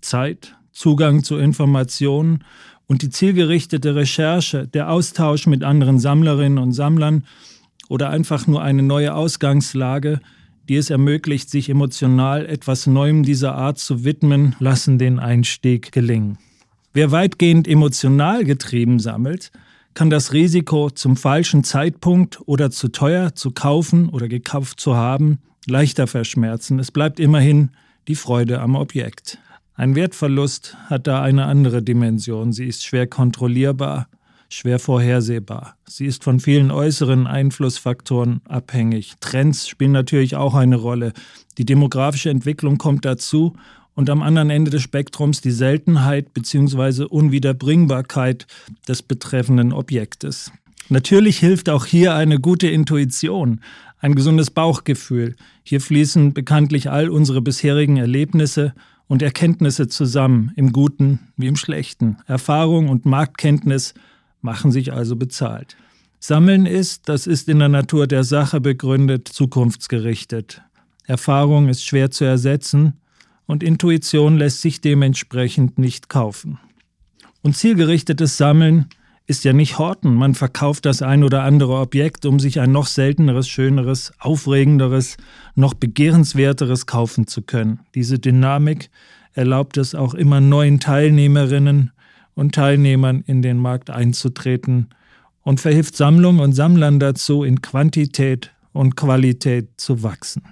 Zeit, 0.00 0.54
Zugang 0.72 1.22
zu 1.22 1.36
Informationen 1.36 2.44
und 2.86 3.02
die 3.02 3.10
zielgerichtete 3.10 3.94
Recherche, 3.94 4.66
der 4.66 4.90
Austausch 4.90 5.46
mit 5.46 5.62
anderen 5.62 5.98
Sammlerinnen 5.98 6.58
und 6.58 6.72
Sammlern 6.72 7.24
oder 7.88 8.10
einfach 8.10 8.46
nur 8.46 8.62
eine 8.62 8.82
neue 8.82 9.14
Ausgangslage 9.14 10.20
die 10.68 10.76
es 10.76 10.90
ermöglicht, 10.90 11.50
sich 11.50 11.68
emotional 11.68 12.46
etwas 12.46 12.86
Neuem 12.86 13.22
dieser 13.22 13.54
Art 13.54 13.78
zu 13.78 14.04
widmen, 14.04 14.56
lassen 14.58 14.98
den 14.98 15.18
Einstieg 15.18 15.92
gelingen. 15.92 16.38
Wer 16.92 17.10
weitgehend 17.10 17.66
emotional 17.66 18.44
getrieben 18.44 18.98
sammelt, 18.98 19.50
kann 19.94 20.10
das 20.10 20.32
Risiko, 20.32 20.90
zum 20.90 21.16
falschen 21.16 21.64
Zeitpunkt 21.64 22.40
oder 22.46 22.70
zu 22.70 22.88
teuer 22.88 23.34
zu 23.34 23.50
kaufen 23.50 24.08
oder 24.08 24.28
gekauft 24.28 24.80
zu 24.80 24.96
haben, 24.96 25.38
leichter 25.66 26.06
verschmerzen. 26.06 26.78
Es 26.78 26.90
bleibt 26.90 27.20
immerhin 27.20 27.70
die 28.08 28.16
Freude 28.16 28.60
am 28.60 28.74
Objekt. 28.74 29.38
Ein 29.76 29.94
Wertverlust 29.94 30.76
hat 30.86 31.06
da 31.06 31.22
eine 31.22 31.46
andere 31.46 31.82
Dimension. 31.82 32.52
Sie 32.52 32.66
ist 32.66 32.84
schwer 32.84 33.06
kontrollierbar 33.06 34.08
schwer 34.54 34.78
vorhersehbar. 34.78 35.76
Sie 35.86 36.06
ist 36.06 36.24
von 36.24 36.40
vielen 36.40 36.70
äußeren 36.70 37.26
Einflussfaktoren 37.26 38.40
abhängig. 38.48 39.14
Trends 39.20 39.68
spielen 39.68 39.92
natürlich 39.92 40.36
auch 40.36 40.54
eine 40.54 40.76
Rolle. 40.76 41.12
Die 41.58 41.64
demografische 41.64 42.30
Entwicklung 42.30 42.78
kommt 42.78 43.04
dazu 43.04 43.54
und 43.94 44.10
am 44.10 44.22
anderen 44.22 44.50
Ende 44.50 44.70
des 44.70 44.82
Spektrums 44.82 45.40
die 45.40 45.50
Seltenheit 45.50 46.34
bzw. 46.34 47.04
Unwiederbringbarkeit 47.04 48.46
des 48.88 49.02
betreffenden 49.02 49.72
Objektes. 49.72 50.52
Natürlich 50.88 51.38
hilft 51.38 51.68
auch 51.68 51.86
hier 51.86 52.14
eine 52.14 52.38
gute 52.38 52.68
Intuition, 52.68 53.60
ein 53.98 54.14
gesundes 54.14 54.50
Bauchgefühl. 54.50 55.34
Hier 55.62 55.80
fließen 55.80 56.34
bekanntlich 56.34 56.90
all 56.90 57.08
unsere 57.08 57.40
bisherigen 57.40 57.96
Erlebnisse 57.96 58.74
und 59.06 59.22
Erkenntnisse 59.22 59.88
zusammen, 59.88 60.52
im 60.56 60.72
Guten 60.72 61.20
wie 61.36 61.46
im 61.46 61.56
Schlechten. 61.56 62.18
Erfahrung 62.26 62.88
und 62.88 63.06
Marktkenntnis 63.06 63.94
machen 64.44 64.70
sich 64.70 64.92
also 64.92 65.16
bezahlt. 65.16 65.76
Sammeln 66.20 66.66
ist, 66.66 67.08
das 67.08 67.26
ist 67.26 67.48
in 67.48 67.58
der 67.58 67.68
Natur 67.68 68.06
der 68.06 68.24
Sache 68.24 68.60
begründet, 68.60 69.26
zukunftsgerichtet. 69.28 70.62
Erfahrung 71.06 71.68
ist 71.68 71.84
schwer 71.84 72.10
zu 72.10 72.24
ersetzen 72.24 72.94
und 73.46 73.62
Intuition 73.62 74.36
lässt 74.36 74.60
sich 74.60 74.80
dementsprechend 74.80 75.78
nicht 75.78 76.08
kaufen. 76.08 76.58
Und 77.42 77.56
zielgerichtetes 77.56 78.36
Sammeln 78.36 78.86
ist 79.26 79.44
ja 79.44 79.52
nicht 79.52 79.78
Horten. 79.78 80.14
Man 80.14 80.34
verkauft 80.34 80.86
das 80.86 81.02
ein 81.02 81.24
oder 81.24 81.42
andere 81.42 81.78
Objekt, 81.78 82.26
um 82.26 82.38
sich 82.38 82.60
ein 82.60 82.72
noch 82.72 82.86
selteneres, 82.86 83.48
schöneres, 83.48 84.12
aufregenderes, 84.18 85.16
noch 85.54 85.74
begehrenswerteres 85.74 86.86
kaufen 86.86 87.26
zu 87.26 87.42
können. 87.42 87.80
Diese 87.94 88.18
Dynamik 88.18 88.90
erlaubt 89.32 89.78
es 89.78 89.94
auch 89.94 90.14
immer 90.14 90.40
neuen 90.40 90.80
Teilnehmerinnen 90.80 91.92
und 92.34 92.54
Teilnehmern 92.54 93.22
in 93.26 93.42
den 93.42 93.58
Markt 93.58 93.90
einzutreten 93.90 94.88
und 95.42 95.60
verhilft 95.60 95.96
Sammlung 95.96 96.38
und 96.40 96.52
Sammlern 96.52 96.98
dazu, 96.98 97.44
in 97.44 97.62
Quantität 97.62 98.52
und 98.72 98.96
Qualität 98.96 99.68
zu 99.76 100.02
wachsen. 100.02 100.42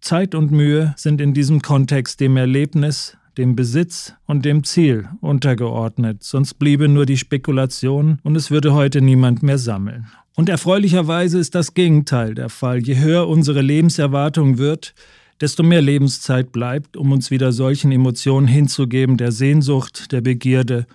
Zeit 0.00 0.34
und 0.34 0.50
Mühe 0.50 0.94
sind 0.96 1.20
in 1.20 1.34
diesem 1.34 1.60
Kontext 1.60 2.20
dem 2.20 2.36
Erlebnis, 2.36 3.16
dem 3.36 3.54
Besitz 3.54 4.14
und 4.26 4.44
dem 4.44 4.64
Ziel 4.64 5.08
untergeordnet, 5.20 6.24
sonst 6.24 6.54
bliebe 6.54 6.88
nur 6.88 7.06
die 7.06 7.16
Spekulation 7.16 8.18
und 8.22 8.34
es 8.34 8.50
würde 8.50 8.74
heute 8.74 9.00
niemand 9.00 9.42
mehr 9.42 9.58
sammeln. 9.58 10.06
Und 10.34 10.48
erfreulicherweise 10.48 11.38
ist 11.38 11.54
das 11.54 11.74
Gegenteil 11.74 12.34
der 12.34 12.48
Fall. 12.48 12.78
Je 12.78 12.98
höher 12.98 13.28
unsere 13.28 13.60
Lebenserwartung 13.60 14.58
wird, 14.58 14.94
desto 15.40 15.62
mehr 15.62 15.82
Lebenszeit 15.82 16.52
bleibt, 16.52 16.96
um 16.96 17.12
uns 17.12 17.30
wieder 17.30 17.52
solchen 17.52 17.92
Emotionen 17.92 18.46
hinzugeben, 18.46 19.16
der 19.16 19.32
Sehnsucht, 19.32 20.12
der 20.12 20.20
Begierde 20.20 20.86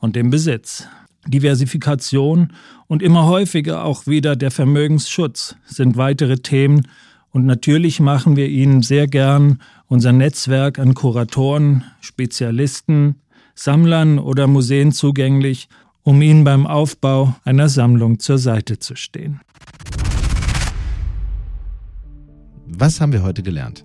und 0.00 0.16
dem 0.16 0.30
Besitz. 0.30 0.88
Diversifikation 1.28 2.52
und 2.86 3.02
immer 3.02 3.26
häufiger 3.26 3.84
auch 3.84 4.06
wieder 4.06 4.36
der 4.36 4.50
Vermögensschutz 4.50 5.54
sind 5.66 5.96
weitere 5.96 6.38
Themen 6.38 6.88
und 7.30 7.46
natürlich 7.46 8.00
machen 8.00 8.36
wir 8.36 8.48
Ihnen 8.48 8.82
sehr 8.82 9.06
gern 9.06 9.60
unser 9.86 10.12
Netzwerk 10.12 10.78
an 10.78 10.94
Kuratoren, 10.94 11.84
Spezialisten, 12.00 13.16
Sammlern 13.54 14.18
oder 14.18 14.46
Museen 14.46 14.92
zugänglich, 14.92 15.68
um 16.02 16.22
Ihnen 16.22 16.44
beim 16.44 16.66
Aufbau 16.66 17.36
einer 17.44 17.68
Sammlung 17.68 18.18
zur 18.18 18.38
Seite 18.38 18.78
zu 18.78 18.96
stehen. 18.96 19.40
Was 22.66 23.00
haben 23.00 23.12
wir 23.12 23.22
heute 23.22 23.42
gelernt? 23.42 23.84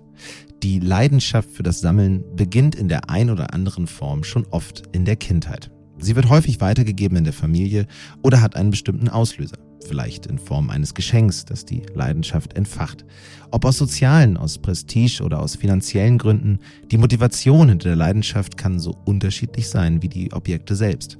Die 0.62 0.80
Leidenschaft 0.80 1.50
für 1.50 1.62
das 1.62 1.80
Sammeln 1.80 2.24
beginnt 2.34 2.74
in 2.74 2.88
der 2.88 3.10
ein 3.10 3.30
oder 3.30 3.52
anderen 3.52 3.86
Form 3.86 4.24
schon 4.24 4.46
oft 4.46 4.84
in 4.92 5.04
der 5.04 5.16
Kindheit. 5.16 5.70
Sie 5.98 6.14
wird 6.14 6.28
häufig 6.28 6.60
weitergegeben 6.60 7.16
in 7.18 7.24
der 7.24 7.32
Familie 7.32 7.86
oder 8.22 8.40
hat 8.40 8.56
einen 8.56 8.70
bestimmten 8.70 9.08
Auslöser, 9.08 9.56
vielleicht 9.86 10.26
in 10.26 10.38
Form 10.38 10.70
eines 10.70 10.94
Geschenks, 10.94 11.44
das 11.44 11.64
die 11.64 11.82
Leidenschaft 11.94 12.54
entfacht. 12.54 13.04
Ob 13.50 13.64
aus 13.64 13.78
sozialen, 13.78 14.36
aus 14.36 14.58
Prestige 14.58 15.22
oder 15.22 15.40
aus 15.40 15.56
finanziellen 15.56 16.18
Gründen, 16.18 16.58
die 16.90 16.98
Motivation 16.98 17.68
hinter 17.68 17.88
der 17.88 17.96
Leidenschaft 17.96 18.56
kann 18.56 18.78
so 18.78 18.96
unterschiedlich 19.04 19.68
sein 19.68 20.02
wie 20.02 20.08
die 20.08 20.32
Objekte 20.32 20.76
selbst. 20.76 21.18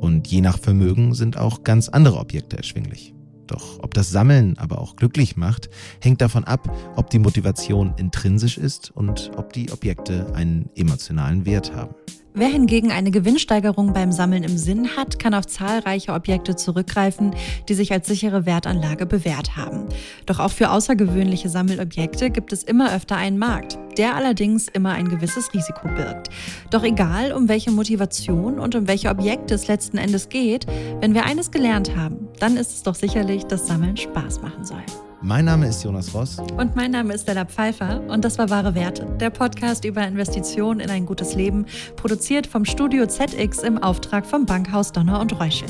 Und 0.00 0.28
je 0.28 0.40
nach 0.40 0.58
Vermögen 0.58 1.14
sind 1.14 1.36
auch 1.36 1.64
ganz 1.64 1.88
andere 1.88 2.18
Objekte 2.18 2.56
erschwinglich. 2.56 3.14
Doch 3.46 3.78
ob 3.82 3.94
das 3.94 4.10
Sammeln 4.10 4.56
aber 4.58 4.80
auch 4.80 4.96
glücklich 4.96 5.36
macht, 5.36 5.68
hängt 6.00 6.20
davon 6.20 6.44
ab, 6.44 6.74
ob 6.96 7.10
die 7.10 7.18
Motivation 7.18 7.94
intrinsisch 7.98 8.58
ist 8.58 8.90
und 8.90 9.30
ob 9.36 9.52
die 9.52 9.70
Objekte 9.70 10.32
einen 10.34 10.70
emotionalen 10.76 11.44
Wert 11.44 11.74
haben. 11.74 11.94
Wer 12.36 12.48
hingegen 12.48 12.90
eine 12.90 13.12
Gewinnsteigerung 13.12 13.92
beim 13.92 14.10
Sammeln 14.10 14.42
im 14.42 14.58
Sinn 14.58 14.96
hat, 14.96 15.20
kann 15.20 15.34
auf 15.34 15.46
zahlreiche 15.46 16.12
Objekte 16.12 16.56
zurückgreifen, 16.56 17.32
die 17.68 17.74
sich 17.74 17.92
als 17.92 18.08
sichere 18.08 18.44
Wertanlage 18.44 19.06
bewährt 19.06 19.56
haben. 19.56 19.84
Doch 20.26 20.40
auch 20.40 20.50
für 20.50 20.70
außergewöhnliche 20.70 21.48
Sammelobjekte 21.48 22.30
gibt 22.30 22.52
es 22.52 22.64
immer 22.64 22.92
öfter 22.92 23.14
einen 23.14 23.38
Markt, 23.38 23.78
der 23.98 24.16
allerdings 24.16 24.66
immer 24.66 24.90
ein 24.94 25.08
gewisses 25.08 25.54
Risiko 25.54 25.86
birgt. 25.86 26.28
Doch 26.72 26.82
egal, 26.82 27.32
um 27.32 27.48
welche 27.48 27.70
Motivation 27.70 28.58
und 28.58 28.74
um 28.74 28.88
welche 28.88 29.10
Objekte 29.10 29.54
es 29.54 29.68
letzten 29.68 29.96
Endes 29.96 30.28
geht, 30.28 30.66
wenn 31.00 31.14
wir 31.14 31.26
eines 31.26 31.52
gelernt 31.52 31.94
haben, 31.94 32.26
dann 32.40 32.56
ist 32.56 32.74
es 32.74 32.82
doch 32.82 32.96
sicherlich, 32.96 33.44
dass 33.44 33.68
Sammeln 33.68 33.96
Spaß 33.96 34.42
machen 34.42 34.64
soll. 34.64 34.82
Mein 35.24 35.46
Name 35.46 35.66
ist 35.68 35.82
Jonas 35.82 36.12
Ross. 36.12 36.38
Und 36.58 36.76
mein 36.76 36.90
Name 36.90 37.14
ist 37.14 37.22
Stella 37.22 37.46
Pfeiffer. 37.46 38.02
Und 38.08 38.26
das 38.26 38.36
war 38.36 38.50
Wahre 38.50 38.74
Werte, 38.74 39.06
der 39.18 39.30
Podcast 39.30 39.86
über 39.86 40.06
Investitionen 40.06 40.80
in 40.80 40.90
ein 40.90 41.06
gutes 41.06 41.34
Leben, 41.34 41.64
produziert 41.96 42.46
vom 42.46 42.66
Studio 42.66 43.06
ZX 43.06 43.62
im 43.62 43.78
Auftrag 43.78 44.26
vom 44.26 44.44
Bankhaus 44.44 44.92
Donner 44.92 45.18
und 45.20 45.40
Reuschel. 45.40 45.68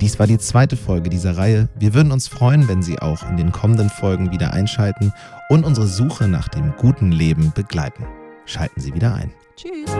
Dies 0.00 0.16
war 0.20 0.28
die 0.28 0.38
zweite 0.38 0.76
Folge 0.76 1.10
dieser 1.10 1.36
Reihe. 1.36 1.68
Wir 1.76 1.92
würden 1.92 2.12
uns 2.12 2.28
freuen, 2.28 2.68
wenn 2.68 2.82
Sie 2.82 3.00
auch 3.00 3.28
in 3.28 3.36
den 3.36 3.50
kommenden 3.50 3.90
Folgen 3.90 4.30
wieder 4.30 4.52
einschalten 4.52 5.12
und 5.48 5.64
unsere 5.64 5.88
Suche 5.88 6.28
nach 6.28 6.46
dem 6.46 6.72
guten 6.76 7.10
Leben 7.10 7.50
begleiten. 7.56 8.06
Schalten 8.46 8.80
Sie 8.80 8.94
wieder 8.94 9.12
ein. 9.12 9.32
Tschüss. 9.56 9.90